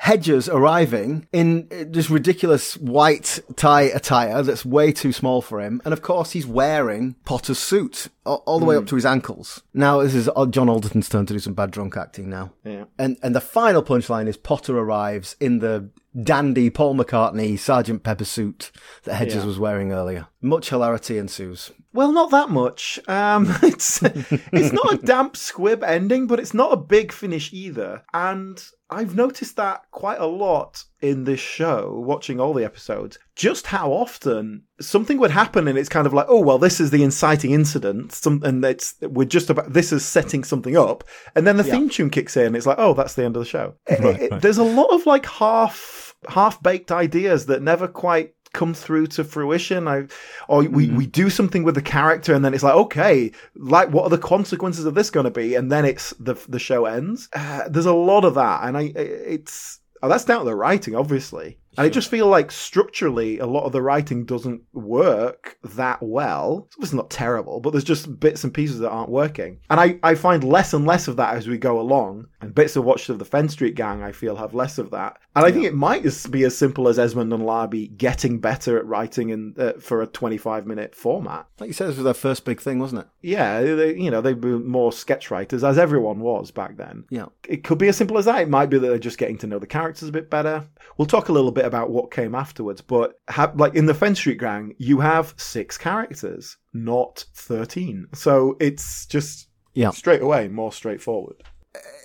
Hedges 0.00 0.48
arriving 0.48 1.26
in 1.32 1.66
uh, 1.72 1.84
this 1.88 2.08
ridiculous 2.08 2.76
white 2.76 3.40
tie 3.56 3.82
attire 3.82 4.44
that's 4.44 4.64
way 4.64 4.92
too 4.92 5.12
small 5.12 5.42
for 5.42 5.60
him, 5.60 5.82
and 5.84 5.92
of 5.92 6.02
course 6.02 6.30
he's 6.30 6.46
wearing 6.46 7.16
Potter's 7.24 7.58
suit 7.58 8.06
all, 8.24 8.44
all 8.46 8.60
the 8.60 8.64
way 8.64 8.76
up 8.76 8.86
to 8.86 8.94
his 8.94 9.04
ankles. 9.04 9.64
Now 9.74 10.00
this 10.00 10.14
is 10.14 10.30
John 10.50 10.68
Alderton's 10.68 11.08
turn 11.08 11.26
to 11.26 11.32
do 11.34 11.40
some 11.40 11.54
bad 11.54 11.72
drunk 11.72 11.96
acting 11.96 12.30
now. 12.30 12.52
Yeah. 12.62 12.84
And 12.96 13.16
and 13.24 13.34
the 13.34 13.40
final 13.40 13.82
punchline 13.82 14.28
is 14.28 14.36
Potter 14.36 14.78
arrives 14.78 15.34
in 15.40 15.58
the 15.58 15.90
dandy 16.20 16.70
Paul 16.70 16.94
McCartney 16.96 17.58
Sergeant 17.58 18.02
Pepper 18.02 18.24
suit 18.24 18.70
that 19.04 19.14
Hedges 19.16 19.36
Yeah. 19.36 19.44
was 19.46 19.58
wearing 19.58 19.92
earlier. 19.92 20.26
Much 20.40 20.70
hilarity 20.70 21.18
ensues. 21.18 21.70
Well, 21.92 22.12
not 22.12 22.30
that 22.30 22.50
much. 22.50 22.98
Um, 23.08 23.46
it's 23.62 24.02
it's 24.02 24.72
not 24.72 24.94
a 24.94 24.98
damp 24.98 25.36
squib 25.36 25.82
ending, 25.82 26.26
but 26.26 26.38
it's 26.40 26.54
not 26.54 26.72
a 26.72 26.76
big 26.76 27.12
finish 27.12 27.52
either. 27.52 28.02
And 28.12 28.62
I've 28.90 29.14
noticed 29.14 29.56
that 29.56 29.82
quite 29.90 30.18
a 30.18 30.26
lot 30.26 30.82
in 31.00 31.24
this 31.24 31.40
show, 31.40 32.02
watching 32.04 32.40
all 32.40 32.54
the 32.54 32.64
episodes. 32.64 33.18
Just 33.36 33.66
how 33.66 33.92
often 33.92 34.62
something 34.80 35.18
would 35.18 35.30
happen, 35.30 35.68
and 35.68 35.78
it's 35.78 35.88
kind 35.90 36.06
of 36.06 36.14
like, 36.14 36.26
oh 36.28 36.40
well, 36.40 36.58
this 36.58 36.80
is 36.80 36.90
the 36.90 37.02
inciting 37.02 37.50
incident. 37.52 38.12
Some, 38.12 38.42
and 38.44 38.64
it's 38.64 38.94
we're 39.02 39.24
just 39.26 39.50
about 39.50 39.72
this 39.72 39.92
is 39.92 40.04
setting 40.04 40.42
something 40.42 40.76
up, 40.76 41.04
and 41.34 41.46
then 41.46 41.56
the 41.58 41.64
theme 41.72 41.88
tune 41.90 42.10
kicks 42.10 42.36
in. 42.36 42.54
It's 42.56 42.66
like, 42.66 42.78
oh, 42.78 42.94
that's 42.94 43.14
the 43.14 43.24
end 43.24 43.36
of 43.36 43.42
the 43.42 43.48
show. 43.48 43.74
It- 43.88 44.00
it- 44.32 44.40
There's 44.42 44.58
a 44.58 44.64
lot 44.64 44.86
of 44.94 45.04
like 45.06 45.26
half 45.26 46.14
half 46.28 46.60
baked 46.62 46.90
ideas 46.90 47.46
that 47.46 47.62
never 47.62 47.86
quite 47.86 48.32
come 48.52 48.74
through 48.74 49.08
to 49.08 49.24
fruition. 49.24 49.88
I, 49.88 50.06
or 50.48 50.62
we, 50.62 50.88
we 50.88 51.06
do 51.06 51.30
something 51.30 51.64
with 51.64 51.74
the 51.74 51.82
character 51.82 52.34
and 52.34 52.44
then 52.44 52.54
it's 52.54 52.62
like, 52.62 52.74
okay, 52.74 53.32
like 53.54 53.90
what 53.90 54.04
are 54.04 54.10
the 54.10 54.18
consequences 54.18 54.84
of 54.84 54.94
this 54.94 55.10
going 55.10 55.24
to 55.24 55.30
be? 55.30 55.54
And 55.54 55.70
then 55.70 55.84
it's 55.84 56.10
the, 56.18 56.34
the 56.48 56.58
show 56.58 56.86
ends. 56.86 57.28
Uh, 57.32 57.68
there's 57.68 57.86
a 57.86 57.92
lot 57.92 58.24
of 58.24 58.34
that. 58.34 58.64
And 58.64 58.76
I, 58.76 58.92
it's, 58.94 59.80
oh, 60.02 60.08
that's 60.08 60.24
down 60.24 60.40
to 60.40 60.44
the 60.44 60.56
writing, 60.56 60.94
obviously. 60.94 61.58
And 61.76 61.86
I 61.86 61.90
just 61.90 62.10
feel 62.10 62.26
like 62.26 62.50
structurally, 62.50 63.38
a 63.38 63.46
lot 63.46 63.64
of 63.64 63.72
the 63.72 63.82
writing 63.82 64.24
doesn't 64.24 64.62
work 64.72 65.58
that 65.62 66.02
well. 66.02 66.68
It's 66.80 66.92
not 66.92 67.10
terrible, 67.10 67.60
but 67.60 67.70
there's 67.70 67.84
just 67.84 68.18
bits 68.18 68.44
and 68.44 68.52
pieces 68.52 68.80
that 68.80 68.90
aren't 68.90 69.10
working. 69.10 69.60
And 69.70 69.78
I, 69.78 69.98
I 70.02 70.14
find 70.14 70.42
less 70.42 70.72
and 70.72 70.86
less 70.86 71.08
of 71.08 71.16
that 71.16 71.34
as 71.34 71.46
we 71.46 71.58
go 71.58 71.80
along. 71.80 72.26
And 72.40 72.54
bits 72.54 72.76
of 72.76 72.84
Watch 72.84 73.08
of 73.08 73.18
the 73.18 73.24
Fenn 73.24 73.48
Street 73.48 73.74
Gang, 73.74 74.02
I 74.02 74.12
feel, 74.12 74.36
have 74.36 74.54
less 74.54 74.78
of 74.78 74.90
that. 74.90 75.18
And 75.36 75.44
I 75.44 75.52
think 75.52 75.64
it 75.64 75.74
might 75.74 76.04
be 76.30 76.44
as 76.44 76.56
simple 76.56 76.88
as 76.88 76.98
Esmonde 76.98 77.34
and 77.34 77.44
Larbey 77.44 77.96
getting 77.96 78.40
better 78.40 78.76
at 78.76 78.86
writing 78.86 79.30
in, 79.30 79.54
uh, 79.58 79.72
for 79.78 80.02
a 80.02 80.06
25 80.06 80.66
minute 80.66 80.94
format. 80.94 81.46
Like 81.60 81.68
you 81.68 81.74
said, 81.74 81.88
this 81.88 81.96
was 81.96 82.04
their 82.04 82.14
first 82.14 82.44
big 82.44 82.60
thing, 82.60 82.78
wasn't 82.80 83.02
it? 83.02 83.08
Yeah, 83.22 83.60
they, 83.60 83.96
you 83.96 84.10
know, 84.10 84.20
they 84.20 84.34
were 84.34 84.58
more 84.58 84.92
sketch 84.92 85.30
writers, 85.30 85.62
as 85.62 85.78
everyone 85.78 86.20
was 86.20 86.50
back 86.50 86.76
then. 86.76 87.04
Yeah. 87.10 87.26
It 87.48 87.62
could 87.62 87.78
be 87.78 87.88
as 87.88 87.96
simple 87.96 88.18
as 88.18 88.24
that. 88.24 88.42
It 88.42 88.48
might 88.48 88.66
be 88.66 88.78
that 88.78 88.86
they're 88.88 88.98
just 88.98 89.18
getting 89.18 89.38
to 89.38 89.46
know 89.46 89.58
the 89.58 89.66
characters 89.66 90.08
a 90.08 90.12
bit 90.12 90.30
better. 90.30 90.66
We'll 90.96 91.06
talk 91.06 91.28
a 91.28 91.32
little 91.32 91.52
bit 91.52 91.57
about 91.64 91.90
what 91.90 92.10
came 92.10 92.34
afterwards, 92.34 92.80
but 92.80 93.14
ha- 93.28 93.52
like 93.56 93.74
in 93.74 93.86
the 93.86 93.94
Fenn 93.94 94.14
Street 94.14 94.38
Gang, 94.38 94.74
you 94.78 95.00
have 95.00 95.34
six 95.36 95.76
characters, 95.78 96.56
not 96.72 97.24
13. 97.34 98.06
So 98.14 98.56
it's 98.60 99.06
just 99.06 99.48
Yeah. 99.74 99.90
straight 99.90 100.22
away 100.22 100.48
more 100.48 100.72
straightforward. 100.72 101.42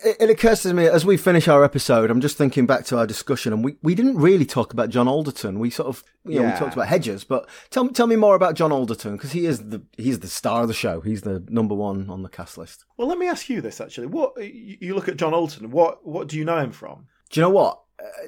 It, 0.06 0.18
it 0.20 0.30
occurs 0.30 0.62
to 0.63 0.74
me 0.74 0.86
as 0.88 1.06
we 1.06 1.16
finish 1.18 1.48
our 1.48 1.63
episode, 1.63 2.12
I'm 2.12 2.20
just 2.22 2.38
thinking 2.38 2.66
back 2.66 2.86
to 2.88 2.98
our 2.98 3.08
discussion, 3.08 3.54
and 3.54 3.63
we, 3.63 3.78
we 3.82 3.96
didn't 3.96 4.18
really 4.18 4.46
talk 4.46 4.74
about 4.74 4.89
John 4.89 5.08
Alderton. 5.08 5.58
We 5.58 5.70
sort 5.70 5.88
of, 5.88 6.04
you 6.26 6.36
know, 6.36 6.42
Yeah. 6.48 6.54
we 6.54 6.60
talked 6.60 6.74
about 6.74 6.88
Hedges, 6.89 7.24
but 7.24 7.48
tell, 7.72 7.86
me- 7.86 7.92
tell 7.94 8.06
me 8.08 8.18
more 8.18 8.36
about 8.36 8.56
John 8.56 8.72
Alderton, 8.74 9.13
because 9.16 9.32
he 9.32 9.46
is 9.46 9.70
the, 9.70 9.82
he's 9.98 10.20
the 10.20 10.28
star 10.28 10.63
of 10.63 10.68
the 10.68 10.74
show. 10.74 11.00
He's 11.00 11.22
the 11.22 11.44
number 11.50 11.74
one 11.74 12.10
on 12.10 12.22
the 12.22 12.30
cast 12.30 12.58
list. 12.58 12.84
Well, 12.98 13.08
let 13.08 13.18
me 13.18 13.28
ask 13.28 13.50
you 13.50 13.62
this 13.62 13.80
actually. 13.80 14.08
What 14.08 14.34
you 14.44 14.94
look 14.94 15.08
at 15.08 15.16
John 15.18 15.34
Alderton, 15.34 15.72
what 15.72 16.06
what 16.06 16.28
do 16.28 16.38
you 16.38 16.44
know 16.46 16.58
him 16.60 16.72
from? 16.74 17.08
Do 17.32 17.39
you 17.39 17.42
know 17.42 17.50
what? 17.50 17.80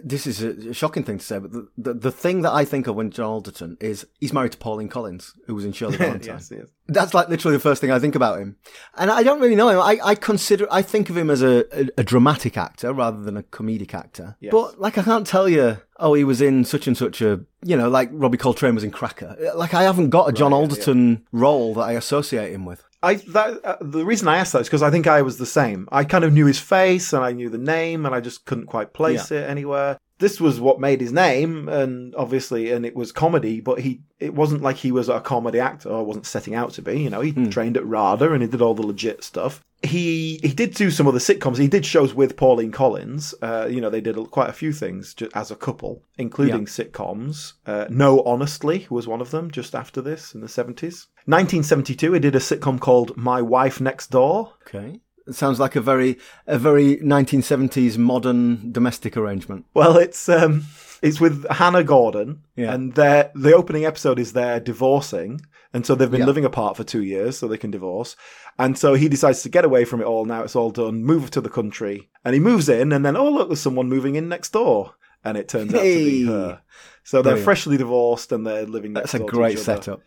This 0.04 0.28
is 0.28 0.42
a, 0.42 0.74
shocking 0.74 1.04
thing 1.04 1.18
to 1.18 1.26
say, 1.26 1.40
but 1.40 1.52
the, 1.52 1.68
the, 1.78 1.94
the 1.94 2.12
thing 2.12 2.42
that 2.44 2.54
I 2.54 2.66
think 2.66 2.88
of 2.88 2.96
when 2.96 3.12
John 3.12 3.26
Alderton 3.26 3.78
is 3.82 4.06
he's 4.20 4.34
married 4.34 4.54
to 4.54 4.58
Pauline 4.58 4.88
Collins, 4.90 5.34
who 5.48 5.56
was 5.56 5.66
in 5.66 5.74
Shirley 5.74 5.98
Valentine. 5.98 6.36
yes, 6.36 6.52
yes. 6.52 6.68
That's 6.88 7.14
like 7.14 7.30
literally 7.30 7.58
the 7.58 7.62
first 7.62 7.82
thing 7.82 7.92
I 7.92 8.00
think 8.00 8.16
about 8.16 8.40
him. 8.40 8.58
And 8.96 9.10
I 9.10 9.24
don't 9.24 9.42
really 9.42 9.56
know 9.56 9.70
him. 9.70 9.80
I, 9.80 10.00
I 10.04 10.16
consider, 10.16 10.68
I 10.72 10.82
think 10.82 11.10
of 11.10 11.18
him 11.18 11.30
as 11.30 11.42
a, 11.42 11.66
a, 11.78 11.90
a 11.98 12.04
dramatic 12.04 12.58
actor 12.58 12.94
rather 12.94 13.22
than 13.22 13.38
a 13.38 13.44
comedic 13.44 13.94
actor. 13.94 14.38
Yes. 14.40 14.52
But 14.52 14.80
like, 14.80 14.98
I 14.98 15.04
can't 15.04 15.26
tell 15.26 15.50
you, 15.50 15.80
oh, 15.98 16.14
he 16.14 16.24
was 16.24 16.42
in 16.42 16.64
such 16.64 16.88
and 16.88 16.96
such 16.96 17.22
a, 17.22 17.42
you 17.64 17.76
know, 17.76 17.90
like 17.90 18.10
Robbie 18.12 18.38
Coltrane 18.38 18.76
was 18.76 18.84
in 18.84 18.92
Cracker. 18.92 19.36
Like, 19.56 19.74
I 19.74 19.84
haven't 19.84 20.12
got 20.12 20.30
a 20.30 20.32
John 20.32 20.52
Right, 20.52 20.58
yeah, 20.58 20.62
Alderton 20.62 21.26
role 21.32 21.74
that 21.74 21.82
I 21.82 21.94
associate 21.94 22.54
him 22.54 22.66
with. 22.66 22.84
I 23.06 23.16
that 23.16 23.64
uh, 23.64 23.78
the 23.82 24.04
reason 24.04 24.28
I 24.28 24.38
asked 24.38 24.54
that 24.54 24.62
is 24.62 24.68
because 24.68 24.82
I 24.82 24.90
think 24.90 25.06
I 25.06 25.22
was 25.22 25.38
the 25.38 25.46
same. 25.46 25.88
I 25.92 26.04
kind 26.04 26.24
of 26.24 26.34
knew 26.34 26.48
his 26.48 26.60
face 26.60 27.14
and 27.14 27.24
I 27.24 27.34
knew 27.34 27.50
the 27.50 27.60
name, 27.60 28.06
and 28.06 28.16
I 28.16 28.20
just 28.20 28.46
couldn't 28.46 28.66
quite 28.66 28.94
place 28.94 29.30
it 29.32 29.48
anywhere. 29.48 30.00
This 30.20 30.40
was 30.40 30.60
what 30.62 30.80
made 30.80 31.02
his 31.02 31.12
name, 31.12 31.68
and 31.68 32.16
obviously, 32.16 32.72
and 32.72 32.86
it 32.86 32.96
was 32.96 33.12
comedy. 33.12 33.60
But 33.60 33.80
he, 33.82 34.02
it 34.20 34.34
wasn't 34.34 34.62
like 34.62 34.78
he 34.78 34.92
was 34.92 35.10
a 35.10 35.20
comedy 35.20 35.60
actor 35.60 35.90
or 35.90 36.06
wasn't 36.06 36.26
setting 36.26 36.56
out 36.56 36.72
to 36.74 36.82
be. 36.82 37.02
You 37.02 37.10
know, 37.10 37.22
he 37.22 37.34
trained 37.50 37.76
at 37.76 37.86
RADA 37.86 38.32
and 38.32 38.42
he 38.42 38.48
did 38.48 38.62
all 38.62 38.74
the 38.74 38.86
legit 38.88 39.24
stuff. 39.24 39.62
He 39.84 40.40
he 40.42 40.54
did 40.54 40.74
do 40.74 40.90
some 40.90 41.06
other 41.08 41.20
sitcoms. 41.20 41.58
He 41.58 41.68
did 41.68 41.86
shows 41.86 42.14
with 42.14 42.38
Pauline 42.38 42.72
Collins. 42.72 43.36
Uh, 43.42 43.68
you 43.70 43.82
know, 43.82 43.90
they 43.90 44.02
did 44.02 44.16
quite 44.32 44.50
a 44.50 44.54
few 44.54 44.72
things 44.72 45.14
ju- 45.14 45.30
as 45.36 45.52
a 45.52 45.56
couple, 45.56 46.02
including 46.18 46.66
sitcoms. 46.66 47.54
Uh, 47.66 47.86
no, 47.90 48.24
honestly, 48.24 48.88
was 48.90 49.08
one 49.08 49.22
of 49.22 49.32
them. 49.32 49.52
Just 49.52 49.76
after 49.76 50.02
this 50.02 50.34
in 50.34 50.40
the 50.42 50.48
seventies. 50.48 51.08
1972, 51.26 52.14
he 52.14 52.20
did 52.20 52.36
a 52.36 52.40
sitcom 52.40 52.80
called 52.80 53.18
My 53.18 53.42
Wife 53.42 53.82
Next 53.82 54.12
Door. 54.12 54.54
Okay. 54.68 55.02
It 55.28 55.34
sounds 55.36 55.60
like 55.60 55.76
a 55.76 55.82
very, 55.82 56.18
a 56.46 56.58
very 56.60 56.98
1970s 56.98 57.98
modern 57.98 58.72
domestic 58.72 59.18
arrangement. 59.18 59.66
Well, 59.74 59.98
it's 59.98 60.30
um, 60.30 60.66
it's 61.02 61.20
with 61.20 61.46
Hannah 61.50 61.84
Gordon, 61.84 62.42
Yeah. 62.56 62.74
and 62.74 62.94
their 62.94 63.32
the 63.36 63.54
opening 63.54 63.86
episode 63.86 64.20
is 64.20 64.34
they're 64.34 64.60
divorcing, 64.60 65.42
and 65.74 65.86
so 65.86 65.96
they've 65.96 66.12
been 66.12 66.22
Yeah. 66.22 66.26
living 66.28 66.46
apart 66.46 66.78
for 66.78 66.84
two 66.84 67.02
years, 67.04 67.38
so 67.38 67.48
they 67.48 67.58
can 67.58 67.72
divorce. 67.72 68.16
And 68.60 68.78
so 68.78 68.94
he 68.94 69.10
decides 69.10 69.42
to 69.44 69.50
get 69.50 69.66
away 69.66 69.84
from 69.84 70.00
it 70.00 70.06
all. 70.06 70.26
Now 70.26 70.44
it's 70.44 70.56
all 70.56 70.70
done. 70.72 71.04
Move 71.04 71.32
to 71.32 71.42
the 71.42 71.50
country, 71.50 72.10
and 72.24 72.34
he 72.34 72.40
moves 72.40 72.70
in, 72.70 72.92
and 72.94 73.04
then 73.04 73.18
oh 73.18 73.30
look, 73.30 73.50
there's 73.50 73.60
someone 73.62 73.90
moving 73.90 74.16
in 74.16 74.30
next 74.30 74.52
door, 74.54 74.94
and 75.24 75.38
it 75.38 75.48
turns 75.48 75.74
out 75.74 75.78
to 75.80 75.84
be 75.84 76.26
her. 76.28 76.62
So 77.04 77.18
they're 77.18 77.34
Brilliant. 77.34 77.46
freshly 77.46 77.78
divorced, 77.78 78.32
and 78.32 78.46
they're 78.46 78.66
living 78.66 78.94
next 78.94 79.12
That's 79.12 79.24
a 79.24 79.28
great 79.28 79.60
setup. 79.60 80.02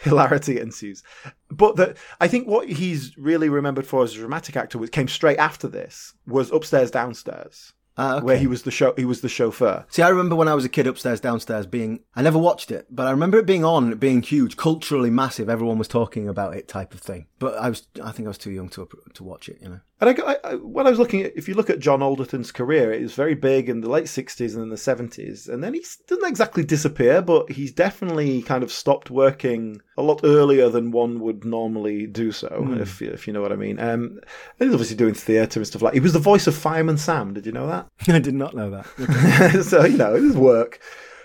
Hilarity 0.00 0.60
ensues. 0.60 1.02
But 1.50 1.76
that 1.76 1.96
I 2.20 2.28
think 2.28 2.46
what 2.46 2.68
he's 2.68 3.16
really 3.16 3.48
remembered 3.48 3.86
for 3.86 4.02
as 4.02 4.12
a 4.14 4.18
dramatic 4.18 4.56
actor, 4.56 4.78
which 4.78 4.92
came 4.92 5.08
straight 5.08 5.38
after 5.38 5.68
this, 5.68 6.14
was 6.26 6.50
Upstairs 6.50 6.90
Downstairs, 6.90 7.72
Ah, 7.96 8.16
okay. 8.16 8.24
where 8.24 8.38
he 8.38 8.46
was 8.46 8.62
the 8.62 8.70
show 8.70 8.94
he 8.96 9.04
was 9.04 9.20
the 9.20 9.28
chauffeur. 9.28 9.84
See, 9.90 10.00
I 10.02 10.08
remember 10.08 10.34
when 10.36 10.48
I 10.48 10.54
was 10.54 10.64
a 10.64 10.68
kid 10.70 10.86
upstairs, 10.86 11.20
downstairs 11.20 11.66
being, 11.66 12.00
I 12.14 12.22
never 12.22 12.38
watched 12.38 12.70
it, 12.70 12.86
but 12.90 13.06
I 13.06 13.10
remember 13.10 13.38
it 13.38 13.46
being 13.46 13.64
on, 13.64 13.94
being 13.96 14.22
huge, 14.22 14.56
culturally 14.56 15.10
massive. 15.10 15.50
Everyone 15.50 15.76
was 15.76 15.88
talking 15.88 16.28
about 16.28 16.56
it 16.56 16.66
type 16.68 16.94
of 16.94 17.00
thing. 17.00 17.26
But 17.38 17.58
I 17.58 17.68
was, 17.68 17.86
I 18.02 18.12
think 18.12 18.26
I 18.26 18.30
was 18.30 18.38
too 18.38 18.52
young 18.52 18.68
to, 18.70 18.88
to 19.14 19.24
watch 19.24 19.48
it, 19.48 19.58
you 19.60 19.68
know. 19.68 19.80
And 20.00 20.18
I, 20.18 20.36
I, 20.42 20.54
when 20.54 20.86
I 20.86 20.90
was 20.90 20.98
looking 20.98 21.22
at, 21.22 21.36
if 21.36 21.46
you 21.46 21.54
look 21.54 21.68
at 21.68 21.78
John 21.78 22.02
Alderton's 22.02 22.50
career, 22.50 22.90
it 22.90 23.02
was 23.02 23.12
very 23.12 23.34
big 23.34 23.68
in 23.68 23.82
the 23.82 23.90
late 23.90 24.06
60s 24.06 24.54
and 24.54 24.62
in 24.62 24.70
the 24.70 24.76
70s. 24.76 25.46
And 25.46 25.62
then 25.62 25.74
he 25.74 25.84
doesn't 26.06 26.26
exactly 26.26 26.64
disappear, 26.64 27.20
but 27.20 27.50
he's 27.52 27.70
definitely 27.70 28.40
kind 28.40 28.62
of 28.62 28.72
stopped 28.72 29.10
working 29.10 29.82
a 29.98 30.02
lot 30.02 30.20
earlier 30.24 30.70
than 30.70 30.90
one 30.90 31.20
would 31.20 31.44
normally 31.44 32.06
do 32.06 32.32
so, 32.32 32.48
mm. 32.48 32.80
if, 32.80 33.02
if 33.02 33.26
you 33.26 33.34
know 33.34 33.42
what 33.42 33.52
I 33.52 33.56
mean. 33.56 33.78
Um, 33.78 34.20
he's 34.58 34.72
obviously 34.72 34.96
doing 34.96 35.12
theatre 35.12 35.60
and 35.60 35.66
stuff 35.66 35.82
like 35.82 35.92
He 35.92 36.00
was 36.00 36.14
the 36.14 36.18
voice 36.18 36.46
of 36.46 36.54
Fireman 36.54 36.96
Sam. 36.96 37.34
Did 37.34 37.44
you 37.44 37.52
know 37.52 37.66
that? 37.66 37.86
I 38.08 38.18
did 38.20 38.34
not 38.34 38.54
know 38.54 38.70
that. 38.70 39.64
so, 39.68 39.84
you 39.84 39.98
know, 39.98 40.14
it 40.14 40.24
is 40.24 40.36
work. 40.36 40.80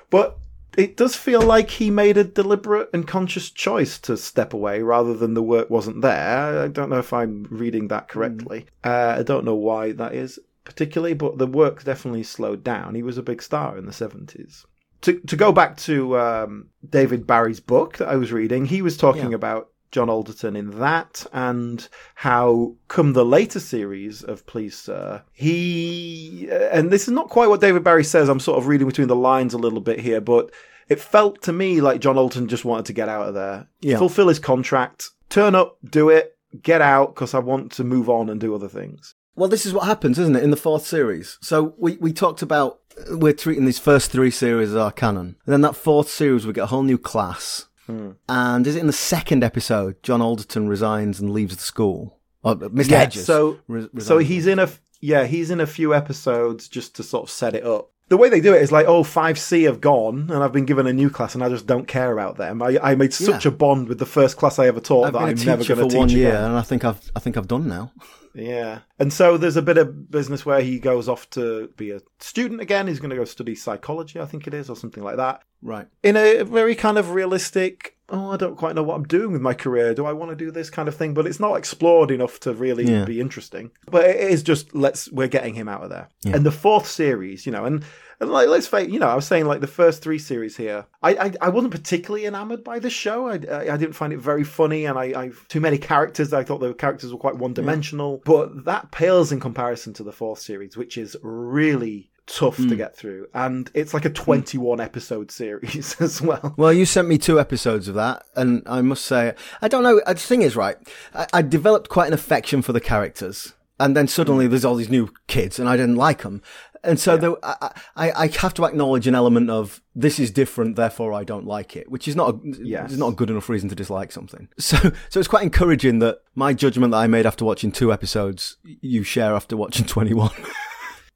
But 0.10 0.38
it 0.78 0.98
does 0.98 1.16
feel 1.16 1.42
like 1.42 1.70
he 1.70 1.90
made 1.90 2.18
a 2.18 2.24
deliberate 2.24 2.90
and 2.94 3.08
conscious 3.08 3.50
choice 3.50 4.00
to 4.00 4.18
step 4.18 4.54
away 4.54 4.82
rather 4.82 5.14
than 5.14 5.34
the 5.34 5.44
work 5.44 5.70
wasn't 5.70 6.02
there. 6.02 6.64
I 6.64 6.68
don't 6.68 6.90
know 6.90 7.00
if 7.00 7.14
I'm 7.14 7.48
reading 7.50 7.88
that 7.90 8.08
correctly. 8.08 8.68
Mm. 8.84 8.90
Uh, 8.90 9.20
I 9.20 9.24
don't 9.24 9.46
know 9.46 9.56
why 9.56 9.92
that 9.94 10.14
is 10.14 10.40
particularly, 10.64 11.14
but 11.14 11.38
the 11.38 11.48
work 11.48 11.84
definitely 11.84 12.24
slowed 12.24 12.64
down. 12.64 12.96
He 12.96 13.04
was 13.04 13.18
a 13.18 13.24
big 13.24 13.42
star 13.42 13.78
in 13.78 13.86
the 13.86 13.92
70s. 13.92 14.66
To, 15.02 15.20
to 15.20 15.36
go 15.36 15.52
back 15.52 15.78
to 15.78 16.18
um, 16.18 16.70
David 16.88 17.28
Barry's 17.28 17.60
book 17.60 17.98
that 17.98 18.08
I 18.08 18.16
was 18.16 18.32
reading, 18.32 18.66
he 18.66 18.82
was 18.82 18.98
talking 18.98 19.32
yeah. 19.32 19.36
about 19.36 19.70
John 19.96 20.10
Alderton 20.10 20.58
in 20.58 20.78
that, 20.80 21.26
and 21.32 21.88
how 22.16 22.76
come 22.90 23.14
the 23.14 23.24
later 23.24 23.62
series 23.62 24.24
of 24.24 24.46
Please 24.46 24.78
Sir, 24.78 25.24
he 25.32 26.50
uh, 26.52 26.68
and 26.70 26.92
this 26.92 27.04
is 27.04 27.14
not 27.14 27.30
quite 27.30 27.48
what 27.48 27.62
David 27.62 27.86
Barry 27.86 28.04
says. 28.04 28.28
I'm 28.28 28.42
sort 28.42 28.58
of 28.58 28.68
reading 28.68 28.88
between 28.88 29.08
the 29.08 29.16
lines 29.16 29.54
a 29.54 29.58
little 29.58 29.80
bit 29.80 30.02
here, 30.02 30.20
but 30.20 30.52
it 30.90 31.00
felt 31.00 31.42
to 31.44 31.54
me 31.54 31.80
like 31.80 32.02
John 32.02 32.18
Alderton 32.18 32.50
just 32.50 32.66
wanted 32.66 32.88
to 32.88 32.94
get 32.94 33.08
out 33.08 33.30
of 33.30 33.36
there, 33.36 33.70
yeah. 33.80 33.98
fulfill 33.98 34.28
his 34.28 34.38
contract, 34.38 35.12
turn 35.30 35.56
up, 35.56 35.78
do 35.90 36.10
it, 36.10 36.38
get 36.62 36.82
out 36.82 37.16
because 37.16 37.34
I 37.34 37.40
want 37.40 37.72
to 37.72 37.86
move 37.86 38.10
on 38.10 38.30
and 38.30 38.38
do 38.38 38.54
other 38.54 38.68
things. 38.68 39.16
Well, 39.38 39.48
this 39.48 39.66
is 39.66 39.74
what 39.74 39.88
happens, 39.88 40.20
isn't 40.20 40.36
it, 40.36 40.44
in 40.44 40.52
the 40.52 40.58
fourth 40.58 40.86
series? 40.86 41.38
So 41.42 41.74
we, 41.78 41.96
we 42.02 42.12
talked 42.12 42.42
about 42.42 42.80
we're 43.12 43.32
treating 43.32 43.64
these 43.64 43.80
first 43.80 44.12
three 44.12 44.32
series 44.32 44.72
as 44.72 44.76
our 44.76 44.92
canon. 44.92 45.38
And 45.46 45.54
then 45.54 45.62
that 45.62 45.78
fourth 45.78 46.10
series, 46.10 46.46
we 46.46 46.52
get 46.52 46.64
a 46.64 46.68
whole 46.68 46.84
new 46.84 46.98
class. 46.98 47.68
Hmm. 47.86 48.12
And 48.28 48.66
is 48.66 48.76
it 48.76 48.80
in 48.80 48.88
the 48.88 48.94
second 48.94 49.44
episode 49.44 50.02
John 50.04 50.22
Alderton 50.22 50.68
resigns 50.68 51.20
and 51.20 51.32
leaves 51.32 51.56
the 51.56 51.64
school? 51.64 52.20
Or 52.44 52.56
Mr. 52.56 52.92
Yeah, 52.92 53.00
Hedges. 53.00 53.26
So, 53.26 53.60
re- 53.68 53.90
so 54.00 54.18
he's 54.20 54.48
in 54.48 54.60
a 54.60 54.70
yeah 55.02 55.26
he's 55.26 55.52
in 55.52 55.60
a 55.60 55.68
few 55.68 55.94
episodes 55.94 56.68
just 56.68 56.96
to 56.96 57.04
sort 57.04 57.24
of 57.24 57.30
set 57.30 57.56
it 57.56 57.66
up. 57.66 57.92
The 58.08 58.18
way 58.18 58.30
they 58.30 58.40
do 58.40 58.54
it 58.54 58.62
is 58.62 58.72
like, 58.72 58.86
oh, 58.86 59.04
5C 59.04 59.66
have 59.66 59.82
gone, 59.82 60.30
and 60.30 60.44
I've 60.44 60.52
been 60.52 60.66
given 60.66 60.86
a 60.86 60.94
new 60.94 61.10
class, 61.10 61.34
and 61.34 61.44
I 61.44 61.50
just 61.50 61.66
don't 61.66 61.88
care 61.88 62.14
about 62.14 62.38
them. 62.38 62.62
I, 62.62 62.78
I 62.80 62.94
made 62.94 63.16
such 63.16 63.46
yeah. 63.46 63.52
a 63.52 63.52
bond 63.52 63.88
with 63.88 63.98
the 63.98 64.06
first 64.06 64.38
class 64.38 64.60
I 64.60 64.68
ever 64.68 64.80
taught 64.80 65.08
I've 65.08 65.14
that 65.14 65.22
I'm 65.24 65.36
never 65.44 65.64
going 65.64 65.80
to 65.80 65.88
teach 65.88 65.98
one 65.98 66.10
year, 66.10 66.30
again. 66.30 66.44
and 66.44 66.56
I 66.56 66.62
think 66.62 66.86
I've 66.86 67.12
I 67.16 67.20
think 67.20 67.36
I've 67.36 67.48
done 67.48 67.68
now. 67.68 67.92
Yeah. 68.36 68.80
And 69.00 69.12
so 69.12 69.38
there's 69.38 69.58
a 69.58 69.62
bit 69.62 69.78
of 69.78 70.12
business 70.12 70.46
where 70.46 70.62
he 70.62 70.80
goes 70.80 71.08
off 71.10 71.30
to 71.32 71.70
be 71.78 71.92
a 71.92 72.02
student 72.20 72.62
again. 72.62 72.88
He's 72.88 73.00
going 73.00 73.10
to 73.10 73.16
go 73.16 73.26
study 73.26 73.56
psychology, 73.56 74.20
I 74.20 74.26
think 74.26 74.46
it 74.46 74.54
is, 74.54 74.70
or 74.70 74.76
something 74.76 75.04
like 75.04 75.18
that. 75.18 75.42
Right. 75.62 75.88
In 76.04 76.18
a 76.18 76.44
very 76.44 76.76
kind 76.76 76.98
of 76.98 77.12
realistic, 77.12 77.98
oh, 78.10 78.32
I 78.32 78.38
don't 78.38 78.58
quite 78.58 78.76
know 78.76 78.84
what 78.84 78.96
I'm 78.96 79.06
doing 79.06 79.32
with 79.32 79.42
my 79.42 79.54
career. 79.54 79.94
Do 79.96 80.06
I 80.06 80.14
want 80.14 80.32
to 80.32 80.36
do 80.36 80.52
this 80.52 80.70
kind 80.70 80.88
of 80.88 80.96
thing? 80.96 81.14
But 81.14 81.26
it's 81.26 81.40
not 81.40 81.56
explored 81.56 82.12
enough 82.12 82.40
to 82.42 82.54
really 82.54 82.86
yeah. 82.86 83.06
be 83.06 83.20
interesting. 83.20 83.72
But 83.90 84.06
it 84.06 84.18
is 84.18 84.44
just, 84.44 84.76
let's, 84.76 85.10
we're 85.12 85.28
getting 85.28 85.56
him 85.56 85.68
out 85.68 85.84
of 85.84 85.90
there. 85.90 86.10
Yeah. 86.24 86.36
And 86.36 86.46
the 86.46 86.52
fourth 86.52 86.88
series, 86.88 87.46
you 87.46 87.52
know, 87.52 87.66
and 87.66 87.84
and 88.20 88.32
like, 88.32 88.48
let's 88.48 88.68
face, 88.68 88.90
you 88.90 89.00
know, 89.00 89.08
I 89.08 89.16
was 89.16 89.28
saying 89.28 89.46
like 89.46 89.62
the 89.62 89.68
first 89.68 90.02
three 90.02 90.20
series 90.20 90.58
here, 90.58 90.86
I 91.02 91.16
I, 91.16 91.34
I 91.42 91.50
wasn't 91.50 91.72
particularly 91.72 92.26
enamored 92.26 92.64
by 92.64 92.80
the 92.80 92.90
show. 92.90 93.28
I, 93.28 93.40
I, 93.52 93.74
I 93.74 93.78
didn't 93.78 93.94
find 93.94 94.14
it 94.14 94.20
very 94.20 94.44
funny, 94.44 94.86
and 94.86 94.98
I, 94.98 95.06
I 95.24 95.32
too 95.50 95.60
many 95.60 95.78
characters. 95.78 96.34
I 96.34 96.44
thought 96.44 96.60
the 96.60 96.74
characters 96.74 97.12
were 97.12 97.20
quite 97.20 97.38
one 97.38 97.54
dimensional. 97.54 98.14
Yeah. 98.14 98.22
But 98.26 98.66
that 98.66 98.92
pales 98.92 99.32
in 99.32 99.40
comparison 99.40 99.94
to 99.94 100.04
the 100.04 100.12
fourth 100.12 100.40
series, 100.40 100.78
which 100.78 100.98
is 100.98 101.18
really 101.22 102.10
tough 102.28 102.58
mm. 102.58 102.64
to 102.64 102.70
hmm. 102.70 102.78
get 102.78 102.96
through 102.96 103.28
and 103.36 103.70
it's 103.76 103.94
like 103.94 104.04
a 104.04 104.10
21 104.10 104.82
episode 104.82 105.30
series 105.30 105.96
as 106.02 106.24
well 106.24 106.56
well 106.58 106.74
you 106.74 106.84
sent 106.84 107.08
me 107.08 107.20
two 107.20 107.40
episodes 107.40 107.88
of 107.88 107.94
that 107.94 108.26
and 108.36 108.64
i 108.66 108.82
must 108.82 109.06
say 109.06 109.36
i 109.62 109.68
don't 109.68 109.84
know 109.84 110.02
the 110.08 110.16
thing 110.16 110.42
is 110.42 110.56
right 110.56 110.76
I, 111.14 111.28
I 111.34 111.42
developed 111.44 111.88
quite 111.88 112.08
an 112.08 112.14
affection 112.14 112.64
for 112.64 112.74
the 112.74 112.82
characters 112.82 113.54
and 113.80 113.96
then 113.96 114.08
suddenly 114.08 114.48
mm. 114.48 114.50
there's 114.50 114.66
all 114.66 114.76
these 114.76 114.90
new 114.90 115.10
kids 115.28 115.60
and 115.60 115.68
I 115.68 115.76
didn't 115.76 115.98
like 115.98 116.22
them. 116.22 116.42
And 116.86 117.00
so 117.00 117.14
yeah. 117.14 117.18
there, 117.18 117.36
I, 117.44 117.72
I, 117.96 118.12
I, 118.12 118.28
have 118.28 118.54
to 118.56 118.66
acknowledge 118.66 119.08
an 119.08 119.16
element 119.16 119.50
of 119.50 119.82
this 119.94 120.20
is 120.20 120.32
different, 120.32 120.76
therefore 120.76 121.14
I 121.14 121.24
don't 121.24 121.46
like 121.46 121.76
it, 121.76 121.90
which 121.90 122.08
is 122.08 122.16
not 122.16 122.36
a, 122.36 122.40
yes. 122.44 122.92
is 122.92 122.98
not 122.98 123.14
a 123.14 123.16
good 123.16 123.30
enough 123.30 123.50
reason 123.50 123.70
to 123.70 123.76
dislike 123.76 124.12
something. 124.12 124.48
So, 124.60 124.78
so 125.10 125.20
it's 125.20 125.28
quite 125.28 125.44
encouraging 125.44 126.00
that 126.00 126.20
my 126.34 126.54
judgment 126.54 126.92
that 126.92 126.98
I 126.98 127.08
made 127.08 127.26
after 127.26 127.46
watching 127.46 127.72
two 127.72 127.94
episodes, 127.94 128.58
you 128.64 129.04
share 129.04 129.34
after 129.34 129.56
watching 129.56 129.86
21. 129.88 130.32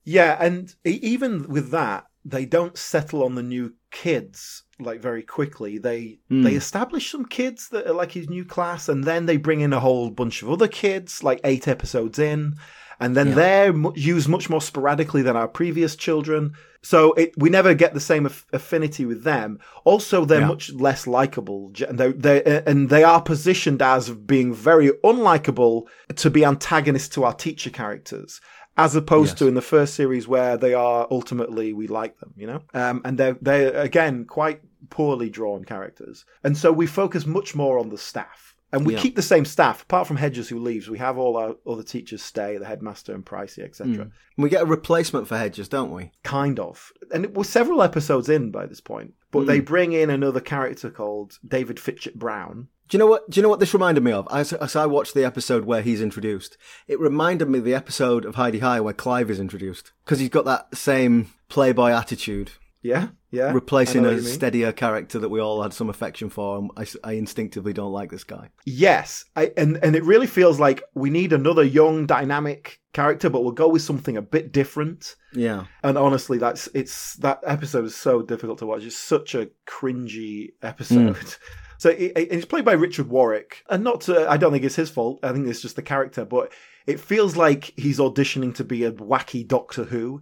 yeah. 0.04 0.38
And 0.40 0.74
even 0.84 1.48
with 1.48 1.72
that, 1.72 2.06
they 2.26 2.46
don't 2.46 2.78
settle 2.78 3.24
on 3.24 3.36
the 3.36 3.44
new 3.44 3.74
kids 3.92 4.64
like 4.80 5.02
very 5.02 5.24
quickly. 5.24 5.78
They 5.78 6.20
mm. 6.32 6.44
they 6.44 6.54
establish 6.54 7.12
some 7.12 7.26
kids 7.26 7.70
that 7.70 7.88
are 7.88 7.94
like 7.94 8.12
his 8.12 8.30
new 8.30 8.46
class, 8.46 8.90
and 8.90 9.04
then 9.04 9.26
they 9.26 9.38
bring 9.38 9.62
in 9.62 9.74
a 9.74 9.80
whole 9.80 10.10
bunch 10.10 10.42
of 10.42 10.50
other 10.50 10.68
kids, 10.68 11.24
like 11.24 11.42
eight 11.44 11.68
episodes 11.68 12.20
in, 12.20 12.56
and 13.00 13.16
then 13.16 13.30
yeah. 13.30 13.36
they're 13.36 13.76
used 13.96 14.28
much 14.28 14.50
more 14.50 14.62
sporadically 14.62 15.22
than 15.22 15.36
our 15.36 15.48
previous 15.48 15.96
children. 15.96 16.54
So 16.82 17.14
it, 17.14 17.34
we 17.38 17.50
never 17.50 17.74
get 17.74 17.94
the 17.94 18.00
same 18.00 18.26
aff- 18.26 18.46
affinity 18.54 19.06
with 19.06 19.24
them. 19.24 19.60
Also, 19.84 20.24
they're 20.26 20.42
yeah. 20.42 20.48
much 20.48 20.72
less 20.74 21.08
likable, 21.08 21.72
and 21.88 21.98
they 21.98 22.12
they 22.12 22.64
and 22.66 22.90
they 22.90 23.04
are 23.04 23.22
positioned 23.22 23.82
as 23.82 24.10
being 24.10 24.54
very 24.54 24.90
unlikable 25.04 25.88
to 26.16 26.30
be 26.30 26.46
antagonists 26.46 27.10
to 27.10 27.24
our 27.24 27.34
teacher 27.34 27.70
characters 27.70 28.42
as 28.80 28.96
opposed 28.96 29.32
yes. 29.32 29.40
to 29.40 29.48
in 29.48 29.56
the 29.56 29.62
first 29.62 29.94
series 29.94 30.26
where 30.26 30.56
they 30.56 30.74
are 30.74 31.06
ultimately 31.12 31.74
we 31.74 31.86
like 31.88 32.18
them, 32.20 32.34
you 32.38 32.48
know, 32.48 32.62
um, 32.74 33.02
and 33.04 33.18
they're 33.18 33.38
they're 33.42 33.76
again 33.76 34.24
quite 34.24 34.62
poorly 34.90 35.30
drawn 35.30 35.66
characters, 35.66 36.26
and 36.46 36.58
so 36.58 36.72
we 36.72 36.88
focus 36.88 37.26
much 37.26 37.54
more 37.56 37.78
on 37.78 37.90
the 37.90 37.98
staff. 37.98 38.56
And 38.72 38.86
we 38.86 38.94
yeah. 38.94 39.02
keep 39.02 39.16
the 39.16 39.22
same 39.22 39.46
staff, 39.46 39.84
apart 39.84 40.08
from 40.08 40.18
Hedges 40.18 40.50
who 40.50 40.60
leaves. 40.60 40.90
We 40.90 41.00
have 41.00 41.18
all 41.18 41.38
our 41.38 41.56
other 41.66 41.84
teachers 41.84 42.22
stay, 42.22 42.58
the 42.58 42.66
headmaster 42.66 43.16
and 43.16 43.26
Pricey, 43.26 43.64
etc. 43.64 44.06
Mm. 44.06 44.12
We 44.38 44.50
get 44.50 44.62
a 44.62 44.66
replacement 44.66 45.28
for 45.28 45.38
Hedges, 45.38 45.68
don't 45.68 45.92
we? 45.92 46.12
Kind 46.24 46.60
of. 46.60 46.94
And 47.12 47.26
it 47.26 47.34
was 47.34 47.50
several 47.50 47.82
episodes 47.82 48.30
in 48.30 48.52
by 48.52 48.68
this 48.68 48.80
point, 48.82 49.14
but 49.32 49.42
mm. 49.42 49.48
they 49.48 49.60
bring 49.60 49.94
in 49.94 50.10
another 50.10 50.40
character 50.40 50.90
called 50.92 51.40
David 51.48 51.80
Fitchett 51.80 52.20
Brown. 52.20 52.68
Do 52.90 52.98
you 52.98 53.00
know 53.00 53.08
what? 53.08 53.30
Do 53.30 53.40
you 53.40 53.44
know 53.44 53.50
what 53.50 53.60
this 53.60 53.74
reminded 53.74 54.04
me 54.04 54.12
of? 54.12 54.28
As, 54.32 54.52
as 54.54 54.76
I 54.76 54.88
watched 54.88 55.14
the 55.14 55.24
episode 55.24 55.66
where 55.66 55.84
he's 55.84 56.02
introduced, 56.02 56.58
it 56.88 57.00
reminded 57.00 57.48
me 57.48 57.60
of 57.60 57.66
the 57.66 57.76
episode 57.76 58.26
of 58.26 58.36
Hi-de-Hi 58.36 58.80
where 58.80 58.94
Clive 58.94 59.30
is 59.30 59.40
introduced 59.40 59.92
because 60.04 60.20
he's 60.20 60.30
got 60.30 60.46
that 60.46 60.76
same 60.76 61.32
playboy 61.50 61.92
attitude. 61.92 62.52
Yeah, 62.82 63.10
yeah. 63.32 63.52
Replacing 63.52 64.06
a 64.06 64.22
steadier 64.22 64.72
character 64.72 65.20
that 65.20 65.30
we 65.30 65.40
all 65.40 65.62
had 65.62 65.74
some 65.74 65.90
affection 65.90 66.30
for. 66.30 66.58
And 66.58 66.72
I, 66.76 66.86
I 67.04 67.14
instinctively 67.14 67.74
don't 67.74 67.92
like 67.92 68.10
this 68.10 68.24
guy. 68.24 68.50
Yes, 68.66 69.26
I, 69.36 69.52
and 69.56 69.78
and 69.84 69.96
it 69.96 70.04
really 70.04 70.28
feels 70.28 70.60
like 70.60 70.84
we 70.96 71.10
need 71.10 71.32
another 71.32 71.64
young, 71.64 72.08
dynamic 72.08 72.80
character, 72.94 73.30
but 73.30 73.44
we'll 73.44 73.52
go 73.52 73.70
with 73.70 73.84
something 73.84 74.18
a 74.18 74.22
bit 74.22 74.52
different. 74.52 75.16
Yeah. 75.34 75.66
And 75.84 75.98
honestly, 75.98 76.38
that's 76.40 76.68
it's 76.74 77.16
that 77.18 77.40
episode 77.46 77.86
is 77.86 77.96
so 77.96 78.22
difficult 78.22 78.60
to 78.60 78.66
watch. 78.66 78.84
It's 78.84 78.98
such 78.98 79.36
a 79.36 79.50
cringy 79.68 80.54
episode. 80.62 81.16
Mm. 81.16 81.38
So 81.80 81.92
it, 81.92 82.12
it's 82.14 82.46
played 82.46 82.66
by 82.66 82.74
Richard 82.74 83.08
Warwick, 83.08 83.64
and 83.70 83.86
not 83.86 84.02
to, 84.02 84.30
I 84.30 84.36
don't 84.36 84.52
think 84.52 84.66
it's 84.66 84.76
his 84.76 84.90
fault. 84.90 85.22
I 85.24 85.32
think 85.32 85.48
it's 85.48 85.62
just 85.62 85.78
the 85.78 85.82
character, 85.82 86.26
but 86.26 86.52
it 86.86 87.00
feels 87.00 87.38
like 87.38 87.74
he's 87.78 88.00
auditioning 88.00 88.54
to 88.56 88.66
be 88.66 88.84
a 88.84 88.92
wacky 88.92 89.48
Doctor 89.48 89.86
Who, 89.86 90.22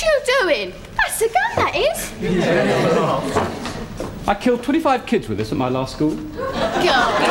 you 0.00 0.20
doing? 0.40 0.72
That's 0.96 1.20
a 1.20 1.28
gun, 1.28 1.56
that 1.56 1.74
is. 1.76 2.12
I 4.28 4.34
killed 4.34 4.62
25 4.62 5.04
kids 5.06 5.28
with 5.28 5.38
this 5.38 5.50
at 5.52 5.58
my 5.58 5.68
last 5.68 5.94
school. 5.96 6.14
God. 6.14 7.22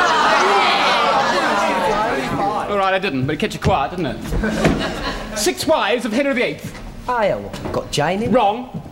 All 2.69 2.77
right, 2.77 2.93
I 2.93 2.99
didn't, 2.99 3.25
but 3.25 3.35
it 3.35 3.39
kept 3.39 3.53
you 3.53 3.59
quiet, 3.59 3.91
didn't 3.91 4.05
it? 4.17 5.37
Six 5.37 5.65
wives 5.65 6.05
of 6.05 6.11
Henry 6.13 6.33
VIII. 6.33 6.59
I 7.07 7.33
got 7.71 7.91
Jane 7.91 8.23
in. 8.23 8.31
Wrong. 8.31 8.90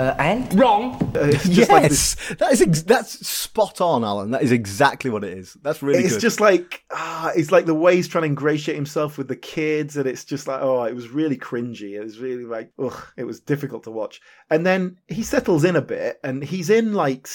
Uh, 0.00 0.14
and 0.18 0.58
wrong. 0.58 0.94
Uh, 1.14 1.26
yes, 1.44 1.68
like 1.68 2.38
that 2.38 2.52
is 2.52 2.62
ex- 2.62 2.82
that's 2.84 3.26
spot 3.26 3.82
on, 3.82 4.02
Alan. 4.02 4.30
That 4.30 4.42
is 4.42 4.50
exactly 4.50 5.10
what 5.10 5.24
it 5.24 5.36
is. 5.36 5.58
That's 5.60 5.82
really. 5.82 6.02
It's 6.02 6.14
good. 6.14 6.20
just 6.22 6.40
like 6.40 6.82
ah, 6.90 7.32
it's 7.36 7.52
like 7.52 7.66
the 7.66 7.74
way 7.74 7.96
he's 7.96 8.08
trying 8.08 8.22
to 8.22 8.28
ingratiate 8.28 8.76
himself 8.76 9.18
with 9.18 9.28
the 9.28 9.36
kids, 9.36 9.98
and 9.98 10.06
it's 10.06 10.24
just 10.24 10.48
like 10.48 10.62
oh, 10.62 10.84
it 10.84 10.94
was 10.94 11.10
really 11.10 11.36
cringy. 11.36 11.98
It 11.98 12.02
was 12.02 12.18
really 12.18 12.46
like 12.46 12.72
ugh, 12.78 12.96
it 13.18 13.24
was 13.24 13.40
difficult 13.40 13.84
to 13.84 13.90
watch. 13.90 14.22
And 14.48 14.64
then 14.64 14.96
he 15.08 15.22
settles 15.22 15.64
in 15.64 15.76
a 15.76 15.82
bit, 15.82 16.18
and 16.24 16.42
he's 16.42 16.70
in 16.70 16.94
like 16.94 17.28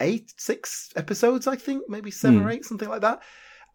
eight, 0.00 0.34
six 0.36 0.90
episodes, 0.96 1.46
I 1.46 1.54
think, 1.54 1.84
maybe 1.88 2.10
seven 2.10 2.40
mm. 2.40 2.46
or 2.46 2.50
eight, 2.50 2.64
something 2.64 2.88
like 2.88 3.02
that 3.02 3.22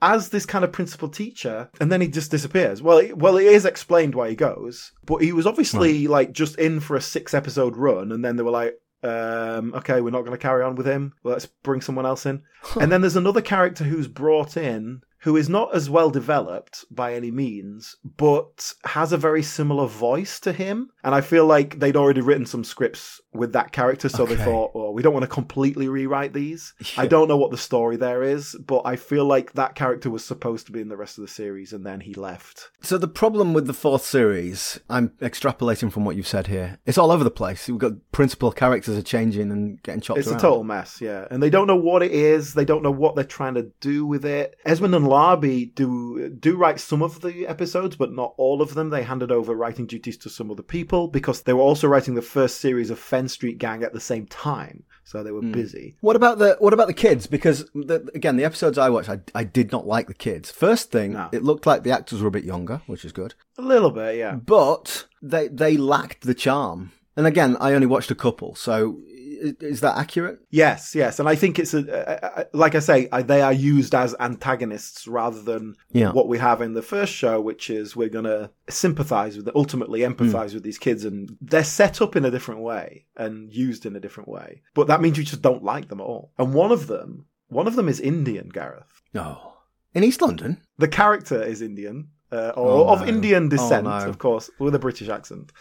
as 0.03 0.29
this 0.29 0.45
kind 0.45 0.65
of 0.65 0.71
principal 0.71 1.07
teacher, 1.07 1.69
and 1.79 1.91
then 1.91 2.01
he 2.01 2.07
just 2.07 2.29
disappears. 2.29 2.81
Well, 2.81 2.97
it, 2.97 3.17
well, 3.17 3.37
it 3.37 3.45
is 3.45 3.65
explained 3.65 4.13
why 4.13 4.29
he 4.29 4.35
goes, 4.35 4.91
but 5.05 5.21
he 5.21 5.31
was 5.31 5.47
obviously 5.47 6.01
right. 6.01 6.11
like 6.11 6.31
just 6.33 6.57
in 6.57 6.81
for 6.81 6.95
a 6.95 7.01
six 7.01 7.33
episode 7.33 7.77
run, 7.77 8.11
and 8.11 8.23
then 8.23 8.35
they 8.35 8.43
were 8.43 8.51
like, 8.51 8.75
um, 9.01 9.73
okay, 9.73 10.01
we're 10.01 10.11
not 10.11 10.21
going 10.21 10.37
to 10.37 10.37
carry 10.37 10.63
on 10.63 10.75
with 10.75 10.85
him. 10.85 11.13
Let's 11.23 11.45
bring 11.45 11.81
someone 11.81 12.05
else 12.05 12.25
in. 12.25 12.43
and 12.79 12.91
then 12.91 13.01
there's 13.01 13.15
another 13.15 13.41
character 13.41 13.85
who's 13.85 14.07
brought 14.07 14.57
in 14.57 15.01
who 15.23 15.37
is 15.37 15.47
not 15.47 15.73
as 15.73 15.89
well 15.89 16.09
developed 16.09 16.83
by 16.91 17.13
any 17.13 17.31
means, 17.31 17.95
but 18.17 18.73
has 18.83 19.13
a 19.13 19.17
very 19.17 19.41
similar 19.41 19.87
voice 19.87 20.37
to 20.41 20.51
him. 20.51 20.89
And 21.01 21.15
I 21.15 21.21
feel 21.21 21.45
like 21.45 21.79
they'd 21.79 21.95
already 21.95 22.19
written 22.19 22.45
some 22.45 22.65
scripts 22.65 23.21
with 23.33 23.53
that 23.53 23.71
character, 23.71 24.09
so 24.09 24.25
they 24.25 24.35
thought, 24.35 24.71
oh, 24.75 24.91
we 24.91 25.01
don't 25.01 25.13
want 25.13 25.23
to 25.23 25.27
completely 25.27 25.87
rewrite 25.87 26.33
these. 26.33 26.73
I 26.97 27.07
don't 27.07 27.27
know 27.27 27.37
what 27.37 27.51
the 27.51 27.57
story 27.57 27.95
there 27.97 28.23
is, 28.23 28.55
but 28.65 28.81
I 28.85 28.95
feel 28.95 29.25
like 29.25 29.53
that 29.53 29.75
character 29.75 30.09
was 30.09 30.23
supposed 30.23 30.65
to 30.67 30.71
be 30.71 30.81
in 30.81 30.89
the 30.89 30.97
rest 30.97 31.17
of 31.17 31.23
the 31.23 31.27
series, 31.27 31.73
and 31.73 31.85
then 31.85 32.01
he 32.01 32.13
left. 32.13 32.69
So 32.81 32.97
the 32.97 33.07
problem 33.07 33.53
with 33.53 33.67
the 33.67 33.73
fourth 33.73 34.05
series, 34.05 34.79
I'm 34.89 35.09
extrapolating 35.21 35.91
from 35.91 36.05
what 36.05 36.15
you've 36.15 36.27
said 36.27 36.47
here. 36.47 36.79
It's 36.85 36.97
all 36.97 37.11
over 37.11 37.23
the 37.23 37.31
place. 37.31 37.67
We've 37.67 37.77
got 37.77 37.93
principal 38.11 38.51
characters 38.51 38.97
are 38.97 39.01
changing 39.01 39.51
and 39.51 39.81
getting 39.83 40.01
chopped 40.01 40.19
It's 40.19 40.27
around. 40.27 40.37
a 40.37 40.41
total 40.41 40.63
mess, 40.63 41.01
yeah. 41.01 41.27
And 41.31 41.41
they 41.41 41.49
don't 41.49 41.67
know 41.67 41.75
what 41.75 42.03
it 42.03 42.11
is. 42.11 42.53
They 42.53 42.65
don't 42.65 42.83
know 42.83 42.91
what 42.91 43.15
they're 43.15 43.23
trying 43.23 43.55
to 43.55 43.71
do 43.81 44.05
with 44.05 44.25
it. 44.25 44.55
Esmonde 44.65 44.95
and 44.95 45.05
Larbey 45.05 45.73
do 45.73 46.29
do 46.29 46.57
write 46.57 46.79
some 46.79 47.01
of 47.01 47.21
the 47.21 47.47
episodes, 47.47 47.95
but 47.95 48.11
not 48.13 48.33
all 48.37 48.61
of 48.61 48.73
them. 48.73 48.89
They 48.89 49.03
handed 49.03 49.31
over 49.31 49.53
writing 49.55 49.85
duties 49.87 50.17
to 50.17 50.29
some 50.29 50.51
other 50.51 50.63
people 50.63 51.07
because 51.07 51.41
they 51.41 51.53
were 51.53 51.61
also 51.61 51.87
writing 51.87 52.15
the 52.15 52.21
first 52.21 52.59
series 52.61 52.89
of 52.89 52.99
Fenn 52.99 53.22
Street 53.27 53.57
Gang 53.57 53.83
at 53.83 53.93
the 53.93 53.99
same 53.99 54.25
time, 54.27 54.83
so 55.03 55.23
they 55.23 55.31
were 55.31 55.41
hmm. 55.41 55.51
busy. 55.51 55.95
What 56.01 56.15
about 56.15 56.37
the 56.39 56.55
what 56.59 56.73
about 56.73 56.87
the 56.87 56.93
kids? 56.93 57.27
Because 57.27 57.65
the, 57.73 58.09
again, 58.15 58.37
the 58.37 58.45
episodes 58.45 58.77
I 58.77 58.89
watched, 58.89 59.09
I, 59.09 59.19
I 59.35 59.43
did 59.43 59.71
not 59.71 59.85
like 59.87 60.07
the 60.07 60.13
kids. 60.13 60.51
First 60.51 60.91
thing, 60.91 61.13
No. 61.13 61.29
it 61.31 61.43
looked 61.43 61.65
like 61.65 61.83
the 61.83 61.91
actors 61.91 62.21
were 62.21 62.27
a 62.27 62.31
bit 62.31 62.43
younger, 62.43 62.81
which 62.87 63.05
is 63.05 63.11
good, 63.11 63.35
A 63.57 63.61
little 63.61 63.91
bit, 63.91 64.17
yeah. 64.17 64.35
but 64.35 65.05
they 65.21 65.47
they 65.47 65.77
lacked 65.77 66.21
the 66.21 66.33
charm. 66.33 66.91
And 67.15 67.27
again, 67.27 67.57
I 67.59 67.73
only 67.73 67.85
watched 67.85 68.09
a 68.09 68.15
couple, 68.15 68.55
so 68.55 68.97
i- 69.07 69.12
is 69.59 69.81
that 69.81 69.97
accurate? 69.97 70.39
Yes, 70.49 70.95
yes, 70.95 71.19
and 71.19 71.27
I 71.27 71.35
think 71.35 71.59
it's 71.59 71.73
a, 71.73 72.47
like 72.53 72.75
I 72.75 72.79
say, 72.79 73.07
they 73.25 73.41
are 73.41 73.51
used 73.51 73.93
as 73.93 74.15
antagonists 74.19 75.07
rather 75.07 75.41
than 75.41 75.75
Yeah. 75.91 76.11
what 76.11 76.27
we 76.27 76.37
have 76.37 76.61
in 76.61 76.73
the 76.73 76.81
first 76.81 77.11
show, 77.13 77.41
which 77.41 77.69
is 77.69 77.95
we're 77.95 78.09
going 78.09 78.25
to 78.25 78.49
sympathize 78.69 79.35
with, 79.37 79.49
ultimately 79.55 79.99
empathize 80.01 80.53
with 80.53 80.63
these 80.63 80.77
kids, 80.77 81.03
and 81.05 81.37
they're 81.41 81.63
set 81.63 82.01
up 82.01 82.15
in 82.15 82.25
a 82.25 82.31
different 82.31 82.61
way 82.61 83.05
and 83.17 83.53
used 83.53 83.85
in 83.85 83.95
a 83.95 83.99
different 83.99 84.29
way. 84.29 84.61
But 84.73 84.87
that 84.87 85.01
means 85.01 85.17
you 85.17 85.23
just 85.23 85.41
don't 85.41 85.63
like 85.63 85.89
them 85.89 85.99
at 85.99 86.05
all. 86.05 86.31
And 86.37 86.53
one 86.53 86.71
of 86.71 86.87
them, 86.87 87.25
one 87.49 87.67
of 87.67 87.75
them 87.75 87.89
is 87.89 87.99
Indian, 87.99 88.49
Gareth. 88.49 89.01
No. 89.13 89.53
In 89.93 90.03
East 90.03 90.21
London? 90.21 90.61
The 90.77 90.87
character 90.87 91.43
is 91.43 91.61
Indian, 91.61 92.07
uh, 92.31 92.53
or 92.55 92.71
Oh, 92.71 92.87
of 92.93 93.01
no. 93.01 93.07
Indian 93.07 93.49
descent, 93.49 93.85
Oh, 93.85 93.99
no. 93.99 94.05
of 94.09 94.17
course, 94.17 94.49
with 94.59 94.73
a 94.73 94.79
British 94.79 95.09
accent. 95.09 95.51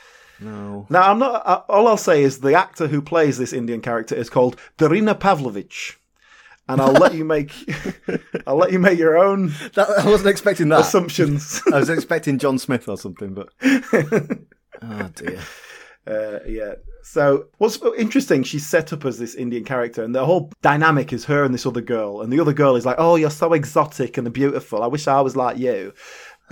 No. 0.41 0.87
Now, 0.91 1.03
I'm 1.11 1.19
not. 1.19 1.43
Uh, 1.47 1.63
all 1.69 1.87
I'll 1.89 1.97
say 1.97 2.23
is 2.23 2.41
the 2.41 2.55
actor 2.55 2.89
who 2.89 3.01
plays 3.01 3.39
this 3.39 3.53
Indian 3.53 3.81
character 3.81 4.15
is 4.15 4.29
called 4.31 4.57
Darina 4.79 5.19
Pavlovich, 5.19 5.99
and 6.69 6.81
I'll 6.81 6.93
let 6.93 7.15
you 7.15 7.25
make. 7.25 7.53
I'll 8.47 8.57
let 8.57 8.73
you 8.73 8.79
make 8.79 8.99
your 8.99 9.17
own 9.19 9.53
That, 9.75 9.89
I 9.91 10.07
wasn't 10.09 10.31
expecting 10.31 10.69
that. 10.71 10.81
assumptions. 10.81 11.63
I 11.73 11.79
was 11.79 11.91
expecting 11.91 12.39
John 12.39 12.59
Smith 12.59 12.89
or 12.89 12.97
something, 12.97 13.35
but 13.35 13.49
oh 13.63 15.11
dear. 15.15 15.39
Uh, 16.05 16.41
yeah. 16.47 16.75
So 17.05 17.47
what's 17.59 17.79
interesting, 17.97 18.43
she's 18.43 18.67
set 18.67 18.93
up 18.93 19.05
as 19.05 19.19
this 19.19 19.35
Indian 19.37 19.65
character, 19.65 20.03
and 20.03 20.13
the 20.15 20.25
whole 20.25 20.51
dynamic 20.63 21.13
is 21.13 21.25
her 21.27 21.45
and 21.45 21.55
this 21.55 21.67
other 21.67 21.81
girl, 21.81 22.21
and 22.23 22.33
the 22.33 22.41
other 22.41 22.53
girl 22.53 22.75
is 22.75 22.85
like, 22.87 22.97
"Oh, 22.99 23.15
you're 23.17 23.31
so 23.31 23.53
exotic 23.53 24.19
and 24.19 24.33
beautiful. 24.33 24.83
I 24.83 24.89
wish 24.89 25.07
I 25.07 25.21
was 25.21 25.37
like 25.37 25.59
you." 25.59 25.93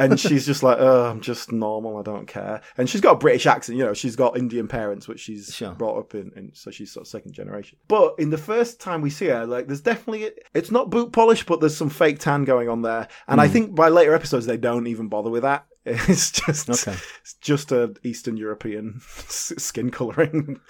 And 0.00 0.18
she's 0.18 0.46
just 0.46 0.62
like, 0.62 0.78
"Oh, 0.80 1.04
I'm 1.04 1.20
just 1.20 1.52
normal. 1.52 1.98
I 1.98 2.02
don't 2.02 2.26
care." 2.26 2.60
And 2.76 2.88
she's 2.88 3.00
got 3.00 3.12
a 3.12 3.18
British 3.18 3.46
accent, 3.46 3.78
you 3.78 3.84
know. 3.84 3.94
She's 3.94 4.16
got 4.16 4.36
Indian 4.38 4.66
parents, 4.68 5.06
which 5.06 5.20
she's 5.20 5.54
Sure. 5.54 5.72
brought 5.72 5.98
up 5.98 6.14
in, 6.14 6.32
and 6.34 6.50
so 6.54 6.70
she's 6.70 6.92
sort 6.92 7.06
of 7.06 7.08
second 7.08 7.32
generation. 7.32 7.78
But 7.88 8.14
in 8.18 8.30
the 8.30 8.38
first 8.38 8.80
time 8.80 9.02
we 9.02 9.10
see 9.10 9.26
her, 9.26 9.46
like, 9.46 9.66
there's 9.66 9.80
definitely 9.80 10.30
it's 10.54 10.70
not 10.70 10.90
boot 10.90 11.12
polish, 11.12 11.44
but 11.44 11.60
there's 11.60 11.76
some 11.76 11.90
fake 11.90 12.18
tan 12.18 12.44
going 12.44 12.68
on 12.68 12.82
there. 12.82 13.08
And 13.28 13.40
I 13.40 13.46
hmm. 13.46 13.52
think 13.52 13.74
by 13.74 13.88
later 13.88 14.14
episodes 14.14 14.46
they 14.46 14.56
don't 14.56 14.86
even 14.86 15.08
bother 15.08 15.30
with 15.30 15.42
that. 15.42 15.66
It's 15.86 16.30
just 16.30 16.68
Okay. 16.68 16.96
it's 17.22 17.34
just 17.40 17.72
a 17.72 17.94
Eastern 18.02 18.36
European 18.36 19.00
skin 19.28 19.90
coloring. 19.90 20.60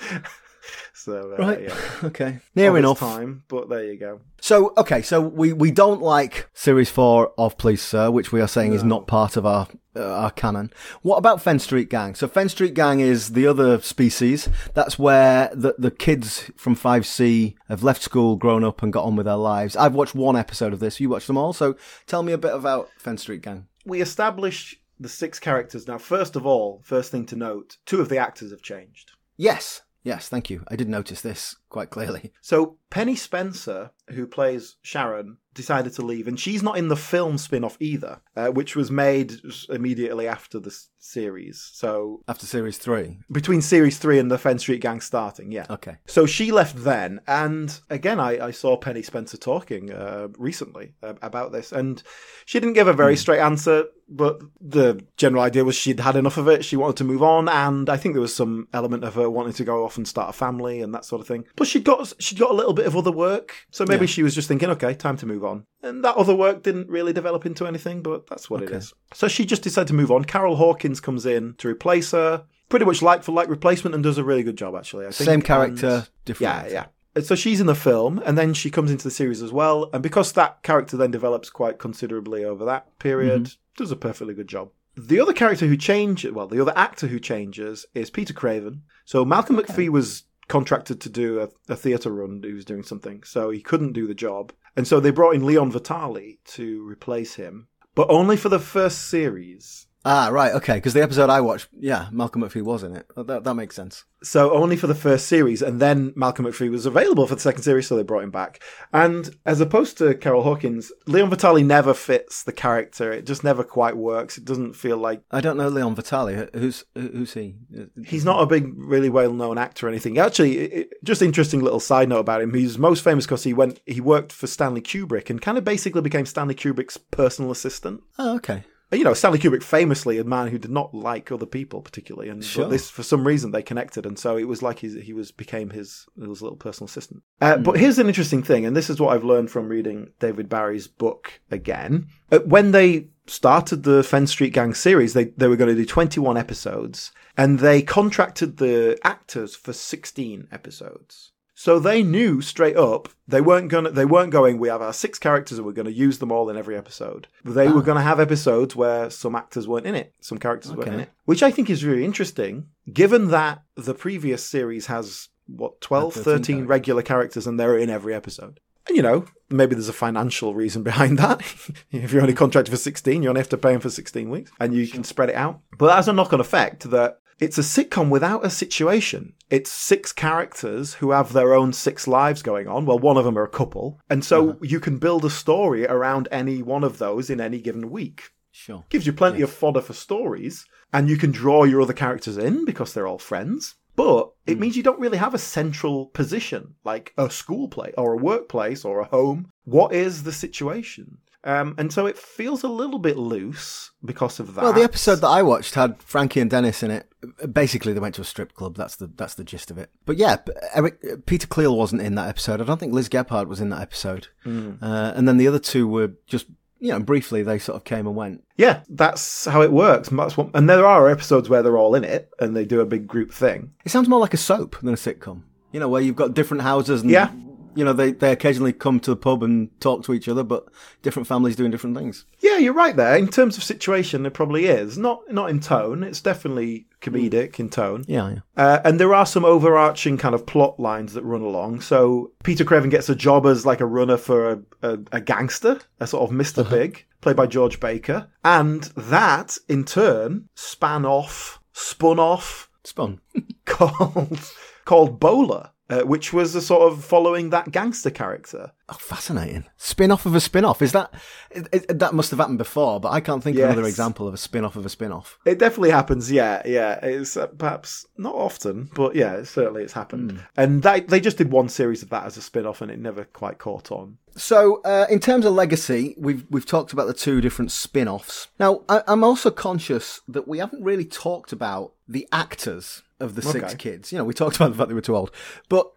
so 0.94 1.34
uh, 1.38 1.42
Right. 1.42 1.62
yeah, 1.62 1.74
Okay. 2.04 2.38
Near 2.54 2.76
its 2.76 2.84
enough. 2.84 2.98
time, 2.98 3.44
but 3.48 3.68
there 3.68 3.84
you 3.84 3.98
go. 3.98 4.20
So 4.40 4.72
okay, 4.76 5.02
so 5.02 5.20
we, 5.20 5.52
we 5.52 5.70
don't 5.70 6.00
like 6.02 6.48
series 6.54 6.90
four 6.90 7.32
of 7.36 7.58
Please 7.58 7.82
Sir, 7.82 8.10
which 8.10 8.32
we 8.32 8.40
are 8.40 8.48
saying 8.48 8.72
is 8.72 8.82
not 8.84 9.06
part 9.06 9.36
of 9.36 9.44
our 9.44 9.68
uh, 9.96 10.02
our 10.04 10.30
canon. 10.30 10.72
What 11.02 11.16
about 11.16 11.42
Fenn 11.42 11.58
Street 11.58 11.90
Gang? 11.90 12.14
So 12.14 12.26
Fenn 12.28 12.48
Street 12.48 12.74
Gang 12.74 13.00
is 13.00 13.32
the 13.32 13.46
other 13.46 13.80
species. 13.80 14.48
That's 14.74 14.98
where 14.98 15.50
the 15.54 15.74
the 15.78 15.90
kids 15.90 16.50
from 16.56 16.74
Five 16.74 17.06
C 17.06 17.56
have 17.68 17.82
left 17.82 18.02
school, 18.02 18.36
grown 18.36 18.64
up, 18.64 18.82
and 18.82 18.92
got 18.92 19.04
on 19.04 19.16
with 19.16 19.26
their 19.26 19.36
lives. 19.36 19.76
I've 19.76 19.94
watched 19.94 20.14
one 20.14 20.36
episode 20.36 20.72
of 20.72 20.80
this. 20.80 21.00
You 21.00 21.08
watched 21.10 21.26
them 21.26 21.36
all. 21.38 21.52
So 21.52 21.76
tell 22.06 22.22
me 22.22 22.32
a 22.32 22.38
bit 22.38 22.54
about 22.54 22.88
Fenn 22.98 23.18
Street 23.18 23.42
Gang. 23.42 23.66
We 23.84 24.00
establish 24.00 24.76
the 24.98 25.08
six 25.08 25.38
characters 25.38 25.86
now. 25.88 25.98
First 25.98 26.36
of 26.36 26.46
all, 26.46 26.80
first 26.84 27.10
thing 27.10 27.26
to 27.26 27.36
note: 27.36 27.76
two 27.84 28.00
of 28.00 28.08
the 28.08 28.18
actors 28.18 28.52
have 28.52 28.62
changed. 28.62 29.12
Yes, 29.36 29.82
yes, 30.02 30.28
thank 30.28 30.50
you. 30.50 30.64
I 30.68 30.76
did 30.76 30.88
notice 30.88 31.20
this 31.20 31.56
quite 31.68 31.90
clearly. 31.90 32.32
So 32.40 32.76
Penny 32.90 33.14
Spencer, 33.16 33.90
who 34.10 34.26
plays 34.26 34.76
Sharon, 34.82 35.36
decided 35.54 35.92
to 35.94 36.02
leave, 36.02 36.26
and 36.28 36.38
she's 36.38 36.62
not 36.62 36.78
in 36.78 36.88
the 36.88 36.96
film 36.96 37.38
spin-off 37.38 37.76
either, 37.80 38.20
uh, 38.36 38.48
which 38.48 38.74
was 38.76 38.90
made 38.90 39.34
immediately 39.68 40.26
after 40.26 40.58
the 40.58 40.70
s- 40.70 40.88
series. 41.00 41.70
So 41.72 42.20
After 42.28 42.46
series 42.46 42.78
three. 42.78 43.18
between 43.32 43.60
series 43.62 43.98
three 43.98 44.18
and 44.18 44.30
the 44.30 44.38
Fenn 44.38 44.58
Street 44.58 44.80
Gang 44.80 45.00
starting, 45.00 45.50
yeah. 45.50 45.66
Okay. 45.70 45.96
So 46.06 46.26
she 46.26 46.52
left 46.52 46.76
then, 46.84 47.20
and 47.26 47.78
again, 47.90 48.20
I, 48.20 48.46
I 48.46 48.50
saw 48.50 48.76
Penny 48.76 49.02
Spencer 49.02 49.36
talking 49.36 49.92
uh, 49.92 50.28
recently 50.38 50.94
uh, 51.02 51.14
about 51.22 51.52
this, 51.52 51.72
and 51.72 52.02
she 52.46 52.60
didn't 52.60 52.74
give 52.74 52.88
a 52.88 52.92
very 52.92 53.16
straight 53.16 53.40
answer, 53.40 53.84
but 54.08 54.40
the 54.60 55.04
general 55.16 55.42
idea 55.42 55.64
was 55.64 55.76
she'd 55.76 56.00
had 56.00 56.16
enough 56.16 56.36
of 56.36 56.48
it. 56.48 56.64
She 56.64 56.76
wanted 56.76 56.96
to 56.96 57.04
move 57.04 57.22
on, 57.22 57.48
and 57.48 57.88
I 57.88 57.96
think 57.96 58.14
there 58.14 58.22
was 58.22 58.34
some 58.34 58.68
element 58.72 59.04
of 59.04 59.14
her 59.14 59.30
wanting 59.30 59.52
to 59.54 59.64
go 59.64 59.84
off 59.84 59.96
and 59.96 60.06
start 60.06 60.30
a 60.30 60.32
family 60.32 60.80
and 60.80 60.94
that 60.94 61.04
sort 61.04 61.20
of 61.20 61.28
thing. 61.28 61.44
Plus, 61.56 61.68
she'd 61.68 61.84
got 61.84 62.12
she'd 62.18 62.38
got 62.38 62.50
a 62.50 62.54
little 62.54 62.72
bit 62.72 62.86
of 62.86 62.96
other 62.96 63.12
work, 63.12 63.54
so 63.70 63.84
maybe 63.86 64.02
Yeah. 64.06 64.10
she 64.10 64.22
was 64.22 64.34
just 64.34 64.48
thinking, 64.48 64.70
okay, 64.70 64.94
time 64.94 65.16
to 65.18 65.26
move 65.26 65.44
on. 65.44 65.64
And 65.82 66.04
that 66.04 66.16
other 66.16 66.34
work 66.34 66.62
didn't 66.62 66.88
really 66.90 67.12
develop 67.14 67.46
into 67.46 67.66
anything, 67.66 68.02
but 68.02 68.26
that's 68.26 68.50
what 68.50 68.62
it 68.62 68.66
Okay. 68.68 68.76
is. 68.78 68.92
So 69.14 69.28
she 69.28 69.46
just 69.46 69.62
decided 69.62 69.88
to 69.88 69.94
move 69.94 70.10
on. 70.10 70.24
Carol 70.26 70.56
Hawkins 70.56 70.89
comes 70.98 71.26
in 71.26 71.54
to 71.58 71.68
replace 71.68 72.10
her. 72.10 72.44
Pretty 72.68 72.84
much 72.86 73.02
like 73.02 73.22
for 73.22 73.32
like 73.32 73.48
replacement 73.48 73.94
and 73.94 74.02
does 74.02 74.18
a 74.18 74.24
really 74.24 74.42
good 74.42 74.56
job 74.56 74.74
actually. 74.74 75.04
I 75.06 75.10
think. 75.10 75.28
Same 75.28 75.42
character, 75.42 75.86
And- 75.88 76.08
different. 76.24 76.66
yeah, 76.66 76.72
yeah. 76.72 76.86
And 77.14 77.24
So 77.24 77.34
she's 77.34 77.60
in 77.60 77.66
the 77.66 77.74
film, 77.74 78.22
and 78.24 78.38
then 78.38 78.54
she 78.54 78.70
comes 78.70 78.90
into 78.90 79.02
the 79.04 79.10
series 79.10 79.42
as 79.42 79.52
well. 79.52 79.90
And 79.92 80.00
because 80.02 80.32
that 80.32 80.62
character 80.62 80.96
then 80.96 81.10
develops 81.10 81.50
quite 81.50 81.78
considerably 81.78 82.44
over 82.44 82.64
that 82.64 82.86
period, 83.00 83.42
Mm-hmm. 83.44 83.82
does 83.82 83.90
a 83.90 83.96
perfectly 83.96 84.32
good 84.34 84.46
job. 84.48 84.70
The 84.96 85.18
other 85.20 85.32
character 85.32 85.66
who 85.66 85.76
changes, 85.76 86.30
well, 86.32 86.46
the 86.46 86.60
other 86.60 86.72
actor 86.76 87.08
who 87.08 87.18
changes 87.18 87.84
is 87.94 88.10
Peter 88.10 88.32
Craven. 88.32 88.82
So 89.04 89.24
Malcolm 89.24 89.56
McFee 89.56 89.88
was 89.88 90.24
contracted 90.46 91.00
to 91.00 91.08
do 91.08 91.40
a, 91.40 91.48
a 91.72 91.76
theatre 91.76 92.12
run. 92.12 92.42
He 92.44 92.52
was 92.52 92.64
doing 92.64 92.82
something, 92.84 93.22
so 93.24 93.50
he 93.50 93.60
couldn't 93.60 93.92
do 93.92 94.06
the 94.06 94.14
job. 94.14 94.52
And 94.76 94.86
so 94.86 95.00
they 95.00 95.10
brought 95.10 95.34
in 95.34 95.44
Leon 95.44 95.72
Vitali 95.72 96.38
to 96.56 96.86
replace 96.86 97.34
him, 97.34 97.66
but 97.96 98.08
only 98.10 98.36
for 98.36 98.48
the 98.50 98.58
first 98.60 99.08
series. 99.08 99.86
Ah, 100.04 100.28
right, 100.32 100.54
okay. 100.54 100.74
Because 100.74 100.94
the 100.94 101.02
episode 101.02 101.28
I 101.28 101.40
watched, 101.40 101.68
yeah, 101.78 102.08
Malcolm 102.10 102.42
McFee 102.42 102.62
was 102.62 102.82
in 102.82 102.96
it. 102.96 103.06
That 103.16 103.44
that 103.44 103.54
makes 103.54 103.76
sense. 103.76 104.04
So 104.22 104.52
only 104.52 104.76
for 104.76 104.86
the 104.86 104.94
first 104.94 105.26
series, 105.26 105.62
and 105.62 105.80
then 105.80 106.12
Malcolm 106.14 106.44
McFee 106.44 106.70
was 106.70 106.84
available 106.84 107.26
for 107.26 107.34
the 107.34 107.40
second 107.40 107.62
series, 107.62 107.86
so 107.86 107.96
they 107.96 108.02
brought 108.02 108.22
him 108.22 108.30
back. 108.30 108.62
And 108.92 109.34
as 109.46 109.60
opposed 109.60 109.98
to 109.98 110.14
Carol 110.14 110.42
Hawkins, 110.42 110.92
Leon 111.06 111.30
Vitali 111.30 111.62
never 111.62 111.94
fits 111.94 112.42
the 112.42 112.52
character. 112.52 113.12
It 113.12 113.26
just 113.26 113.44
never 113.44 113.62
quite 113.64 113.96
works. 113.96 114.38
It 114.38 114.44
doesn't 114.44 114.74
feel 114.74 114.96
like 114.96 115.22
I 115.30 115.40
don't 115.40 115.56
know 115.56 115.68
Leon 115.68 115.94
Vitali. 115.94 116.48
Who's 116.54 116.84
who's 116.94 117.34
he? 117.34 117.56
he's 118.04 118.24
not 118.24 118.42
a 118.42 118.46
big, 118.46 118.72
really 118.76 119.08
well-known 119.08 119.58
actor 119.58 119.86
or 119.86 119.90
anything. 119.90 120.18
Actually, 120.18 120.58
it, 120.58 121.04
just 121.04 121.22
interesting 121.22 121.60
little 121.60 121.80
side 121.80 122.08
note 122.08 122.20
about 122.20 122.42
him. 122.42 122.54
He's 122.54 122.78
most 122.78 123.04
famous 123.04 123.26
because 123.26 123.44
he 123.44 123.52
went, 123.52 123.80
he 123.86 124.00
worked 124.00 124.32
for 124.32 124.46
Stanley 124.46 124.80
Kubrick 124.80 125.30
and 125.30 125.40
kind 125.40 125.58
of 125.58 125.64
basically 125.64 126.02
became 126.02 126.26
Stanley 126.26 126.54
Kubrick's 126.54 126.96
personal 126.96 127.50
assistant. 127.50 128.02
Oh, 128.18 128.36
okay. 128.36 128.64
You 128.92 129.04
know, 129.04 129.14
Stanley 129.14 129.38
Kubrick 129.38 129.62
famously 129.62 130.18
a 130.18 130.24
man 130.24 130.48
who 130.48 130.58
did 130.58 130.70
not 130.70 130.92
like 130.92 131.30
other 131.30 131.46
people 131.46 131.80
particularly, 131.80 132.28
and 132.28 132.40
but 132.40 132.46
Sure. 132.46 132.68
this 132.68 132.90
for 132.90 133.04
some 133.04 133.24
reason 133.26 133.52
they 133.52 133.62
connected, 133.62 134.04
and 134.04 134.18
so 134.18 134.36
it 134.36 134.48
was 134.48 134.62
like 134.62 134.80
he, 134.80 135.00
he 135.00 135.12
was 135.12 135.30
became 135.30 135.70
his 135.70 136.06
his 136.18 136.42
little 136.42 136.56
personal 136.56 136.86
assistant. 136.86 137.22
Uh, 137.40 137.56
But 137.58 137.78
here's 137.78 137.98
an 138.00 138.08
interesting 138.08 138.42
thing, 138.42 138.66
and 138.66 138.76
this 138.76 138.90
is 138.90 139.00
what 139.00 139.14
I've 139.14 139.24
learned 139.24 139.50
from 139.50 139.68
reading 139.68 140.10
David 140.18 140.48
Barry's 140.48 140.88
book 140.88 141.40
again. 141.50 142.08
Uh, 142.32 142.40
when 142.40 142.72
they 142.72 143.08
started 143.28 143.84
the 143.84 144.02
Fenn 144.02 144.26
Street 144.26 144.52
Gang 144.52 144.74
series, 144.74 145.14
they 145.14 145.26
they 145.36 145.46
were 145.46 145.56
going 145.56 145.70
to 145.70 145.80
do 145.80 145.86
21 145.86 146.36
episodes, 146.36 147.12
and 147.36 147.60
they 147.60 147.82
contracted 147.82 148.56
the 148.56 148.98
actors 149.04 149.54
for 149.54 149.72
16 149.72 150.48
episodes. 150.50 151.30
So 151.60 151.78
they 151.78 152.02
knew 152.02 152.40
straight 152.40 152.78
up 152.78 153.10
they 153.28 153.42
weren't 153.42 153.68
gonna 153.68 153.90
they 153.90 154.06
weren't 154.06 154.32
going, 154.32 154.56
we 154.56 154.68
have 154.68 154.80
our 154.80 154.94
six 154.94 155.18
characters 155.18 155.58
and 155.58 155.66
we're 155.66 155.74
gonna 155.74 155.90
use 155.90 156.18
them 156.18 156.32
all 156.32 156.48
in 156.48 156.56
every 156.56 156.74
episode. 156.74 157.28
They 157.44 157.68
were 157.68 157.80
ah. 157.80 157.82
gonna 157.82 158.00
have 158.00 158.18
episodes 158.18 158.74
where 158.74 159.10
some 159.10 159.36
actors 159.36 159.68
weren't 159.68 159.84
in 159.84 159.94
it, 159.94 160.14
some 160.22 160.38
characters 160.38 160.72
weren't 160.72 160.94
in 160.94 161.00
it. 161.00 161.10
Which 161.26 161.42
I 161.42 161.50
think 161.50 161.68
is 161.68 161.84
really 161.84 162.02
interesting, 162.02 162.68
given 162.90 163.28
that 163.28 163.62
the 163.74 163.92
previous 163.92 164.42
series 164.42 164.86
has 164.86 165.28
what 165.48 165.82
12, 165.82 166.14
13 166.14 166.24
13 166.24 166.56
characters. 166.56 166.68
regular 166.70 167.02
characters 167.02 167.46
and 167.46 167.60
they're 167.60 167.76
in 167.76 167.90
every 167.90 168.14
episode. 168.14 168.58
And, 168.88 168.96
you 168.96 169.02
know, 169.02 169.26
maybe 169.50 169.74
there's 169.74 169.90
a 169.90 169.92
financial 169.92 170.54
reason 170.54 170.82
behind 170.82 171.18
that. 171.18 171.40
if 171.90 172.10
you're 172.10 172.22
only 172.22 172.32
contracted 172.32 172.72
for 172.72 172.78
16, 172.78 173.22
you 173.22 173.28
only 173.28 173.40
have 173.40 173.50
to 173.50 173.58
pay 173.58 173.72
them 173.72 173.82
for 173.82 173.90
16 173.90 174.30
weeks 174.30 174.50
and 174.58 174.74
you 174.74 174.88
can 174.88 175.04
spread 175.04 175.28
it 175.28 175.36
out. 175.36 175.60
But 175.76 175.88
that 175.88 175.96
has 175.96 176.08
a 176.08 176.14
knock 176.14 176.32
on 176.32 176.40
effect 176.40 176.90
that 176.90 177.19
it's 177.40 177.58
a 177.58 177.62
sitcom 177.62 178.10
without 178.10 178.44
a 178.44 178.50
situation. 178.50 179.32
It's 179.48 179.70
six 179.70 180.12
characters 180.12 180.94
who 180.94 181.10
have 181.10 181.32
their 181.32 181.54
own 181.54 181.72
six 181.72 182.06
lives 182.06 182.42
going 182.42 182.68
on. 182.68 182.84
Well, 182.84 182.98
one 182.98 183.16
of 183.16 183.24
them 183.24 183.38
are 183.38 183.44
a 183.44 183.48
couple. 183.48 183.98
And 184.10 184.24
so 184.24 184.50
uh-huh. 184.50 184.58
you 184.62 184.78
can 184.78 184.98
build 184.98 185.24
a 185.24 185.30
story 185.30 185.86
around 185.86 186.28
any 186.30 186.62
one 186.62 186.84
of 186.84 186.98
those 186.98 187.30
in 187.30 187.40
any 187.40 187.60
given 187.60 187.90
week. 187.90 188.30
Sure. 188.52 188.84
Gives 188.90 189.06
you 189.06 189.12
plenty 189.12 189.40
of 189.42 189.50
fodder 189.50 189.80
for 189.80 189.94
stories, 189.94 190.66
and 190.92 191.08
you 191.08 191.16
can 191.16 191.30
draw 191.30 191.64
your 191.64 191.80
other 191.80 191.92
characters 191.94 192.36
in 192.36 192.64
because 192.64 192.92
they're 192.92 193.06
all 193.06 193.18
friends. 193.18 193.76
But 193.96 194.32
it 194.46 194.54
hmm. 194.54 194.60
means 194.60 194.76
you 194.76 194.82
don't 194.82 195.00
really 195.00 195.18
have 195.18 195.34
a 195.34 195.38
central 195.38 196.06
position, 196.06 196.74
like 196.84 197.12
a 197.16 197.30
school 197.30 197.68
play 197.68 197.92
or 197.96 198.14
a 198.14 198.22
workplace 198.22 198.84
or 198.84 199.00
a 199.00 199.04
home. 199.04 199.50
What 199.64 199.94
is 199.94 200.24
the 200.24 200.32
situation? 200.32 201.18
Um, 201.42 201.74
and 201.78 201.90
so 201.92 202.04
it 202.06 202.18
feels 202.18 202.62
a 202.64 202.68
little 202.68 202.98
bit 202.98 203.16
loose 203.16 203.92
because 204.04 204.40
of 204.40 204.54
that. 204.54 204.62
Well, 204.62 204.72
the 204.74 204.82
episode 204.82 205.16
that 205.16 205.28
I 205.28 205.42
watched 205.42 205.74
had 205.74 206.02
Frankie 206.02 206.40
and 206.40 206.50
Dennis 206.50 206.82
in 206.82 206.90
it. 206.90 207.10
Basically, 207.52 207.92
they 207.92 208.00
went 208.00 208.14
to 208.16 208.20
a 208.20 208.24
strip 208.24 208.54
club. 208.54 208.76
That's 208.76 208.96
the 208.96 209.06
that's 209.06 209.34
the 209.34 209.44
gist 209.44 209.70
of 209.70 209.78
it. 209.78 209.90
But 210.04 210.16
yeah, 210.18 210.36
Eric 210.74 211.24
Peter 211.26 211.46
Cleall 211.46 211.76
wasn't 211.76 212.02
in 212.02 212.14
that 212.16 212.28
episode. 212.28 212.60
I 212.60 212.64
don't 212.64 212.78
think 212.78 212.92
Liz 212.92 213.08
Gebhardt 213.08 213.48
was 213.48 213.60
in 213.60 213.70
that 213.70 213.80
episode. 213.82 214.28
Uh, 214.46 215.12
and 215.16 215.26
then 215.26 215.36
the 215.38 215.48
other 215.48 215.58
two 215.58 215.86
were 215.88 216.12
just 216.26 216.46
you 216.78 216.88
know 216.88 217.00
briefly 217.00 217.42
they 217.42 217.58
sort 217.58 217.76
of 217.76 217.84
came 217.84 218.06
and 218.06 218.16
went. 218.16 218.44
Yeah, 218.56 218.82
that's 218.88 219.46
how 219.46 219.62
it 219.62 219.72
works. 219.72 220.08
And 220.08 220.18
That's 220.18 220.36
what, 220.36 220.50
and 220.54 220.68
there 220.68 220.86
are 220.86 221.08
episodes 221.08 221.48
where 221.48 221.62
they're 221.62 221.78
all 221.78 221.94
in 221.94 222.04
it 222.04 222.30
and 222.38 222.54
they 222.56 222.64
do 222.66 222.80
a 222.80 222.86
big 222.86 223.06
group 223.06 223.32
thing. 223.32 223.72
It 223.84 223.90
sounds 223.90 224.08
more 224.08 224.20
like 224.20 224.34
a 224.34 224.38
soap 224.38 224.78
than 224.80 224.92
a 224.94 224.96
sitcom. 224.98 225.42
You 225.72 225.80
know, 225.80 225.88
where 225.88 226.02
you've 226.02 226.16
got 226.16 226.34
different 226.34 226.62
houses 226.62 227.00
and 227.02 227.10
Yeah. 227.10 227.30
You 227.74 227.84
know 227.84 227.92
they 227.92 228.12
they 228.12 228.32
occasionally 228.32 228.72
come 228.72 229.00
to 229.00 229.10
the 229.10 229.16
pub 229.16 229.42
and 229.42 229.68
talk 229.80 230.04
to 230.04 230.14
each 230.14 230.28
other, 230.28 230.42
but 230.42 230.66
different 231.02 231.26
families 231.26 231.56
doing 231.56 231.70
different 231.70 231.96
things. 231.96 232.24
Yeah, 232.40 232.58
you're 232.58 232.72
right 232.72 232.96
there. 232.96 233.16
In 233.16 233.28
terms 233.28 233.56
of 233.56 233.64
situation, 233.64 234.22
there 234.22 234.30
probably 234.30 234.66
is 234.66 234.98
not 234.98 235.20
not 235.30 235.50
in 235.50 235.60
tone. 235.60 236.02
It's 236.02 236.20
definitely 236.20 236.86
comedic 237.00 237.58
in 237.58 237.70
tone. 237.70 238.04
Yeah, 238.06 238.30
yeah. 238.30 238.38
Uh, 238.56 238.80
and 238.84 239.00
there 239.00 239.14
are 239.14 239.26
some 239.26 239.44
overarching 239.44 240.18
kind 240.18 240.34
of 240.34 240.46
plot 240.46 240.78
lines 240.78 241.14
that 241.14 241.24
run 241.24 241.42
along. 241.42 241.80
So 241.80 242.32
Peter 242.44 242.64
Craven 242.64 242.90
gets 242.90 243.08
a 243.08 243.14
job 243.14 243.46
as 243.46 243.64
like 243.64 243.80
a 243.80 243.86
runner 243.86 244.16
for 244.16 244.50
a, 244.50 244.60
a, 244.82 244.98
a 245.12 245.20
gangster, 245.20 245.80
a 245.98 246.06
sort 246.06 246.28
of 246.28 246.34
mister 246.34 246.64
Big, 246.64 247.06
played 247.20 247.36
by 247.36 247.46
George 247.46 247.80
Baker, 247.80 248.28
and 248.44 248.84
that 248.96 249.56
in 249.68 249.84
turn 249.84 250.48
span 250.54 251.04
off, 251.04 251.60
spun 251.72 252.18
off, 252.18 252.70
Spun. 252.84 253.20
called 253.66 254.40
called 254.84 255.20
Bowler, 255.20 255.70
uh, 255.90 256.02
which 256.02 256.32
was 256.32 256.54
a 256.54 256.62
sort 256.62 256.90
of 256.90 257.04
following 257.04 257.50
that 257.50 257.72
gangster 257.72 258.10
character. 258.10 258.72
Oh, 258.88 258.94
fascinating. 258.94 259.64
Spin 259.76 260.10
off 260.10 260.26
of 260.26 260.34
a 260.34 260.40
spin 260.40 260.64
off. 260.64 260.82
Is 260.82 260.92
that 260.92 261.12
it, 261.50 261.68
it, 261.72 261.98
that 261.98 262.14
must 262.14 262.30
have 262.30 262.38
happened 262.38 262.58
before? 262.58 263.00
But 263.00 263.10
I 263.10 263.20
can't 263.20 263.42
think 263.42 263.58
of 263.58 263.64
another 263.64 263.86
example 263.86 264.26
of 264.26 264.34
a 264.34 264.38
spin 264.38 264.64
off 264.64 264.76
of 264.76 264.86
a 264.86 264.88
spin 264.88 265.12
off. 265.12 265.38
It 265.44 265.58
definitely 265.58 265.90
happens, 265.90 266.30
yeah, 266.30 266.62
yeah. 266.64 266.98
It's 267.02 267.36
uh, 267.36 267.46
perhaps 267.46 268.06
not 268.16 268.34
often, 268.34 268.90
but 268.94 269.14
yeah, 269.14 269.42
certainly 269.42 269.82
it's 269.82 269.92
happened. 269.92 270.40
And 270.56 270.82
that, 270.82 271.08
they 271.08 271.20
just 271.20 271.38
did 271.38 271.50
one 271.50 271.68
series 271.68 272.02
of 272.02 272.10
that 272.10 272.24
as 272.24 272.36
a 272.36 272.42
spin-off, 272.42 272.80
and 272.80 272.90
it 272.90 272.98
never 272.98 273.24
quite 273.24 273.58
caught 273.58 273.90
on. 273.90 274.18
So, 274.36 274.80
uh, 274.82 275.06
in 275.10 275.18
terms 275.18 275.44
of 275.44 275.54
legacy, 275.54 276.14
we've 276.16 276.46
we've 276.50 276.66
talked 276.66 276.92
about 276.92 277.08
the 277.08 277.14
two 277.14 277.40
different 277.40 277.72
spin-offs. 277.72 278.48
Now, 278.58 278.82
I, 278.88 279.02
I'm 279.08 279.24
also 279.24 279.50
conscious 279.50 280.20
that 280.28 280.46
we 280.46 280.58
haven't 280.58 280.84
really 280.84 281.04
talked 281.04 281.52
about 281.52 281.94
the 282.08 282.28
actors 282.32 283.02
of 283.20 283.34
the 283.34 283.42
six 283.42 283.74
Okay. 283.74 283.76
kids. 283.76 284.12
You 284.12 284.18
know, 284.18 284.24
we 284.24 284.34
talked 284.34 284.56
about 284.56 284.70
the 284.72 284.76
fact 284.76 284.88
they 284.88 284.94
were 284.94 285.00
too 285.00 285.16
old, 285.16 285.30
but 285.68 285.90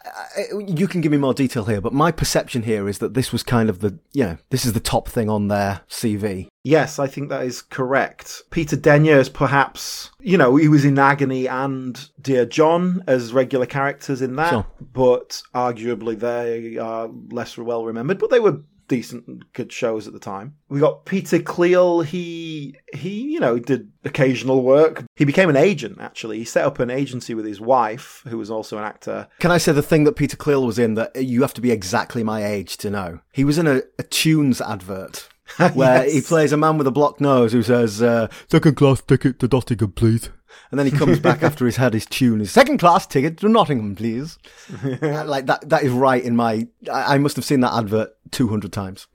uh, 0.54 0.60
you 0.60 0.88
can 0.88 1.02
give 1.02 1.12
me 1.12 1.18
more 1.18 1.34
detail 1.34 1.66
here. 1.66 1.82
But 1.82 1.94
my 1.94 2.12
perception 2.12 2.64
here 2.64 2.88
is 2.88 3.00
that 3.00 3.14
this 3.14 3.32
was 3.32 3.44
kind 3.44 3.70
of 3.70 3.80
the, 3.80 3.98
you 4.12 4.24
know, 4.24 4.38
this 4.50 4.66
is 4.66 4.74
the 4.74 4.80
top 4.80 5.08
thing 5.08 5.30
on 5.30 5.48
their 5.48 5.82
CV. 5.90 6.48
Yes, 6.66 6.98
I 7.00 7.08
think 7.08 7.28
that 7.30 7.44
is 7.44 7.62
correct. 7.62 8.44
Peter 8.50 8.78
Denyer 8.78 9.18
is 9.20 9.28
perhaps, 9.30 10.12
you 10.22 10.38
know, 10.38 10.56
he 10.56 10.68
was 10.70 10.86
in 10.86 10.98
Agony 10.98 11.46
and 11.48 12.10
Dear 12.22 12.46
John 12.46 13.04
as 13.06 13.34
regular 13.34 13.66
characters 13.66 14.22
in 14.22 14.36
that, 14.38 14.50
Sure. 14.50 14.66
but 14.94 15.42
arguably 15.54 16.18
they 16.18 16.78
are 16.78 17.10
less 17.32 17.58
well 17.58 17.84
remembered, 17.84 18.18
but 18.20 18.30
they 18.30 18.40
were 18.40 18.62
decent 18.94 19.52
good 19.54 19.72
shows 19.72 20.06
at 20.06 20.14
the 20.14 20.20
time. 20.20 20.56
We 20.70 20.80
got 20.80 21.06
Peter 21.06 21.40
Cleall, 21.40 22.06
he 22.06 22.76
he, 22.94 23.22
you 23.22 23.40
know, 23.40 23.58
did 23.58 23.92
occasional 24.06 24.62
work. 24.62 25.04
He 25.16 25.26
became 25.26 25.50
an 25.50 25.56
agent 25.56 25.98
actually. 26.00 26.38
He 26.38 26.46
set 26.46 26.64
up 26.64 26.80
an 26.80 26.92
agency 26.92 27.34
with 27.34 27.46
his 27.46 27.60
wife, 27.60 28.22
who 28.28 28.38
was 28.38 28.52
also 28.52 28.78
an 28.78 28.84
actor. 28.84 29.28
Can 29.40 29.50
I 29.50 29.58
say 29.58 29.72
the 29.72 29.82
thing 29.82 30.04
that 30.04 30.16
Peter 30.16 30.38
Cleall 30.38 30.66
was 30.66 30.78
in 30.78 30.94
that 30.94 31.16
you 31.16 31.42
have 31.42 31.56
to 31.56 31.62
be 31.62 31.72
exactly 31.72 32.24
my 32.24 32.46
age 32.46 32.78
to 32.78 32.92
know? 32.92 33.20
He 33.32 33.44
was 33.44 33.58
in 33.58 33.66
a, 33.66 33.82
a 33.98 34.04
Tunes 34.04 34.62
advert. 34.62 35.28
Where 35.74 36.04
he 36.10 36.22
plays 36.22 36.52
a 36.52 36.58
man 36.58 36.78
with 36.78 36.88
a 36.88 36.92
blocked 36.92 37.22
nose 37.22 37.52
who 37.52 37.64
says, 37.64 38.02
uh, 38.02 38.28
second 38.50 38.76
class 38.76 39.02
ticket 39.02 39.40
to 39.40 39.48
Nottingham, 39.48 39.92
please. 39.92 40.30
And 40.72 40.80
then 40.80 40.86
he 40.86 40.92
comes 40.92 41.20
back 41.20 41.44
after 41.44 41.66
he's 41.66 41.76
had 41.76 41.94
his 41.94 42.06
tune. 42.06 42.40
His 42.40 42.52
second 42.52 42.78
class 42.78 43.06
ticket 43.06 43.38
to 43.40 43.50
Nottingham, 43.50 43.96
please. 43.96 44.38
Like 45.02 45.46
that, 45.48 45.70
that 45.70 45.84
is 45.84 45.92
right 45.92 46.24
in 46.24 46.36
my, 46.36 46.68
I, 46.92 47.16
I 47.16 47.18
must 47.18 47.36
have 47.36 47.46
seen 47.46 47.60
that 47.62 47.74
advert 47.74 48.16
200 48.32 48.72
times. 48.72 49.08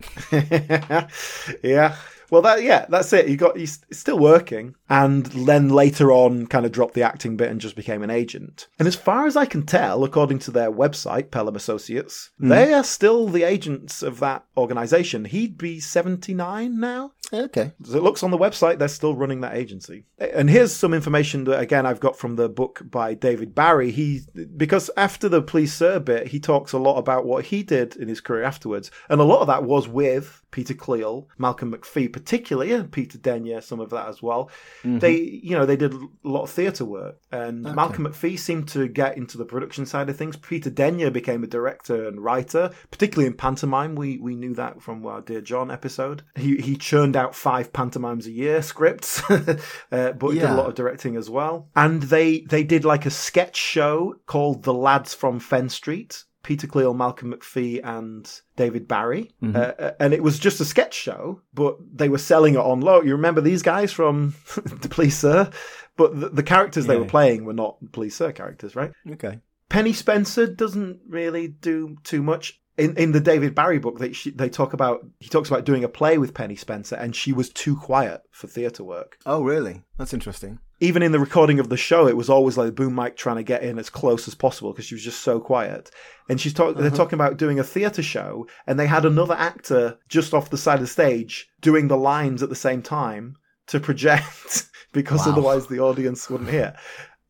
yeah. 1.62 1.96
Well, 2.30 2.42
that 2.42 2.62
yeah, 2.62 2.86
that's 2.88 3.12
it. 3.12 3.28
He 3.28 3.36
got 3.36 3.56
he's 3.56 3.80
still 3.90 4.18
working, 4.18 4.74
and 4.88 5.26
then 5.26 5.68
later 5.68 6.12
on, 6.12 6.46
kind 6.46 6.66
of 6.66 6.72
dropped 6.72 6.94
the 6.94 7.02
acting 7.02 7.36
bit 7.36 7.50
and 7.50 7.60
just 7.60 7.76
became 7.76 8.02
an 8.02 8.10
agent. 8.10 8.68
And 8.78 8.86
as 8.86 8.96
far 8.96 9.26
as 9.26 9.36
I 9.36 9.46
can 9.46 9.64
tell, 9.64 10.04
according 10.04 10.40
to 10.40 10.50
their 10.50 10.70
website, 10.70 11.30
Pelham 11.30 11.56
Associates, 11.56 12.30
hmm. 12.38 12.48
they 12.48 12.74
are 12.74 12.84
still 12.84 13.28
the 13.28 13.44
agents 13.44 14.02
of 14.02 14.20
that 14.20 14.44
organization. 14.56 15.24
He'd 15.24 15.56
be 15.56 15.80
seventy 15.80 16.34
nine 16.34 16.78
now. 16.78 17.12
Okay. 17.32 17.72
As 17.82 17.94
it 17.94 18.02
looks 18.02 18.22
on 18.22 18.30
the 18.30 18.38
website, 18.38 18.78
they're 18.78 18.88
still 18.88 19.14
running 19.14 19.42
that 19.42 19.56
agency. 19.56 20.04
And 20.18 20.48
here's 20.48 20.74
some 20.74 20.94
information 20.94 21.44
that 21.44 21.60
again 21.60 21.86
I've 21.86 22.00
got 22.00 22.16
from 22.16 22.36
the 22.36 22.48
book 22.48 22.82
by 22.84 23.14
David 23.14 23.54
Barry. 23.54 23.90
He 23.90 24.22
because 24.56 24.90
after 24.96 25.28
the 25.28 25.42
Please 25.42 25.72
Sir 25.72 25.98
bit, 26.00 26.28
he 26.28 26.40
talks 26.40 26.72
a 26.72 26.78
lot 26.78 26.96
about 26.96 27.26
what 27.26 27.46
he 27.46 27.62
did 27.62 27.96
in 27.96 28.08
his 28.08 28.20
career 28.20 28.44
afterwards, 28.44 28.90
and 29.08 29.20
a 29.20 29.24
lot 29.24 29.40
of 29.40 29.46
that 29.48 29.64
was 29.64 29.88
with 29.88 30.42
Peter 30.50 30.74
Cleall, 30.74 31.26
Malcolm 31.36 31.72
McFee, 31.72 32.10
particularly, 32.10 32.72
and 32.72 32.90
Peter 32.90 33.18
Denyer, 33.18 33.60
some 33.60 33.80
of 33.80 33.90
that 33.90 34.08
as 34.08 34.22
well. 34.22 34.50
Mm-hmm. 34.82 34.98
They, 34.98 35.16
you 35.16 35.50
know, 35.50 35.66
they 35.66 35.76
did 35.76 35.92
a 35.92 36.08
lot 36.24 36.44
of 36.44 36.50
theatre 36.50 36.86
work, 36.86 37.18
and 37.30 37.62
Malcolm 37.62 38.06
McFee 38.06 38.38
seemed 38.38 38.68
to 38.68 38.88
get 38.88 39.18
into 39.18 39.36
the 39.36 39.44
production 39.44 39.84
side 39.84 40.08
of 40.08 40.16
things. 40.16 40.36
Peter 40.36 40.70
Denyer 40.70 41.10
became 41.10 41.44
a 41.44 41.48
director 41.48 42.08
and 42.08 42.22
writer, 42.22 42.70
particularly 42.90 43.26
in 43.26 43.34
pantomime. 43.34 43.94
We 43.94 44.18
we 44.18 44.34
knew 44.34 44.54
that 44.54 44.80
from 44.80 45.04
our 45.04 45.20
Dear 45.20 45.42
John 45.42 45.70
episode. 45.70 46.22
He 46.34 46.56
he 46.56 46.76
churned 46.76 47.16
out 47.18 47.34
five 47.34 47.72
pantomimes 47.72 48.26
a 48.26 48.30
year 48.30 48.62
scripts, 48.62 49.22
uh, 49.30 50.12
but 50.12 50.28
he 50.28 50.38
did 50.38 50.50
a 50.50 50.54
lot 50.54 50.68
of 50.68 50.74
directing 50.74 51.16
as 51.16 51.28
well. 51.28 51.68
And 51.76 52.02
they 52.04 52.40
they 52.40 52.64
did 52.64 52.84
like 52.84 53.04
a 53.04 53.10
sketch 53.10 53.56
show 53.56 54.16
called 54.26 54.62
The 54.62 54.74
Lads 54.74 55.12
from 55.14 55.40
Fenn 55.40 55.68
Street. 55.68 56.24
Peter 56.44 56.66
Cleall, 56.66 56.96
Malcolm 56.96 57.34
McFee, 57.34 57.80
and 57.84 58.40
David 58.56 58.88
Barry, 58.88 59.32
uh, 59.54 59.90
and 60.00 60.14
it 60.14 60.22
was 60.22 60.38
just 60.38 60.60
a 60.60 60.64
sketch 60.64 60.94
show, 60.94 61.42
but 61.52 61.76
they 61.92 62.08
were 62.08 62.16
selling 62.16 62.54
it 62.54 62.60
on 62.60 62.80
low. 62.80 63.02
You 63.02 63.12
remember 63.12 63.42
these 63.42 63.60
guys 63.60 63.92
from 63.92 64.34
The 64.54 64.88
Please 64.88 65.18
Sir, 65.18 65.50
but 65.96 66.18
the, 66.18 66.30
the 66.30 66.42
characters 66.42 66.86
they 66.86 66.96
were 66.96 67.04
playing 67.04 67.44
were 67.44 67.52
not 67.52 67.76
Please 67.92 68.14
Sir 68.14 68.32
characters, 68.32 68.74
right? 68.74 68.92
Okay. 69.10 69.40
Penny 69.68 69.92
Spencer 69.92 70.46
doesn't 70.46 71.00
really 71.06 71.48
do 71.48 71.96
too 72.02 72.22
much. 72.22 72.60
In 72.78 72.96
in 72.96 73.12
the 73.12 73.20
David 73.20 73.54
Barry 73.54 73.78
book, 73.78 73.98
they 73.98 74.12
she, 74.12 74.30
they 74.30 74.48
talk 74.48 74.72
about 74.72 75.04
he 75.18 75.28
talks 75.28 75.48
about 75.48 75.64
doing 75.64 75.82
a 75.82 75.88
play 75.88 76.16
with 76.16 76.32
Penny 76.32 76.54
Spencer, 76.56 76.94
and 76.94 77.14
she 77.14 77.32
was 77.32 77.48
too 77.50 77.76
quiet 77.76 78.22
for 78.30 78.46
theatre 78.46 78.84
work. 78.84 79.18
Oh, 79.26 79.42
really? 79.42 79.82
That's 79.98 80.14
interesting. 80.14 80.60
Even 80.80 81.02
in 81.02 81.10
the 81.10 81.18
recording 81.18 81.58
of 81.58 81.70
the 81.70 81.76
show, 81.76 82.06
it 82.06 82.16
was 82.16 82.30
always 82.30 82.56
like 82.56 82.76
boom 82.76 82.94
mic 82.94 83.16
trying 83.16 83.34
to 83.36 83.42
get 83.42 83.64
in 83.64 83.80
as 83.80 83.90
close 83.90 84.28
as 84.28 84.36
possible 84.36 84.72
because 84.72 84.84
she 84.84 84.94
was 84.94 85.02
just 85.02 85.22
so 85.22 85.40
quiet. 85.40 85.90
And 86.28 86.40
she's 86.40 86.54
talk- 86.54 86.76
they're 86.76 86.86
uh-huh. 86.86 86.96
talking 86.96 87.14
about 87.16 87.36
doing 87.36 87.58
a 87.58 87.64
theatre 87.64 88.02
show, 88.02 88.46
and 88.64 88.78
they 88.78 88.86
had 88.86 89.04
another 89.04 89.34
actor 89.34 89.98
just 90.08 90.32
off 90.32 90.50
the 90.50 90.56
side 90.56 90.76
of 90.76 90.82
the 90.82 90.86
stage 90.86 91.48
doing 91.60 91.88
the 91.88 91.96
lines 91.96 92.44
at 92.44 92.48
the 92.48 92.54
same 92.54 92.80
time 92.80 93.34
to 93.66 93.80
project 93.80 94.68
because 94.92 95.26
Wow. 95.26 95.32
otherwise 95.32 95.66
the 95.66 95.80
audience 95.80 96.30
wouldn't 96.30 96.50
hear. 96.50 96.76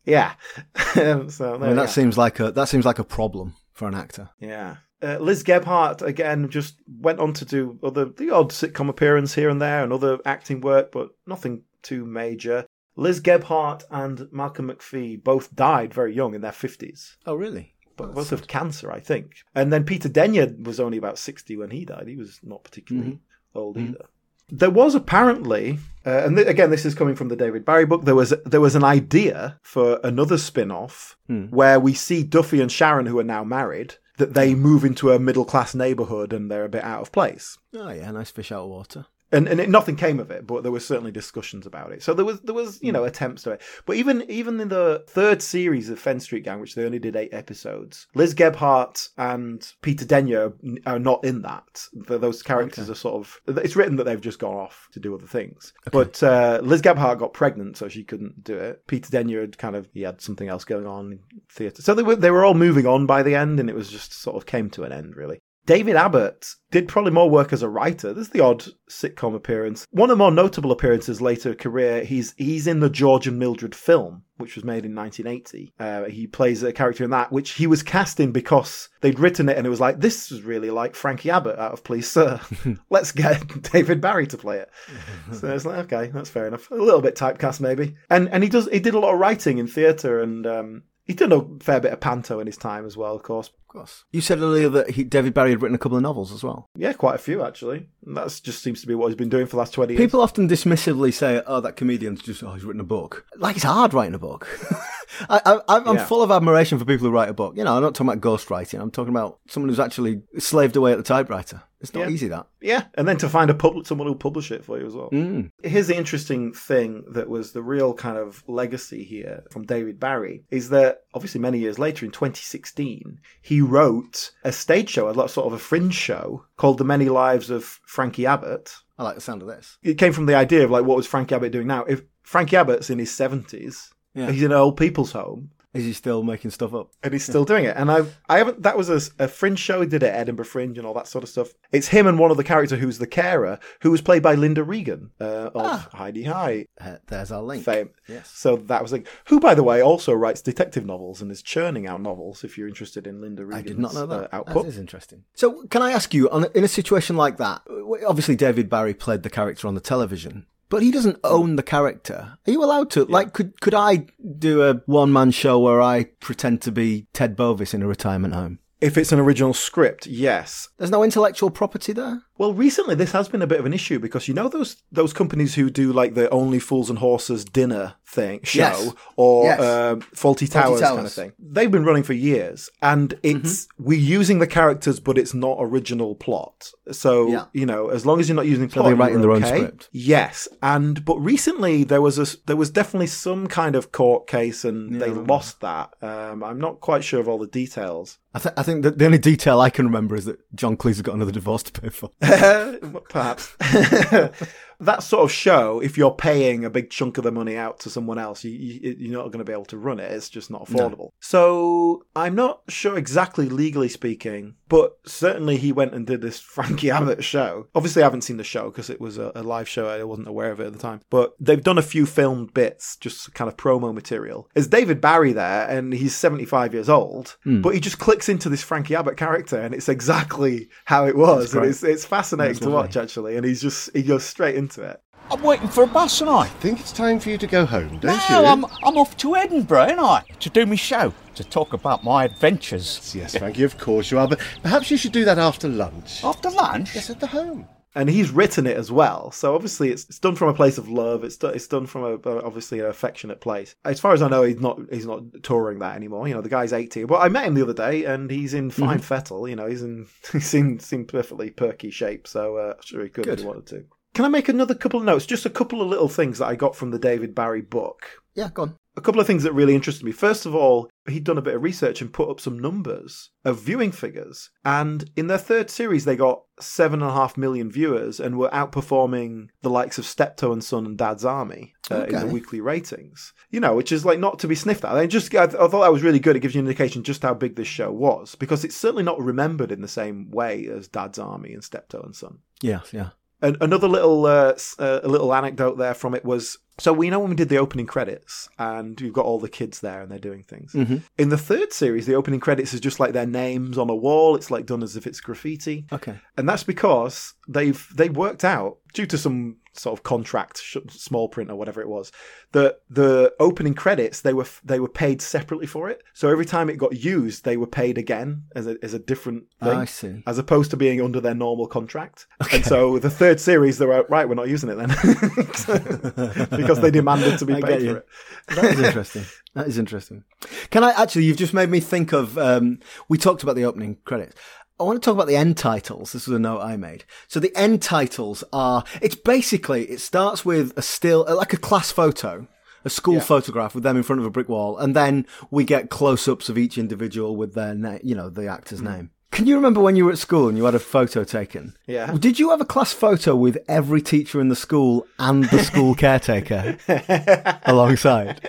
Yeah, 0.05 0.35
so 0.95 1.55
I 1.55 1.69
mean, 1.69 1.77
that 1.77 1.91
seems 1.91 2.19
like 2.19 2.39
a 2.41 2.51
that 2.53 2.69
seems 2.69 2.85
like 2.85 2.99
a 2.99 3.05
problem 3.05 3.55
for 3.73 3.89
an 3.89 3.95
actor. 3.95 4.31
Yeah. 4.41 4.77
Uh, 5.03 5.17
Liz 5.21 5.43
Gebhardt 5.45 6.03
again 6.03 6.49
just 6.51 6.75
went 7.01 7.21
on 7.21 7.33
to 7.35 7.45
do 7.45 7.79
other 7.83 8.07
the 8.07 8.31
odd 8.31 8.51
sitcom 8.51 8.89
appearance 8.89 9.35
here 9.35 9.49
and 9.49 9.61
there 9.63 9.85
and 9.85 9.93
other 9.93 10.19
acting 10.25 10.61
work, 10.61 10.91
but 10.93 11.11
nothing 11.27 11.63
too 11.83 12.05
major. 12.05 12.67
Liz 12.97 13.21
Gebhardt 13.21 13.85
and 13.93 14.27
Malcolm 14.33 14.69
McFee 14.71 15.23
both 15.23 15.55
died 15.55 15.95
very 15.95 16.15
young 16.15 16.35
in 16.35 16.41
their 16.41 16.51
fifties, 16.53 17.17
Oh, 17.27 17.35
really? 17.37 17.75
but 17.97 18.13
both 18.15 18.33
of 18.33 18.49
cancer, 18.49 18.91
I 18.91 18.99
think. 18.99 19.37
And 19.55 19.73
then 19.73 19.85
Peter 19.85 20.09
Denyer 20.09 20.53
was 20.65 20.81
only 20.81 20.99
about 20.99 21.19
sixty 21.19 21.57
when 21.57 21.71
he 21.71 21.85
died. 21.85 22.09
He 22.09 22.17
was 22.17 22.41
not 22.43 22.65
particularly 22.65 23.21
old 23.55 23.77
either. 23.79 24.07
There 24.51 24.71
was 24.71 24.95
apparently, 24.97 25.79
uh, 26.07 26.23
and 26.25 26.35
th- 26.37 26.49
again, 26.49 26.71
this 26.71 26.87
is 26.87 26.95
coming 26.95 27.15
from 27.15 27.29
the 27.29 27.37
David 27.37 27.65
Barry 27.65 27.85
book. 27.87 28.05
There 28.05 28.15
was 28.15 28.35
there 28.47 28.61
was 28.61 28.75
an 28.75 28.83
idea 28.85 29.61
for 29.63 30.01
another 30.03 30.39
spin-off 30.39 31.17
where 31.51 31.79
we 31.79 31.93
see 31.95 32.23
Duffy 32.25 32.61
and 32.61 32.73
Sharon, 32.73 33.07
who 33.07 33.19
are 33.19 33.25
now 33.25 33.45
married, 33.45 33.95
that 34.19 34.35
they 34.35 34.55
move 34.55 34.85
into 34.85 35.11
a 35.11 35.19
middle 35.19 35.45
class 35.45 35.75
neighborhood 35.75 36.33
and 36.33 36.51
they're 36.51 36.65
a 36.65 36.69
bit 36.69 36.85
out 36.85 37.01
of 37.01 37.13
place. 37.13 37.57
Oh 37.75 37.91
yeah, 37.91 38.11
nice 38.11 38.31
fish 38.31 38.53
out 38.53 38.65
of 38.65 38.71
water. 38.71 39.07
And 39.31 39.47
and 39.47 39.61
it, 39.61 39.69
nothing 39.69 39.97
came 39.97 40.21
of 40.21 40.31
it, 40.31 40.47
but 40.47 40.63
there 40.63 40.73
were 40.73 40.81
certainly 40.81 41.11
discussions 41.13 41.67
about 41.67 41.93
it. 41.93 42.03
So 42.03 42.15
there 42.15 42.25
was 42.25 42.41
there 42.41 42.55
was 42.55 42.83
you 42.83 42.93
know 42.93 43.05
attempts 43.05 43.43
to 43.43 43.51
it, 43.51 43.63
but 43.85 43.97
even 43.97 44.25
even 44.31 44.59
in 44.59 44.69
the 44.69 45.05
third 45.07 45.43
series 45.43 45.91
of 45.91 45.99
Fenn 45.99 46.21
Street 46.21 46.45
Gang, 46.45 46.61
which 46.61 46.75
they 46.75 46.85
only 46.85 46.99
did 46.99 47.15
eight 47.15 47.35
episodes, 47.35 48.07
Liz 48.15 48.33
Gebhardt 48.33 49.09
and 49.19 49.71
Peter 49.83 50.07
Denyer 50.07 50.53
are 50.87 50.99
not 50.99 51.25
in 51.25 51.43
that. 51.43 51.87
Th- 52.07 52.21
Those 52.21 52.43
characters 52.43 52.89
are 52.89 52.95
sort 52.95 53.17
of 53.17 53.41
it's 53.63 53.77
written 53.77 53.97
that 53.97 54.05
they've 54.05 54.21
just 54.21 54.39
gone 54.39 54.57
off 54.57 54.89
to 54.93 55.01
do 55.01 55.15
other 55.15 55.27
things. 55.27 55.73
But 55.93 56.23
uh, 56.23 56.61
Liz 56.63 56.81
Gebhardt 56.81 57.19
got 57.19 57.35
pregnant, 57.35 57.77
so 57.77 57.89
she 57.89 58.05
couldn't 58.05 58.43
do 58.43 58.57
it. 58.57 58.87
Peter 58.87 59.11
Denyer 59.11 59.43
had 59.43 59.59
kind 59.59 59.77
of 59.77 59.89
he 59.93 60.03
had 60.03 60.21
something 60.23 60.49
else 60.49 60.65
going 60.65 60.87
on 60.87 61.13
in 61.13 61.21
theatre, 61.51 61.83
so 61.83 61.93
they 61.95 62.03
were 62.03 62.17
they 62.17 62.31
were 62.31 62.45
all 62.45 62.55
moving 62.55 62.87
on 62.87 63.05
by 63.05 63.23
the 63.23 63.35
end, 63.35 63.61
and 63.61 63.69
it 63.69 63.77
was 63.77 63.91
just 63.91 64.13
sort 64.15 64.37
of 64.37 64.47
came 64.47 64.71
to 64.71 64.85
an 64.85 64.93
end 64.93 65.17
really. 65.17 65.41
David 65.69 65.97
Abbott 65.97 66.55
did 66.71 66.89
probably 66.89 67.13
more 67.13 67.29
work 67.29 67.53
as 67.53 67.63
a 67.63 67.69
writer. 67.69 68.15
There's 68.15 68.31
the 68.31 68.41
odd 68.41 68.65
sitcom 68.89 69.35
appearance. 69.35 69.87
One 69.91 70.09
of 70.09 70.17
the 70.17 70.25
more 70.25 70.31
notable 70.31 70.73
appearances 70.73 71.21
later 71.21 71.55
career, 71.55 72.05
he's 72.05 72.33
he's 72.39 72.67
in 72.67 72.81
the 72.81 72.89
George 72.89 73.27
and 73.27 73.39
Mildred 73.39 73.75
film, 73.75 74.23
which 74.39 74.55
was 74.55 74.65
made 74.65 74.87
in 74.87 74.95
1980. 74.95 75.75
Uh, 75.79 76.05
he 76.05 76.27
plays 76.27 76.63
a 76.63 76.73
character 76.73 77.05
in 77.05 77.11
that, 77.11 77.31
which 77.31 77.51
he 77.51 77.67
was 77.67 77.83
cast 77.83 78.19
in 78.19 78.33
because 78.33 78.89
they'd 79.03 79.19
written 79.19 79.51
it 79.51 79.59
and 79.59 79.67
it 79.67 79.71
was 79.71 79.79
like, 79.79 80.01
this 80.01 80.33
is 80.33 80.41
really 80.41 80.71
like 80.71 80.95
Frankie 80.95 81.31
Abbott 81.31 81.59
out 81.59 81.73
of 81.73 81.85
Please 81.85 82.11
Sir. 82.11 82.41
Let's 82.89 83.13
get 83.13 83.63
David 83.71 84.01
Barry 84.01 84.27
to 84.29 84.39
play 84.39 84.61
it. 84.61 84.71
so 85.35 85.55
it's 85.55 85.67
like, 85.67 85.93
okay, 85.93 86.07
that's 86.07 86.31
fair 86.31 86.47
enough. 86.47 86.71
A 86.71 86.77
little 86.77 87.03
bit 87.03 87.15
typecast 87.15 87.61
maybe. 87.61 87.95
And 88.09 88.31
and 88.31 88.43
he 88.43 88.49
does 88.49 88.71
he 88.73 88.81
did 88.81 88.95
a 88.95 88.99
lot 88.99 89.13
of 89.13 89.21
writing 89.21 89.59
in 89.59 89.67
theatre 89.67 90.23
and 90.23 90.47
um, 90.47 90.85
he's 91.05 91.17
done 91.17 91.33
a 91.33 91.63
fair 91.63 91.81
bit 91.81 91.93
of 91.93 92.01
panto 92.01 92.41
in 92.41 92.47
his 92.47 92.57
time 92.57 92.87
as 92.87 92.97
well, 92.97 93.15
of 93.15 93.23
course. 93.23 93.51
Of 93.69 93.73
course. 93.73 94.05
You 94.13 94.23
said 94.23 94.39
earlier 94.39 94.71
that 94.71 94.91
he, 94.91 95.05
David 95.05 95.35
Barry 95.35 95.51
had 95.51 95.61
written 95.61 95.75
a 95.75 95.79
couple 95.79 95.97
of 95.99 96.03
novels 96.03 96.33
as 96.33 96.43
well. 96.43 96.71
Yeah, 96.75 96.95
quite 96.95 97.17
a 97.17 97.19
few 97.19 97.43
actually. 97.45 97.89
That 98.07 98.29
just 98.43 98.63
seems 98.63 98.81
to 98.81 98.87
be 98.87 98.95
what 98.95 99.09
he's 99.09 99.17
been 99.17 99.29
doing 99.29 99.45
for 99.45 99.51
the 99.53 99.57
last 99.59 99.75
20 99.75 99.93
years. 99.93 100.01
People 100.01 100.23
often 100.23 100.49
dismissively 100.49 101.13
say, 101.13 101.43
"Oh, 101.47 101.61
that 101.61 101.77
comedian's 101.77 102.23
just 102.23 102.43
oh, 102.43 102.53
he's 102.55 102.65
written 102.65 102.81
a 102.81 102.85
book." 102.85 103.27
Like 103.37 103.57
it's 103.57 103.65
hard 103.67 103.93
writing 103.93 104.15
a 104.15 104.19
book. 104.19 104.49
I, 105.29 105.41
I, 105.45 105.61
I'm 105.69 105.97
Yeah. 105.97 106.05
full 106.07 106.23
of 106.23 106.31
admiration 106.31 106.79
for 106.79 106.85
people 106.87 107.07
who 107.07 107.13
write 107.13 107.29
a 107.29 107.35
book. 107.35 107.57
You 107.57 107.65
know, 107.65 107.77
I'm 107.77 107.83
not 107.83 107.95
talking 107.95 108.11
about 108.11 108.23
ghostwriting. 108.23 108.81
I'm 108.81 108.91
talking 108.91 109.13
about 109.13 109.39
someone 109.49 109.69
who's 109.69 109.81
actually 109.81 110.23
slaved 110.39 110.77
away 110.77 110.93
at 110.93 110.99
the 110.99 111.05
typewriter. 111.05 111.63
It's 111.81 111.95
not 111.95 112.09
Yeah. 112.09 112.11
easy 112.11 112.29
that. 112.29 112.47
Yeah, 112.61 112.85
and 112.95 113.07
then 113.07 113.19
to 113.19 113.29
find 113.29 113.51
a 113.51 113.55
pub- 113.55 113.87
someone 113.87 114.07
who'll 114.09 114.17
publish 114.17 114.51
it 114.51 114.65
for 114.65 114.79
you 114.81 114.87
as 114.87 114.95
well. 114.95 115.11
Mm. 115.11 115.51
Here's 115.63 115.87
the 115.87 115.97
interesting 115.97 116.53
thing 116.53 117.05
that 117.13 117.29
was 117.29 117.53
the 117.53 117.63
real 117.63 117.95
kind 117.95 118.19
of 118.19 118.43
legacy 118.49 119.05
here 119.05 119.45
from 119.53 119.65
David 119.65 120.01
Barry 120.01 120.43
is 120.51 120.71
that 120.71 121.03
obviously 121.15 121.41
many 121.41 121.59
years 121.61 121.79
later 121.79 122.05
in 122.05 122.11
2016 122.11 123.21
he 123.41 123.58
wrote 123.67 124.31
a 124.45 124.53
stage 124.53 124.91
show, 124.91 125.09
a 125.09 125.13
lot 125.13 125.31
sort 125.31 125.47
of 125.47 125.53
a 125.53 125.59
fringe 125.59 125.95
show 125.95 126.45
called 126.57 126.79
The 126.79 126.85
Many 126.85 127.09
Lives 127.09 127.51
of 127.51 127.65
Frankie 127.65 128.27
Abbott. 128.27 128.75
I 128.99 129.05
like 129.05 129.15
the 129.15 129.21
sound 129.21 129.43
of 129.43 129.49
this. 129.49 129.79
It 129.83 129.99
came 129.99 130.13
from 130.13 130.27
the 130.27 130.35
idea 130.35 130.65
of 130.65 130.71
like 130.71 130.85
what 130.85 130.97
was 130.97 131.07
Frankie 131.07 131.35
Abbott 131.35 131.53
doing 131.53 131.67
now? 131.67 131.85
If 131.85 132.03
Frankie 132.23 132.57
Abbott's 132.57 132.91
in 132.91 132.99
his 132.99 133.11
70s, 133.11 133.91
Yeah. 134.15 134.31
he's 134.31 134.43
in 134.43 134.51
an 134.53 134.59
old 134.59 134.77
people's 134.77 135.13
home 135.13 135.51
Is 135.79 135.85
he 135.85 135.93
still 135.93 136.23
making 136.23 136.51
stuff 136.51 136.75
up? 136.75 136.91
and 137.03 137.13
he's 137.13 137.25
still 137.25 137.45
doing 137.45 137.65
it. 137.65 137.77
And 137.77 137.91
I, 137.91 138.03
I 138.29 138.39
haven't. 138.39 138.63
That 138.63 138.77
was 138.77 138.91
a, 138.91 139.01
a 139.25 139.29
fringe 139.29 139.59
show 139.59 139.81
he 139.81 139.87
did 139.87 140.03
at 140.03 140.15
Edinburgh 140.15 140.47
Fringe 140.47 140.77
and 140.79 140.87
all 140.87 140.95
that 140.95 141.07
sort 141.07 141.23
of 141.25 141.31
stuff. 141.31 141.49
It's 141.73 141.89
him 141.89 142.07
and 142.07 142.19
one 142.19 142.31
of 142.31 142.37
the 142.37 142.45
character 142.45 142.77
who's 142.77 142.99
the 142.99 143.07
carer, 143.07 143.59
who 143.83 143.91
was 143.91 144.01
played 144.01 144.23
by 144.23 144.35
Linda 144.35 144.63
Regan 144.65 145.11
uh, 145.21 145.51
of 145.55 145.89
Hi-de-Hi 145.93 146.67
Uh, 146.81 146.97
there's 147.07 147.31
our 147.31 147.43
link. 147.43 147.65
fame. 147.65 147.91
Yes. 148.09 148.31
So 148.31 148.57
that 148.57 148.83
was 148.83 148.93
like, 148.93 149.07
who, 149.27 149.39
by 149.41 149.55
the 149.55 149.63
way, 149.63 149.81
also 149.83 150.13
writes 150.13 150.41
detective 150.43 150.85
novels 150.85 151.23
and 151.23 151.31
is 151.31 151.43
churning 151.43 151.87
out 151.87 152.01
novels. 152.03 152.45
If 152.45 152.59
you're 152.59 152.69
interested 152.69 153.07
in 153.07 153.21
Linda 153.21 153.45
Regan's 153.45 153.65
I 153.65 153.69
did 153.69 153.79
not 153.79 153.95
know 153.95 154.07
that. 154.07 154.25
uh, 154.33 154.37
output. 154.37 154.65
That 154.65 154.69
is 154.69 154.79
interesting. 154.79 155.25
So, 155.35 155.65
can 155.69 155.83
I 155.83 155.93
ask 155.93 156.13
you, 156.15 156.29
on, 156.31 156.47
in 156.55 156.65
a 156.65 156.69
situation 156.69 157.17
like 157.17 157.37
that, 157.37 157.63
obviously 158.07 158.37
David 158.37 158.69
Barry 158.69 158.95
played 158.95 159.23
the 159.23 159.31
character 159.31 159.69
on 159.69 159.75
the 159.75 159.81
television, 159.81 160.47
but 160.69 160.83
he 160.83 160.91
doesn't 160.91 161.19
own 161.25 161.57
the 161.57 161.63
character. 161.63 162.39
Are 162.47 162.51
you 162.51 162.63
allowed 162.63 162.91
to? 162.91 163.05
Like, 163.05 163.33
could 163.33 163.61
could 163.61 163.75
I 163.75 164.07
do 164.39 164.63
a 164.63 164.75
one 164.87 165.13
man 165.13 165.31
show 165.31 165.59
where 165.59 165.81
I 165.81 166.05
pretend 166.21 166.63
to 166.63 166.73
be 166.73 167.07
Ted 167.13 167.37
Bovis 167.37 167.75
in 167.75 167.83
a 167.83 167.87
retirement 167.87 168.35
home? 168.35 168.59
If 168.81 168.97
it's 168.97 169.11
an 169.11 169.19
original 169.19 169.55
script, 169.55 170.07
yes. 170.07 170.69
There's 170.79 170.91
no 170.91 171.03
intellectual 171.03 171.51
property 171.51 171.93
there. 171.93 172.23
Well, 172.39 172.53
recently 172.55 172.95
this 172.95 173.13
has 173.13 173.29
been 173.29 173.43
a 173.43 173.47
bit 173.47 173.59
of 173.61 173.67
an 173.67 173.75
issue 173.75 173.99
because 173.99 174.29
you 174.29 174.35
know 174.35 174.49
those 174.49 174.77
those 174.93 175.13
companies 175.13 175.55
who 175.57 175.69
do 175.71 175.93
like 175.93 176.15
the 176.15 176.31
Only 176.31 176.59
Fools 176.61 176.89
and 176.89 176.99
Horses 177.01 177.45
dinner 177.45 177.95
thing 178.07 178.41
show 178.45 178.59
Yes. 178.61 178.95
or 179.17 179.45
Yes. 179.45 179.61
um 179.61 180.01
Fawlty 180.15 180.51
Towers, 180.51 180.81
kind 180.81 181.01
of 181.07 181.13
thing. 181.13 181.33
They've 181.39 181.71
been 181.71 181.85
running 181.85 182.05
for 182.05 182.15
years, 182.15 182.71
and 182.81 183.15
it's 183.23 183.69
we're 183.79 183.99
using 183.99 184.39
the 184.39 184.47
characters, 184.47 185.01
but 185.01 185.19
it's 185.19 185.35
not 185.35 185.59
original 185.61 186.15
plot. 186.15 186.71
So 186.93 187.29
Yeah. 187.29 187.45
you 187.53 187.67
know, 187.67 187.89
as 187.89 188.07
long 188.07 188.21
as 188.21 188.29
you're 188.29 188.37
not 188.37 188.47
using 188.47 188.69
So 188.71 188.83
they're 188.83 188.95
writing 188.95 189.15
you're 189.21 189.23
their 189.23 189.33
own 189.33 189.45
script. 189.45 189.89
Yes, 189.93 190.49
and 190.63 191.05
but 191.05 191.19
recently 191.19 191.85
there 191.85 192.01
was 192.01 192.19
a 192.19 192.27
there 192.47 192.57
was 192.57 192.71
definitely 192.71 193.09
some 193.09 193.47
kind 193.49 193.75
of 193.77 193.91
court 193.93 194.27
case, 194.27 194.65
and 194.65 195.01
they 195.01 195.11
lost 195.11 195.61
that. 195.61 195.91
Um, 196.01 196.43
I'm 196.45 196.59
not 196.61 196.81
quite 196.81 197.03
sure 197.05 197.21
of 197.21 197.29
all 197.29 197.39
the 197.39 197.47
details. 197.47 198.19
I, 198.35 198.39
th- 198.41 198.55
I 198.59 198.63
think 198.63 198.83
that 198.85 198.99
the 198.99 199.07
only 199.07 199.19
detail 199.19 199.59
I 199.61 199.71
can 199.71 199.87
remember 199.87 200.15
is 200.15 200.27
that 200.27 200.39
John 200.55 200.77
Cleese's 200.77 201.03
got 201.03 201.15
another 201.15 201.33
divorce 201.33 201.63
to 201.65 201.73
pay 201.73 201.89
for. 201.89 202.11
Perhaps. 203.09 203.57
that 204.81 205.03
sort 205.03 205.25
of 205.25 205.33
show, 205.33 205.81
if 205.81 205.99
you're 205.99 206.13
paying 206.13 206.65
a 206.65 206.71
big 206.71 206.91
chunk 206.91 207.19
of 207.19 207.25
the 207.25 207.33
money 207.33 207.57
out 207.57 207.81
to 207.81 207.91
someone 207.91 208.19
else, 208.19 208.45
you, 208.45 208.53
you, 208.53 208.97
you're 208.99 209.19
not 209.19 209.33
going 209.33 209.39
to 209.39 209.45
be 209.45 209.53
able 209.53 209.65
to 209.67 209.79
run 209.79 209.99
it. 209.99 210.11
It's 210.13 210.29
just 210.29 210.51
not 210.51 210.67
affordable. 210.67 211.11
So 211.21 212.05
I'm 212.15 212.35
not 212.35 212.63
sure 212.69 212.97
exactly 212.97 213.49
legally 213.49 213.89
speaking, 213.89 214.55
but 214.69 214.99
certainly 215.05 215.57
he 215.57 215.73
went 215.73 215.95
and 215.95 216.07
did 216.07 216.21
this 216.21 216.39
Frankie 216.59 216.91
Abbott 216.91 217.25
show. 217.25 217.67
Obviously, 217.75 218.03
I 218.03 218.07
haven't 218.07 218.23
seen 218.23 218.37
the 218.37 218.45
show 218.45 218.71
because 218.71 218.91
it 218.91 219.01
was 219.01 219.19
a, 219.19 219.33
a 219.35 219.43
live 219.43 219.69
show. 219.69 219.89
I 219.89 220.03
wasn't 220.05 220.29
aware 220.29 220.53
of 220.53 220.61
it 220.61 220.67
at 220.67 220.73
the 220.73 220.79
time. 220.79 221.01
But 221.11 221.35
they've 221.41 221.63
done 221.63 221.79
a 221.79 221.83
few 221.83 222.07
filmed 222.07 222.55
bits, 222.55 222.97
just 222.97 223.35
kind 223.35 223.49
of 223.49 223.57
promo 223.57 223.93
material. 223.93 224.49
There's 224.55 224.69
David 224.69 225.01
Barry 225.01 225.33
there, 225.33 225.69
and 225.69 225.93
he's 225.93 226.15
75 226.15 226.75
years 226.75 226.89
old, 226.89 227.37
hmm. 227.43 227.63
but 227.63 227.75
he 227.75 227.81
just 227.81 227.99
clicks 227.99 228.29
into 228.29 228.49
this 228.49 228.63
Frankie 228.63 228.95
Abbott 228.95 229.17
character, 229.17 229.59
and 229.61 229.75
it's 229.75 229.89
exactly 229.89 230.69
how 230.85 231.07
it 231.07 231.17
was. 231.17 231.55
And 231.55 231.65
it's, 231.65 231.83
it's 231.83 232.05
fascinating 232.05 232.55
That's 232.55 232.61
to 232.61 232.71
lovely. 232.71 232.87
watch, 232.87 232.97
actually. 232.97 233.37
And 233.37 233.45
he's 233.45 233.61
just, 233.61 233.91
he 233.95 234.03
goes 234.03 234.25
straight 234.25 234.55
into 234.55 234.68
it. 234.77 235.01
I'm 235.31 235.43
waiting 235.43 235.69
for 235.69 235.85
a 235.85 235.87
bus, 235.87 236.21
and 236.23 236.29
I. 236.31 236.47
think 236.47 236.81
it's 236.81 236.93
time 236.93 237.21
for 237.21 237.29
you 237.31 237.39
to 237.39 237.47
go 237.47 237.65
home, 237.67 237.99
don't 237.99 238.19
No, 238.31 238.41
you? 238.41 238.47
I'm, 238.47 238.65
I'm 238.83 238.97
off 238.97 239.17
to 239.19 239.37
Edinburgh, 239.37 239.85
ain't 239.91 240.01
I? 240.01 240.23
To 240.41 240.51
do 240.51 240.65
my 240.67 240.75
show, 240.75 241.13
to 241.35 241.45
talk 241.45 241.75
about 241.75 242.03
my 242.03 242.25
adventures. 242.25 243.15
Yes, 243.15 243.37
Frankie, 243.37 243.63
of 243.63 243.77
course 243.79 244.11
you 244.11 244.19
are, 244.19 244.27
but 244.27 244.41
perhaps 244.63 244.91
you 244.91 244.97
should 244.97 245.13
do 245.13 245.25
that 245.27 245.39
after 245.39 245.69
lunch. 245.69 246.25
After 246.25 246.51
lunch? 246.51 246.95
Yes, 246.95 247.11
at 247.11 247.21
the 247.21 247.27
home. 247.27 247.69
and 247.95 248.09
he's 248.09 248.31
written 248.31 248.67
it 248.67 248.79
as 248.79 248.91
well. 248.91 249.31
So 249.31 249.55
obviously, 249.55 249.91
it's, 249.91 250.05
it's 250.05 250.19
done 250.19 250.35
from 250.35 250.49
a 250.49 250.55
place 250.55 250.79
of 250.79 250.89
love. 250.89 251.25
It's 251.25 251.37
done, 251.37 251.55
it's 251.55 251.67
done 251.67 251.85
from 251.87 252.05
a, 252.05 252.15
a- 252.31 252.43
obviously 252.45 252.81
an 252.81 252.87
affectionate 252.87 253.43
place. 253.43 253.75
As 253.85 254.01
far 254.01 254.15
as 254.15 254.23
I 254.23 254.29
know, 254.29 254.45
he's 254.45 254.61
not 254.61 254.79
he's 254.91 255.05
not 255.07 255.25
touring 255.43 255.79
that 255.81 255.95
anymore. 255.97 256.27
You 256.27 256.35
know, 256.35 256.41
the 256.41 256.49
guy's 256.49 256.73
eighty. 256.73 257.05
But 257.05 257.17
I 257.21 257.29
met 257.29 257.47
him 257.47 257.53
the 257.55 257.63
other 257.63 257.75
day, 257.75 258.05
and 258.05 258.31
he's 258.31 258.55
in 258.55 258.71
fine 258.71 259.01
fettle. 259.01 259.47
You 259.47 259.57
know, 259.57 259.67
he's 259.67 259.83
in 259.83 260.07
he 260.33 260.41
seemed 260.41 260.81
seemed 260.81 261.09
perfectly 261.09 261.51
perky 261.51 261.91
shape. 261.91 262.27
So 262.29 262.57
uh, 262.57 262.75
sure 262.83 263.03
he 263.03 263.11
could 263.11 263.27
if 263.27 263.41
he 263.41 263.45
wanted 263.45 263.67
to. 263.67 263.85
Can 264.15 264.25
I 264.25 264.29
make 264.29 264.49
another 264.49 264.75
couple 264.75 264.99
of 264.99 265.07
notes? 265.07 265.27
Just 265.27 265.47
a 265.47 265.51
couple 265.51 265.81
of 265.81 265.89
little 265.89 266.09
things 266.09 266.39
that 266.39 266.47
I 266.47 266.57
got 266.57 266.75
from 266.75 266.91
the 266.91 266.99
David 266.99 267.35
Barry 267.35 267.63
book. 267.63 268.09
Yeah, 268.35 268.51
go 268.53 268.63
on. 268.63 268.77
A 268.97 269.01
couple 269.01 269.21
of 269.21 269.29
things 269.29 269.45
that 269.45 269.53
really 269.53 269.77
interested 269.77 270.05
me. 270.05 270.11
First 270.11 270.45
of 270.45 270.57
all, 270.57 270.91
he'd 271.09 271.23
done 271.23 271.39
a 271.39 271.43
bit 271.43 271.55
of 271.55 271.63
research 271.63 272.01
and 272.01 272.13
put 272.13 272.29
up 272.29 272.41
some 272.41 272.59
numbers 272.59 273.31
of 273.45 273.61
viewing 273.61 273.93
figures. 273.93 274.51
And 274.65 275.09
in 275.17 275.29
their 275.29 275.39
third 275.39 275.71
series, 275.71 276.05
they 276.05 276.17
got 276.17 276.43
seven 276.59 277.01
and 277.01 277.11
a 277.11 277.15
half 277.15 277.37
million 277.37 277.71
viewers 277.71 278.19
and 278.19 278.37
were 278.37 278.51
outperforming 278.51 279.49
the 279.63 279.71
likes 279.71 279.99
of 279.99 280.07
Steptoe 280.07 280.53
and 280.53 280.65
Son 280.65 280.85
and 280.85 280.99
Dad's 280.99 281.25
Army 281.25 281.75
uh, 281.91 282.05
in 282.05 282.19
the 282.19 282.27
weekly 282.27 282.61
ratings. 282.61 283.33
You 283.51 283.61
know, 283.61 283.75
which 283.75 283.93
is 283.93 284.05
like 284.05 284.19
not 284.19 284.41
to 284.41 284.49
be 284.49 284.57
sniffed 284.57 284.85
at. 284.85 284.97
I 284.97 285.07
just 285.07 285.33
I, 285.35 285.45
I 285.45 285.47
thought 285.47 285.83
that 285.83 285.93
was 285.93 286.03
really 286.03 286.21
good. 286.21 286.35
It 286.35 286.41
gives 286.41 286.55
you 286.57 286.61
an 286.61 286.67
indication 286.67 287.05
just 287.05 287.23
how 287.23 287.35
big 287.35 287.55
this 287.55 287.69
show 287.69 287.93
was 287.93 288.35
because 288.35 288.65
it's 288.65 288.77
certainly 288.77 289.05
not 289.05 289.21
remembered 289.21 289.71
in 289.71 289.81
the 289.81 289.89
same 289.89 290.31
way 290.31 290.67
as 290.67 290.89
Dad's 290.89 291.19
Army 291.21 291.53
and 291.53 291.63
Steptoe 291.63 292.03
and 292.03 292.17
Son. 292.17 292.39
Yeah, 292.63 292.81
yeah. 292.93 293.11
And 293.41 293.57
another 293.61 293.89
little 293.89 294.27
uh, 294.27 294.55
uh, 294.79 295.01
a 295.03 295.09
little 295.09 295.33
anecdote 295.35 295.79
there 295.79 295.95
from 295.95 296.15
it 296.15 296.25
was 296.25 296.59
so 296.81 296.93
we 296.93 297.11
know 297.11 297.19
when 297.19 297.31
we 297.31 297.37
did 297.37 297.49
the 297.49 297.57
opening 297.59 297.87
credits 297.87 298.49
and 298.59 299.01
you've 299.01 299.13
got 299.13 299.25
all 299.25 299.41
the 299.41 299.49
kids 299.49 299.81
there 299.81 300.01
and 300.01 300.11
they're 300.11 300.19
doing 300.19 300.45
things. 300.45 300.75
In 300.75 301.29
the 301.29 301.37
third 301.39 301.73
series, 301.73 302.07
the 302.07 302.15
opening 302.15 302.39
credits 302.41 302.73
is 302.73 302.79
just 302.81 303.01
like 303.01 303.13
their 303.13 303.27
names 303.27 303.77
on 303.79 303.91
a 303.91 303.97
wall. 303.97 304.37
It's 304.37 304.51
like 304.51 304.65
done 304.67 304.83
as 304.85 304.97
if 304.97 305.05
it's 305.07 305.21
graffiti, 305.21 305.87
Okay. 305.93 306.17
and 306.37 306.49
that's 306.49 306.63
because 306.65 307.35
they've 307.49 307.85
they 307.95 308.09
worked 308.09 308.45
out 308.45 308.79
due 308.93 309.07
to 309.07 309.19
some 309.19 309.57
sort 309.79 309.99
of 309.99 310.03
contract, 310.03 310.61
sh- 310.61 310.77
small 310.91 311.29
print 311.29 311.51
or 311.51 311.57
whatever 311.57 311.81
it 311.81 311.89
was. 311.89 312.13
The 312.53 312.77
the 312.91 313.35
opening 313.39 313.75
credits 313.75 314.21
they 314.23 314.33
were 314.33 314.47
they 314.65 314.81
were 314.81 314.89
paid 314.89 315.23
separately 315.23 315.67
for 315.67 315.89
it. 315.89 316.03
So 316.15 316.29
every 316.31 316.45
time 316.47 316.69
it 316.71 316.77
got 316.79 316.97
used, 317.03 317.45
they 317.45 317.57
were 317.57 317.67
paid 317.67 317.99
again 317.99 318.45
as 318.55 318.67
a 318.67 318.77
as 318.83 318.95
a 318.95 318.99
different 318.99 319.45
thing. 319.63 319.71
I 319.79 319.85
see. 319.85 320.23
As 320.27 320.39
opposed 320.39 320.71
to 320.71 320.77
being 320.77 321.01
under 321.01 321.21
their 321.21 321.35
normal 321.35 321.67
contract. 321.67 322.27
okay. 322.43 322.57
And 322.59 322.67
so 322.67 322.99
the 322.99 323.11
third 323.11 323.41
series, 323.41 323.79
they 323.79 323.87
were 323.87 324.07
right. 324.09 324.29
We're 324.29 324.35
not 324.35 324.49
using 324.49 324.69
it 324.71 324.77
then 324.77 324.89
because 326.51 326.81
they 326.81 326.91
demanded 326.91 327.39
to 327.39 327.45
be 327.47 327.55
paid 327.63 327.83
for 327.83 327.97
it. 327.99 328.07
That 328.49 328.65
is 328.65 328.81
interesting. 328.81 329.25
That 329.55 329.67
is 329.67 329.79
interesting. 329.79 330.25
Can 330.71 330.85
I 330.85 330.91
actually? 330.91 331.25
You've 331.25 331.37
just 331.37 331.55
made 331.55 331.71
me 331.71 331.81
think 331.81 332.13
of. 332.13 332.39
Um, 332.39 332.81
we 333.09 333.19
talked 333.19 333.43
about 333.43 333.57
the 333.57 333.65
opening 333.65 333.99
credits. 334.05 334.35
I 334.81 334.85
want 334.85 335.03
to 335.03 335.05
talk 335.05 335.15
about 335.15 335.27
the 335.27 335.37
end 335.37 335.57
titles. 335.57 336.13
This 336.13 336.29
was 336.29 336.37
a 336.37 336.39
note 336.39 336.61
I 336.61 336.77
made. 336.77 337.05
So 337.27 337.41
the 337.41 337.55
end 337.57 337.83
titles 337.83 338.45
are. 338.53 338.85
It's 339.03 339.17
basically. 339.17 339.85
It 339.87 340.01
starts 340.01 340.45
with 340.45 340.73
a 340.77 340.83
still, 340.83 341.27
like 341.29 341.53
a 341.53 341.59
class 341.59 341.91
photo, 341.91 342.47
a 342.85 342.91
school 342.91 343.21
photograph 343.21 343.75
with 343.75 343.83
them 343.83 343.97
in 343.97 344.05
front 344.05 344.21
of 344.21 344.27
a 344.27 344.31
brick 344.31 344.49
wall, 344.49 344.79
and 344.79 344.95
then 344.95 345.27
we 345.51 345.65
get 345.65 345.91
close-ups 345.91 346.49
of 346.49 346.57
each 346.57 346.79
individual 346.79 347.35
with 347.35 347.55
their, 347.55 347.75
na- 347.75 347.99
you 348.03 348.15
know, 348.15 348.29
the 348.29 348.47
actor's 348.47 348.79
hmm. 348.81 348.87
name. 348.87 349.11
Can 349.31 349.47
you 349.47 349.57
remember 349.57 349.81
when 349.81 349.95
you 349.95 350.07
were 350.07 350.13
at 350.13 350.19
school 350.19 350.49
and 350.49 350.57
you 350.57 350.65
had 350.65 350.75
a 350.75 350.81
photo 350.81 351.23
taken? 351.23 351.77
Yeah. 351.87 352.13
Did 352.13 352.39
you 352.39 352.51
have 352.51 352.61
a 352.61 352.65
class 352.65 352.93
photo 352.93 353.37
with 353.37 353.59
every 353.69 354.01
teacher 354.01 354.41
in 354.41 354.49
the 354.49 354.57
school 354.57 355.07
and 355.19 355.45
the 355.45 355.63
school 355.63 355.95
caretaker 355.95 356.79
alongside? 357.65 358.41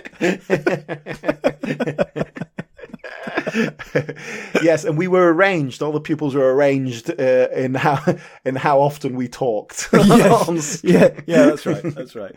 yes, 4.62 4.84
and 4.84 4.96
we 4.96 5.08
were 5.08 5.32
arranged. 5.32 5.82
All 5.82 5.92
the 5.92 6.00
pupils 6.00 6.34
were 6.34 6.54
arranged 6.54 7.10
uh, 7.10 7.48
in 7.54 7.74
how 7.74 8.02
in 8.44 8.56
how 8.56 8.80
often 8.80 9.16
we 9.16 9.28
talked. 9.28 9.88
on 9.92 10.58
s- 10.58 10.82
yeah, 10.84 11.10
yeah, 11.26 11.46
that's 11.46 11.66
right. 11.66 11.82
That's 11.94 12.14
right. 12.14 12.34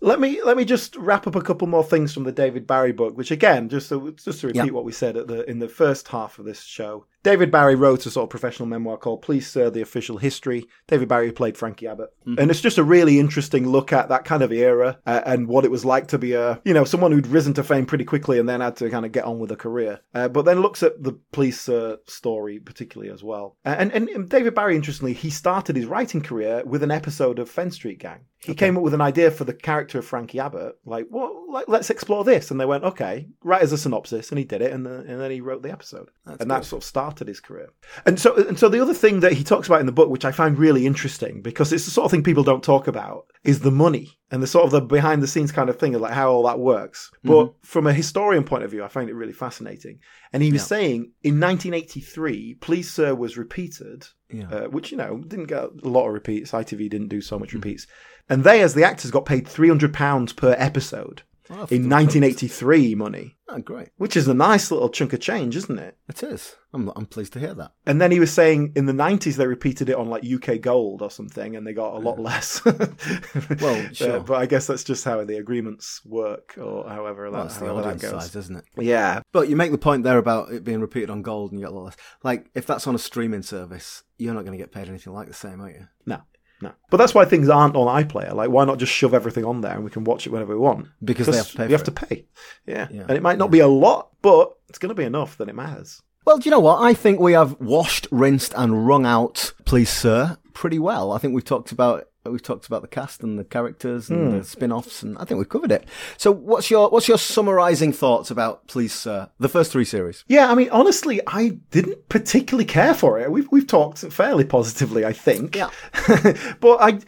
let 0.00 0.20
me 0.20 0.42
let 0.42 0.56
me 0.56 0.64
just 0.64 0.96
wrap 0.96 1.26
up 1.26 1.34
a 1.36 1.42
couple 1.42 1.66
more 1.68 1.84
things 1.84 2.12
from 2.12 2.24
the 2.24 2.32
David 2.32 2.66
Barry 2.66 2.92
book, 2.92 3.16
which 3.16 3.30
again, 3.30 3.68
just 3.68 3.88
to, 3.90 4.12
just 4.12 4.40
to 4.40 4.48
repeat 4.48 4.64
Yeah. 4.66 4.70
what 4.70 4.84
we 4.84 4.92
said 4.92 5.16
at 5.16 5.26
the 5.28 5.48
in 5.48 5.58
the 5.58 5.68
first 5.68 6.08
half 6.08 6.38
of 6.38 6.44
this 6.44 6.62
show. 6.62 7.06
David 7.22 7.50
Barry 7.50 7.74
wrote 7.74 8.06
a 8.06 8.10
sort 8.10 8.24
of 8.24 8.30
professional 8.30 8.66
memoir 8.68 8.96
called 8.96 9.22
Please 9.22 9.46
Sir, 9.46 9.68
The 9.68 9.82
Official 9.82 10.18
History. 10.18 10.66
David 10.86 11.08
Barry 11.08 11.32
played 11.32 11.58
Frankie 11.58 11.86
Abbott. 11.86 12.10
And 12.38 12.50
it's 12.50 12.60
just 12.60 12.78
a 12.78 12.84
really 12.84 13.18
interesting 13.18 13.68
look 13.68 13.92
at 13.92 14.08
that 14.08 14.24
kind 14.24 14.42
of 14.42 14.52
era 14.52 14.98
uh, 15.06 15.20
and 15.26 15.46
what 15.46 15.64
it 15.64 15.70
was 15.70 15.84
like 15.84 16.08
to 16.08 16.18
be 16.18 16.32
a, 16.32 16.60
you 16.64 16.72
know, 16.72 16.84
someone 16.84 17.12
who'd 17.12 17.26
risen 17.26 17.52
to 17.54 17.62
fame 17.62 17.84
pretty 17.84 18.04
quickly 18.04 18.38
and 18.38 18.48
then 18.48 18.60
had 18.60 18.76
to 18.76 18.88
kind 18.88 19.04
of 19.04 19.12
get 19.12 19.24
on 19.24 19.38
with 19.38 19.52
a 19.52 19.56
career. 19.56 20.00
Uh, 20.14 20.28
but 20.28 20.44
then 20.44 20.60
looks 20.60 20.82
at 20.82 21.02
the 21.02 21.12
Please 21.32 21.60
Sir 21.60 21.98
story 22.06 22.58
particularly 22.58 23.12
as 23.12 23.22
well. 23.22 23.56
And, 23.64 23.92
and, 23.92 24.08
and 24.08 24.28
David 24.28 24.54
Barry, 24.54 24.74
interestingly, 24.74 25.12
he 25.12 25.30
started 25.30 25.76
his 25.76 25.86
writing 25.86 26.22
career 26.22 26.62
with 26.64 26.82
an 26.82 26.90
episode 26.90 27.38
of 27.38 27.50
Fenn 27.50 27.70
Street 27.70 27.98
Gang. 27.98 28.20
He 28.42 28.54
came 28.54 28.76
up 28.76 28.82
with 28.82 28.94
an 28.94 29.02
idea 29.02 29.30
for 29.30 29.44
the 29.44 29.52
character 29.52 29.98
of 29.98 30.06
Frankie 30.06 30.40
Abbott, 30.40 30.78
like, 30.86 31.06
well, 31.10 31.44
like, 31.50 31.68
let's 31.68 31.90
explore 31.90 32.24
this. 32.24 32.50
And 32.50 32.58
they 32.58 32.64
went, 32.64 32.84
okay, 32.84 33.28
write 33.42 33.62
as 33.62 33.72
a 33.72 33.78
synopsis, 33.78 34.30
and 34.30 34.38
he 34.38 34.44
did 34.44 34.62
it, 34.62 34.72
and, 34.72 34.86
the, 34.86 35.00
and 35.00 35.20
then 35.20 35.30
he 35.30 35.42
wrote 35.42 35.62
the 35.62 35.70
episode, 35.70 36.10
and 36.24 36.50
that 36.50 36.64
sort 36.64 36.82
of 36.82 36.86
started 36.86 37.28
his 37.28 37.40
career. 37.40 37.68
And 38.06 38.18
so, 38.18 38.34
and 38.36 38.58
so 38.58 38.68
the 38.68 38.80
other 38.80 38.94
thing 38.94 39.20
that 39.20 39.34
he 39.34 39.44
talks 39.44 39.66
about 39.66 39.80
in 39.80 39.86
the 39.86 39.92
book, 39.92 40.08
which 40.08 40.24
I 40.24 40.32
find 40.32 40.58
really 40.58 40.86
interesting, 40.86 41.42
because 41.42 41.72
it's 41.72 41.84
the 41.84 41.90
sort 41.90 42.06
of 42.06 42.10
thing 42.10 42.22
people 42.22 42.44
don't 42.44 42.62
talk 42.62 42.88
about, 42.88 43.26
is 43.44 43.60
the 43.60 43.70
money 43.70 44.18
and 44.30 44.42
the 44.42 44.46
sort 44.46 44.64
of 44.64 44.70
the 44.70 44.80
behind 44.80 45.22
the 45.22 45.26
scenes 45.26 45.52
kind 45.52 45.68
of 45.68 45.78
thing 45.78 45.94
of 45.94 46.00
like 46.00 46.12
how 46.12 46.30
all 46.30 46.44
that 46.44 46.58
works. 46.58 47.10
Mm-hmm. 47.24 47.28
But 47.28 47.54
from 47.66 47.86
a 47.86 47.92
historian 47.92 48.44
point 48.44 48.64
of 48.64 48.70
view, 48.70 48.84
I 48.84 48.88
find 48.88 49.10
it 49.10 49.14
really 49.14 49.32
fascinating. 49.32 49.98
And 50.32 50.42
he 50.42 50.52
was 50.52 50.64
saying 50.66 51.12
in 51.22 51.40
1983, 51.40 52.54
Please 52.60 52.90
Sir 52.90 53.14
was 53.14 53.36
repeated, 53.36 54.06
Yeah. 54.32 54.48
uh, 54.50 54.68
which 54.68 54.90
you 54.90 54.96
know 54.96 55.18
didn't 55.18 55.46
get 55.46 55.64
a 55.82 55.88
lot 55.88 56.06
of 56.06 56.14
repeats. 56.14 56.52
ITV 56.52 56.88
didn't 56.90 57.08
do 57.08 57.20
so 57.20 57.38
much 57.38 57.52
repeats, 57.52 57.86
and 58.28 58.44
they, 58.44 58.62
as 58.62 58.74
the 58.74 58.84
actors, 58.84 59.10
got 59.10 59.26
paid 59.26 59.46
300 59.46 59.92
pounds 59.92 60.32
per 60.32 60.54
episode 60.58 61.22
Oh, 61.52 61.66
in 61.70 61.88
1983 61.90 62.94
money, 62.94 63.36
Oh, 63.48 63.58
great. 63.58 63.88
which 63.96 64.16
is 64.16 64.28
a 64.28 64.34
nice 64.34 64.70
little 64.70 64.88
chunk 64.88 65.12
of 65.12 65.18
change, 65.20 65.56
isn't 65.56 65.78
it? 65.80 65.96
It 66.08 66.22
is. 66.22 66.54
I'm, 66.72 66.92
I'm 66.94 67.06
pleased 67.06 67.32
to 67.32 67.40
hear 67.40 67.54
that. 67.54 67.72
And 67.84 68.00
then 68.00 68.12
he 68.12 68.20
was 68.20 68.32
saying 68.32 68.72
in 68.76 68.86
the 68.86 68.92
90s 68.92 69.34
they 69.34 69.46
repeated 69.48 69.88
it 69.88 69.96
on 69.96 70.08
like 70.08 70.22
UK 70.24 70.60
Gold 70.60 71.02
or 71.02 71.10
something 71.10 71.56
and 71.56 71.66
they 71.66 71.72
got 71.72 71.94
a 71.94 71.98
lot 71.98 72.20
less. 72.20 72.62
Well, 73.60 73.88
sure. 73.92 74.20
but 74.20 74.34
I 74.34 74.46
guess 74.46 74.66
that's 74.66 74.84
just 74.84 75.04
how 75.04 75.24
the 75.24 75.36
agreements 75.38 76.00
work 76.04 76.54
or 76.56 76.88
however 76.88 77.30
Well, 77.30 77.44
that, 77.48 77.52
the 77.54 77.60
however 77.66 77.80
that 77.82 77.86
audience 77.88 78.02
goes. 78.02 78.10
size, 78.24 78.36
isn't 78.36 78.56
it? 78.56 78.64
Yeah. 78.78 79.20
But 79.32 79.48
you 79.48 79.56
make 79.56 79.72
the 79.72 79.78
point 79.78 80.04
there 80.04 80.18
about 80.18 80.52
it 80.52 80.64
being 80.64 80.80
repeated 80.80 81.10
on 81.10 81.22
gold 81.22 81.50
and 81.50 81.60
you 81.60 81.66
get 81.66 81.72
a 81.72 81.74
lot 81.74 81.84
less. 81.86 81.96
Like, 82.22 82.48
if 82.54 82.66
that's 82.66 82.86
on 82.86 82.94
a 82.94 82.98
streaming 82.98 83.42
service, 83.42 84.02
you're 84.18 84.34
not 84.34 84.44
going 84.44 84.56
to 84.56 84.62
get 84.62 84.72
paid 84.72 84.88
anything 84.88 85.12
like 85.12 85.28
the 85.28 85.34
same, 85.34 85.60
are 85.60 85.70
you? 85.70 85.88
No. 86.06 86.20
No. 86.62 86.72
But 86.90 86.98
that's 86.98 87.14
why 87.14 87.24
things 87.24 87.48
aren't 87.48 87.74
on 87.76 87.86
iPlayer. 88.04 88.34
Like, 88.34 88.50
why 88.50 88.64
not 88.64 88.78
just 88.78 88.92
shove 88.92 89.14
everything 89.14 89.44
on 89.44 89.60
there 89.62 89.72
and 89.72 89.84
we 89.84 89.90
can 89.90 90.04
watch 90.04 90.26
it 90.26 90.30
whenever 90.30 90.52
we 90.52 90.60
want? 90.60 90.88
Because 91.02 91.26
they 91.26 91.36
have 91.36 91.48
to 91.50 91.56
pay 91.56 91.64
You 91.66 91.72
have 91.72 91.80
it. 91.80 91.84
to 91.84 91.92
pay. 91.92 92.26
Yeah. 92.66 92.88
Yeah. 92.90 93.02
And 93.02 93.12
it 93.12 93.22
might 93.22 93.38
not 93.38 93.50
be 93.50 93.60
a 93.60 93.68
lot, 93.68 94.10
but 94.20 94.52
it's 94.68 94.78
going 94.78 94.90
to 94.90 94.94
be 94.94 95.04
enough 95.04 95.38
that 95.38 95.48
it 95.48 95.54
matters. 95.54 96.02
Well, 96.26 96.36
do 96.38 96.44
you 96.44 96.50
know 96.50 96.60
what? 96.60 96.82
I 96.82 96.92
think 96.92 97.18
we 97.18 97.32
have 97.32 97.58
washed, 97.60 98.06
rinsed, 98.10 98.52
and 98.56 98.86
wrung 98.86 99.06
out, 99.06 99.52
please, 99.64 99.88
sir, 99.88 100.36
pretty 100.52 100.78
well. 100.78 101.12
I 101.12 101.18
think 101.18 101.34
we've 101.34 101.42
talked 101.44 101.72
about 101.72 102.08
we've 102.24 102.42
talked 102.42 102.66
about 102.66 102.82
the 102.82 102.88
cast 102.88 103.22
and 103.22 103.38
the 103.38 103.44
characters 103.44 104.10
and 104.10 104.30
Hmm. 104.32 104.38
the 104.38 104.44
spin-offs, 104.44 105.02
and 105.02 105.16
I 105.18 105.24
think 105.24 105.38
we've 105.38 105.48
covered 105.48 105.72
it. 105.72 105.84
So, 106.16 106.30
what's 106.30 106.70
your 106.70 106.90
what's 106.90 107.08
your 107.08 107.16
summarising 107.18 107.92
thoughts 107.92 108.30
about 108.30 108.66
please, 108.66 108.92
sir, 108.92 109.28
the 109.38 109.48
first 109.48 109.72
three 109.72 109.84
series? 109.84 110.24
Yeah, 110.28 110.50
I 110.50 110.54
mean, 110.54 110.68
honestly, 110.70 111.20
I 111.26 111.58
didn't 111.70 112.08
particularly 112.08 112.66
care 112.66 112.94
for 112.94 113.18
it. 113.18 113.30
We've 113.32 113.48
we've 113.50 113.66
talked 113.66 113.98
fairly 113.98 114.44
positively, 114.44 115.04
I 115.04 115.12
think. 115.12 115.56
Yeah. 115.56 115.70
but 116.60 116.76
I 116.80 116.98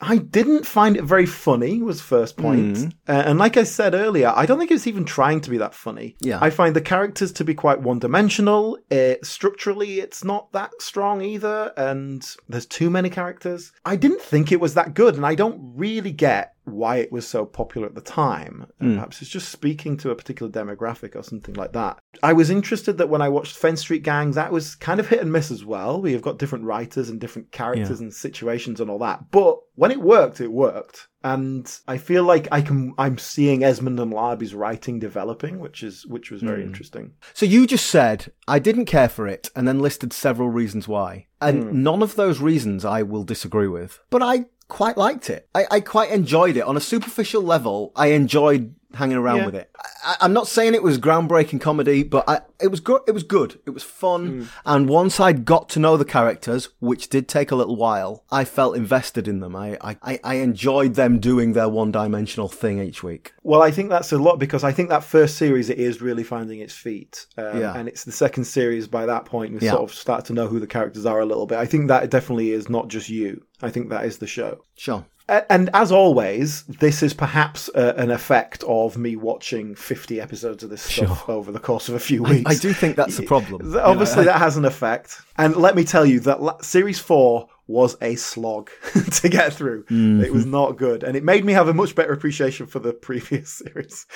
I 0.00 0.16
didn't 0.16 0.66
find 0.66 0.96
it 0.96 1.04
very 1.04 1.26
funny. 1.26 1.82
Was 1.82 2.00
first 2.00 2.36
point, 2.36 2.78
Hmm. 2.78 2.88
uh, 3.08 3.12
and 3.26 3.38
like 3.38 3.56
I 3.56 3.64
said 3.64 3.94
earlier, 3.94 4.32
I 4.34 4.46
don't 4.46 4.58
think 4.58 4.70
it's 4.70 4.86
even 4.86 5.04
trying 5.04 5.40
to 5.42 5.50
be 5.50 5.58
that 5.58 5.74
funny. 5.74 6.16
Yeah. 6.20 6.38
I 6.40 6.50
find 6.50 6.74
the 6.74 6.80
characters 6.80 7.30
to 7.32 7.44
be 7.44 7.54
quite 7.54 7.80
one 7.82 7.98
dimensional. 7.98 8.78
Uh, 8.90 9.14
structurally, 9.22 10.00
it's 10.00 10.24
not 10.24 10.50
that 10.52 10.70
strong 10.80 11.20
either, 11.22 11.72
and 11.76 12.26
there's 12.48 12.66
too 12.66 12.90
many 12.90 13.10
characters. 13.10 13.72
I 13.84 13.96
didn't 13.96 14.20
think 14.22 14.50
it 14.50 14.60
was 14.62 14.74
that 14.74 14.94
good, 14.94 15.16
and 15.16 15.26
I 15.26 15.34
don't 15.34 15.60
really 15.74 16.12
get 16.12 16.51
why 16.64 16.96
it 16.96 17.10
was 17.10 17.26
so 17.26 17.44
popular 17.44 17.86
at 17.86 17.94
the 17.94 18.00
time. 18.00 18.66
And 18.78 18.94
Perhaps 18.94 19.20
it's 19.20 19.30
just 19.30 19.48
speaking 19.48 19.96
to 19.98 20.10
a 20.10 20.14
particular 20.14 20.50
demographic 20.50 21.16
or 21.16 21.22
something 21.22 21.54
like 21.54 21.72
that. 21.72 21.98
I 22.22 22.32
was 22.32 22.50
interested 22.50 22.98
that 22.98 23.08
when 23.08 23.22
I 23.22 23.28
watched 23.28 23.56
Fenn 23.56 23.76
Street 23.76 24.02
Gangs, 24.02 24.36
that 24.36 24.52
was 24.52 24.74
kind 24.76 25.00
of 25.00 25.08
hit 25.08 25.20
and 25.20 25.32
miss 25.32 25.50
as 25.50 25.64
well. 25.64 26.00
We've 26.00 26.22
got 26.22 26.38
different 26.38 26.64
writers 26.64 27.08
and 27.08 27.20
different 27.20 27.50
characters 27.50 28.00
and 28.00 28.12
situations 28.12 28.80
and 28.80 28.90
all 28.90 28.98
that. 29.00 29.30
But 29.30 29.58
when 29.74 29.90
it 29.90 30.00
worked, 30.00 30.40
it 30.40 30.52
worked. 30.52 31.08
And 31.24 31.72
I 31.86 31.98
feel 31.98 32.24
like 32.24 32.48
I 32.50 32.62
can 32.62 32.94
I'm 32.98 33.16
seeing 33.16 33.60
Esmonde 33.60 34.02
and 34.02 34.12
Larbey's 34.12 34.54
writing 34.54 34.98
developing, 34.98 35.60
which 35.60 35.82
is 35.82 36.04
which 36.06 36.30
was 36.30 36.42
very 36.42 36.62
hmm. 36.62 36.68
interesting. 36.68 37.12
So 37.32 37.46
you 37.46 37.66
just 37.66 37.86
said 37.86 38.32
I 38.48 38.58
didn't 38.58 38.86
care 38.86 39.08
for 39.08 39.28
it, 39.28 39.50
and 39.54 39.66
then 39.66 39.78
listed 39.78 40.12
several 40.12 40.48
reasons 40.48 40.88
why, 40.88 41.26
and 41.40 41.62
Hmm. 41.62 41.82
none 41.82 42.02
of 42.02 42.16
those 42.16 42.40
reasons 42.40 42.84
I 42.84 43.02
will 43.02 43.22
disagree 43.22 43.68
with. 43.68 44.00
But 44.10 44.22
I 44.22 44.46
quite 44.72 44.96
liked 44.96 45.28
it. 45.28 45.46
I, 45.54 45.66
I 45.70 45.80
quite 45.80 46.10
enjoyed 46.10 46.56
it 46.56 46.62
on 46.62 46.78
a 46.78 46.80
superficial 46.80 47.42
level. 47.42 47.92
I 47.94 48.06
enjoyed 48.08 48.74
hanging 48.94 49.16
around 49.16 49.36
Yeah. 49.38 49.46
with 49.46 49.54
it. 49.54 49.70
I, 50.04 50.16
I'm 50.20 50.32
not 50.32 50.46
saying 50.48 50.74
it 50.74 50.82
was 50.82 50.98
groundbreaking 50.98 51.60
comedy, 51.60 52.02
but 52.02 52.28
I, 52.28 52.40
it 52.60 52.68
was 52.68 52.80
good. 52.80 53.02
It 53.06 53.12
was 53.12 53.22
good. 53.22 53.58
It 53.66 53.70
was 53.70 53.82
fun. 53.82 54.26
Hmm. 54.26 54.44
And 54.66 54.88
once 54.88 55.20
I 55.20 55.32
got 55.32 55.68
to 55.70 55.80
know 55.80 55.96
the 55.96 56.04
characters, 56.04 56.68
which 56.80 57.08
did 57.08 57.28
take 57.28 57.50
a 57.50 57.56
little 57.56 57.76
while, 57.76 58.24
I 58.30 58.44
felt 58.44 58.76
invested 58.76 59.28
in 59.28 59.40
them. 59.40 59.54
I 59.56 59.78
I, 59.80 60.20
I- 60.24 60.34
enjoyed 60.36 60.94
them 60.94 61.18
doing 61.20 61.52
their 61.52 61.68
one-dimensional 61.68 62.48
thing 62.48 62.80
each 62.80 63.02
week. 63.02 63.32
Well, 63.42 63.62
I 63.62 63.70
think 63.70 63.90
that's 63.90 64.12
a 64.12 64.18
lot 64.18 64.38
because 64.38 64.64
I 64.64 64.72
think 64.72 64.88
that 64.88 65.04
first 65.04 65.36
series 65.36 65.70
it 65.70 65.78
is 65.78 66.02
really 66.02 66.24
finding 66.24 66.60
its 66.60 66.74
feet, 66.74 67.26
um, 67.38 67.60
Yeah. 67.60 67.76
and 67.76 67.88
it's 67.88 68.04
the 68.04 68.12
second 68.12 68.44
series 68.44 68.88
by 68.88 69.06
that 69.06 69.24
point 69.24 69.52
we 69.52 69.60
Yeah. 69.60 69.72
sort 69.72 69.82
of 69.90 69.94
start 69.94 70.24
to 70.26 70.32
know 70.32 70.46
who 70.48 70.58
the 70.60 70.66
characters 70.66 71.06
are 71.06 71.20
a 71.20 71.26
little 71.26 71.46
bit. 71.46 71.58
I 71.58 71.66
think 71.66 71.88
that 71.88 72.10
definitely 72.10 72.50
is 72.52 72.68
not 72.68 72.88
just 72.88 73.08
you. 73.08 73.42
I 73.64 73.70
think 73.70 73.90
that 73.90 74.04
is 74.04 74.18
the 74.18 74.26
show. 74.26 74.58
Sure. 74.76 75.04
And 75.28 75.70
as 75.72 75.92
always, 75.92 76.64
this 76.64 77.02
is 77.02 77.14
perhaps 77.14 77.70
uh, 77.74 77.94
an 77.96 78.10
effect 78.10 78.64
of 78.64 78.98
me 78.98 79.16
watching 79.16 79.74
50 79.74 80.20
episodes 80.20 80.62
of 80.62 80.70
this 80.70 80.82
stuff 80.82 81.28
over 81.28 81.52
the 81.52 81.60
course 81.60 81.88
of 81.88 81.94
a 81.94 82.00
few 82.00 82.22
weeks. 82.22 82.50
I 82.50 82.54
do 82.54 82.72
think 82.72 82.96
that's 82.96 83.18
a 83.18 83.22
problem. 83.34 83.74
Obviously, 83.76 84.24
that 84.24 84.38
has 84.38 84.56
an 84.56 84.64
effect. 84.64 85.20
And 85.38 85.56
let 85.56 85.76
me 85.76 85.84
tell 85.84 86.04
you 86.04 86.20
that 86.20 86.42
la- 86.42 86.60
series 86.60 86.98
four 86.98 87.48
was 87.66 87.96
a 88.02 88.16
slog 88.16 88.70
to 89.12 89.28
get 89.28 89.54
through. 89.54 89.84
Mm-hmm. 89.84 90.24
It 90.24 90.32
was 90.32 90.44
not 90.44 90.76
good. 90.76 91.02
And 91.04 91.16
it 91.16 91.24
made 91.24 91.44
me 91.44 91.52
have 91.52 91.68
a 91.68 91.74
much 91.74 91.94
better 91.94 92.12
appreciation 92.12 92.66
for 92.66 92.80
the 92.80 92.92
previous 92.92 93.50
series. 93.64 94.06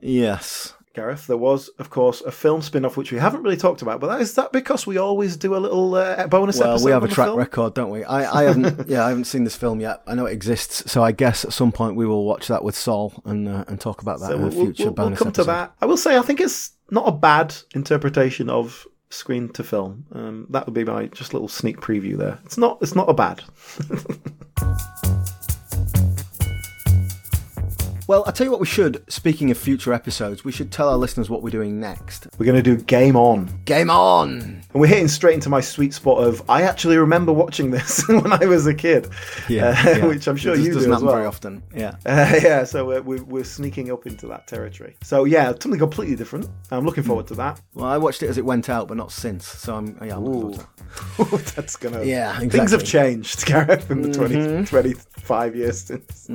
Yes. 0.00 0.74
Gareth, 0.94 1.26
there 1.26 1.36
was, 1.36 1.68
of 1.80 1.90
course, 1.90 2.20
a 2.20 2.30
film 2.30 2.62
spin 2.62 2.84
off 2.84 2.96
which 2.96 3.10
we 3.12 3.18
haven't 3.18 3.42
really 3.42 3.56
talked 3.56 3.82
about. 3.82 3.98
But 4.00 4.06
that, 4.06 4.20
is 4.20 4.34
that 4.36 4.52
because 4.52 4.86
we 4.86 4.96
always 4.96 5.36
do 5.36 5.56
a 5.56 5.58
little 5.58 5.94
uh, 5.96 6.26
bonus 6.28 6.58
Well, 6.60 6.70
episode? 6.70 6.84
we 6.84 6.90
have 6.92 7.02
a 7.04 7.08
track 7.08 7.26
film? 7.28 7.38
record, 7.38 7.74
don't 7.74 7.90
we? 7.90 8.04
I, 8.04 8.40
I 8.40 8.42
haven't, 8.44 8.88
yeah, 8.88 9.04
I 9.04 9.08
haven't 9.08 9.24
seen 9.24 9.42
this 9.44 9.56
film 9.56 9.80
yet. 9.80 10.02
I 10.06 10.14
know 10.14 10.26
it 10.26 10.32
exists, 10.32 10.90
so 10.90 11.02
I 11.02 11.10
guess 11.12 11.44
at 11.44 11.52
some 11.52 11.72
point 11.72 11.96
we 11.96 12.06
will 12.06 12.24
watch 12.24 12.46
that 12.48 12.62
with 12.62 12.76
Sol 12.76 13.12
and 13.24 13.48
uh, 13.48 13.64
and 13.66 13.80
talk 13.80 14.02
about 14.02 14.20
that 14.20 14.28
So 14.28 14.34
in 14.36 14.40
a 14.40 14.42
we'll, 14.44 14.50
future 14.52 14.84
we'll- 14.84 15.08
we'll 15.08 15.16
come 15.16 15.28
episode. 15.28 15.34
to 15.34 15.44
that. 15.44 15.74
I 15.82 15.86
will 15.86 15.96
say, 15.96 16.16
I 16.16 16.22
think 16.22 16.40
it's 16.40 16.70
not 16.90 17.08
a 17.08 17.12
bad 17.12 17.54
interpretation 17.74 18.48
of 18.48 18.86
screen 19.10 19.48
to 19.54 19.64
film. 19.64 20.06
Um, 20.12 20.46
that 20.50 20.64
would 20.66 20.74
be 20.74 20.84
my 20.84 21.06
just 21.06 21.32
little 21.34 21.48
sneak 21.48 21.80
preview 21.80 22.16
there. 22.16 22.38
It's 22.44 22.56
not 22.58 22.78
it's 22.82 22.94
not 22.94 23.08
a 23.10 23.14
bad. 23.14 23.42
Well, 28.06 28.22
I 28.26 28.32
tell 28.32 28.44
you 28.44 28.50
what, 28.50 28.60
we 28.60 28.66
should. 28.66 29.02
Speaking 29.10 29.50
of 29.50 29.56
future 29.56 29.92
episodes, 29.94 30.44
we 30.44 30.52
should 30.52 30.70
tell 30.70 30.90
our 30.90 30.96
listeners 30.98 31.30
what 31.30 31.42
we're 31.42 31.48
doing 31.50 31.80
next. 31.80 32.26
We're 32.38 32.44
going 32.44 32.62
to 32.62 32.76
do 32.76 32.76
Game 32.82 33.16
On. 33.16 33.48
Game 33.64 33.88
on! 33.88 34.30
And 34.42 34.64
we're 34.74 34.88
hitting 34.88 35.08
straight 35.08 35.34
into 35.34 35.48
my 35.48 35.62
sweet 35.62 35.94
spot 35.94 36.22
of 36.22 36.42
I 36.50 36.62
actually 36.62 36.98
remember 36.98 37.32
watching 37.32 37.70
this 37.70 38.04
when 38.08 38.30
I 38.30 38.44
was 38.44 38.66
a 38.66 38.74
kid. 38.74 39.06
Uh, 39.06 39.10
yeah. 39.48 40.04
which 40.06 40.26
I'm 40.28 40.36
sure 40.36 40.52
It 40.54 40.58
you 40.60 40.64
do 40.66 40.74
doesn't 40.74 40.92
as 40.92 41.02
well. 41.02 41.14
very 41.14 41.26
often. 41.26 41.62
Yeah. 41.74 41.96
Uh, 42.06 42.38
yeah, 42.42 42.64
so 42.64 42.84
we're, 42.84 43.02
we're, 43.02 43.22
we're 43.24 43.44
sneaking 43.44 43.90
up 43.90 44.06
into 44.06 44.26
that 44.26 44.46
territory. 44.46 44.96
So 45.02 45.24
yeah, 45.24 45.48
something 45.58 45.78
completely 45.78 46.14
different. 46.14 46.48
I'm 46.70 46.84
looking 46.84 47.02
forward 47.02 47.26
to 47.28 47.34
that. 47.36 47.60
Well, 47.74 47.86
I 47.86 47.98
watched 47.98 48.22
it 48.22 48.28
as 48.28 48.38
it 48.38 48.44
went 48.44 48.68
out, 48.68 48.86
but 48.88 48.96
not 48.96 49.10
since. 49.10 49.46
So 49.46 49.74
I'm, 49.74 49.98
yeah, 50.04 50.16
I'm 50.16 50.24
looking 50.24 50.64
forward 50.96 51.46
to 51.46 51.54
that. 51.54 51.56
That's 51.56 51.76
gonna. 51.76 52.04
Yeah, 52.04 52.38
Things 52.38 52.70
have 52.70 52.84
changed, 52.84 53.46
Gareth, 53.46 53.90
in 53.90 54.02
the 54.02 54.12
20, 54.12 54.64
25 54.66 55.56
years 55.56 55.80
since. 55.80 56.28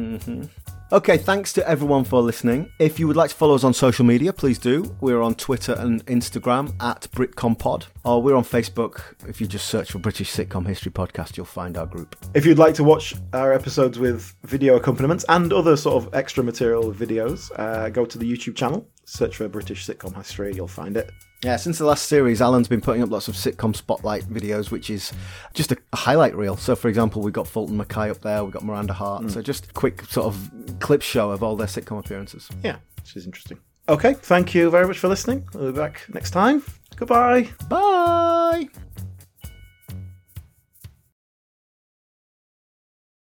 Okay, 0.91 1.19
thanks 1.19 1.53
to 1.53 1.67
everyone 1.69 2.03
for 2.03 2.19
listening. 2.19 2.71
If 2.79 2.99
you 2.99 3.05
would 3.07 3.15
like 3.15 3.29
to 3.29 3.35
follow 3.35 3.53
us 3.53 3.63
on 3.63 3.75
social 3.75 4.03
media, 4.03 4.33
please 4.33 4.57
do. 4.57 4.95
We're 5.01 5.21
on 5.21 5.35
Twitter 5.35 5.75
and 5.77 6.03
Instagram 6.07 6.73
at 6.81 7.01
BritComPod, 7.11 7.85
or 8.05 8.23
we're 8.23 8.35
on 8.35 8.43
Facebook. 8.43 9.03
If 9.27 9.39
you 9.39 9.45
just 9.45 9.67
search 9.67 9.91
for 9.91 9.99
British 9.99 10.33
Sitcom 10.33 10.65
History 10.65 10.91
Podcast, 10.91 11.37
you'll 11.37 11.45
find 11.45 11.77
our 11.77 11.85
group. 11.85 12.15
If 12.33 12.43
you'd 12.43 12.57
like 12.57 12.73
to 12.73 12.83
watch 12.83 13.13
our 13.33 13.53
episodes 13.53 13.99
with 13.99 14.33
video 14.45 14.77
accompaniments 14.77 15.25
and 15.29 15.53
other 15.53 15.77
sort 15.77 16.03
of 16.03 16.15
extra 16.15 16.43
material 16.43 16.91
videos, 16.91 17.51
uh, 17.59 17.89
go 17.89 18.03
to 18.03 18.17
the 18.17 18.25
YouTube 18.25 18.55
channel, 18.55 18.87
search 19.05 19.37
for 19.37 19.47
British 19.47 19.85
Sitcom 19.85 20.17
History, 20.17 20.55
you'll 20.55 20.67
find 20.67 20.97
it. 20.97 21.11
Yeah, 21.43 21.55
since 21.55 21.77
the 21.77 21.85
last 21.85 22.07
series, 22.07 22.41
Alan's 22.41 22.67
been 22.67 22.81
putting 22.81 23.01
up 23.01 23.09
lots 23.09 23.29
of 23.29 23.35
sitcom 23.35 23.73
spotlight 23.73 24.25
videos, 24.25 24.71
which 24.71 24.89
is 24.89 25.13
just 25.53 25.71
a, 25.71 25.77
highlight 25.93 26.35
reel. 26.35 26.57
So, 26.57 26.75
for 26.75 26.89
example, 26.89 27.21
we've 27.21 27.33
got 27.33 27.47
Fulton 27.47 27.77
Mackay 27.77 28.09
up 28.09 28.21
there, 28.21 28.43
we've 28.43 28.51
got 28.53 28.63
Miranda 28.63 28.93
Hart. 28.93 29.23
Mm. 29.23 29.31
So, 29.31 29.41
just 29.41 29.73
quick 29.73 30.03
sort 30.05 30.27
of 30.27 30.79
clip 30.79 31.01
show 31.01 31.31
of 31.31 31.41
all 31.41 31.55
their 31.55 31.67
sitcom 31.67 31.99
appearances. 31.99 32.49
Yeah, 32.61 32.77
which 32.97 33.15
is 33.15 33.25
interesting. 33.25 33.59
Okay, 33.87 34.13
thank 34.15 34.53
you 34.53 34.69
very 34.69 34.85
much 34.85 34.99
for 34.99 35.07
listening. 35.07 35.47
We'll 35.53 35.71
be 35.71 35.77
back 35.77 36.05
next 36.13 36.31
time. 36.31 36.61
Goodbye. 36.97 37.49
Bye! 37.69 38.67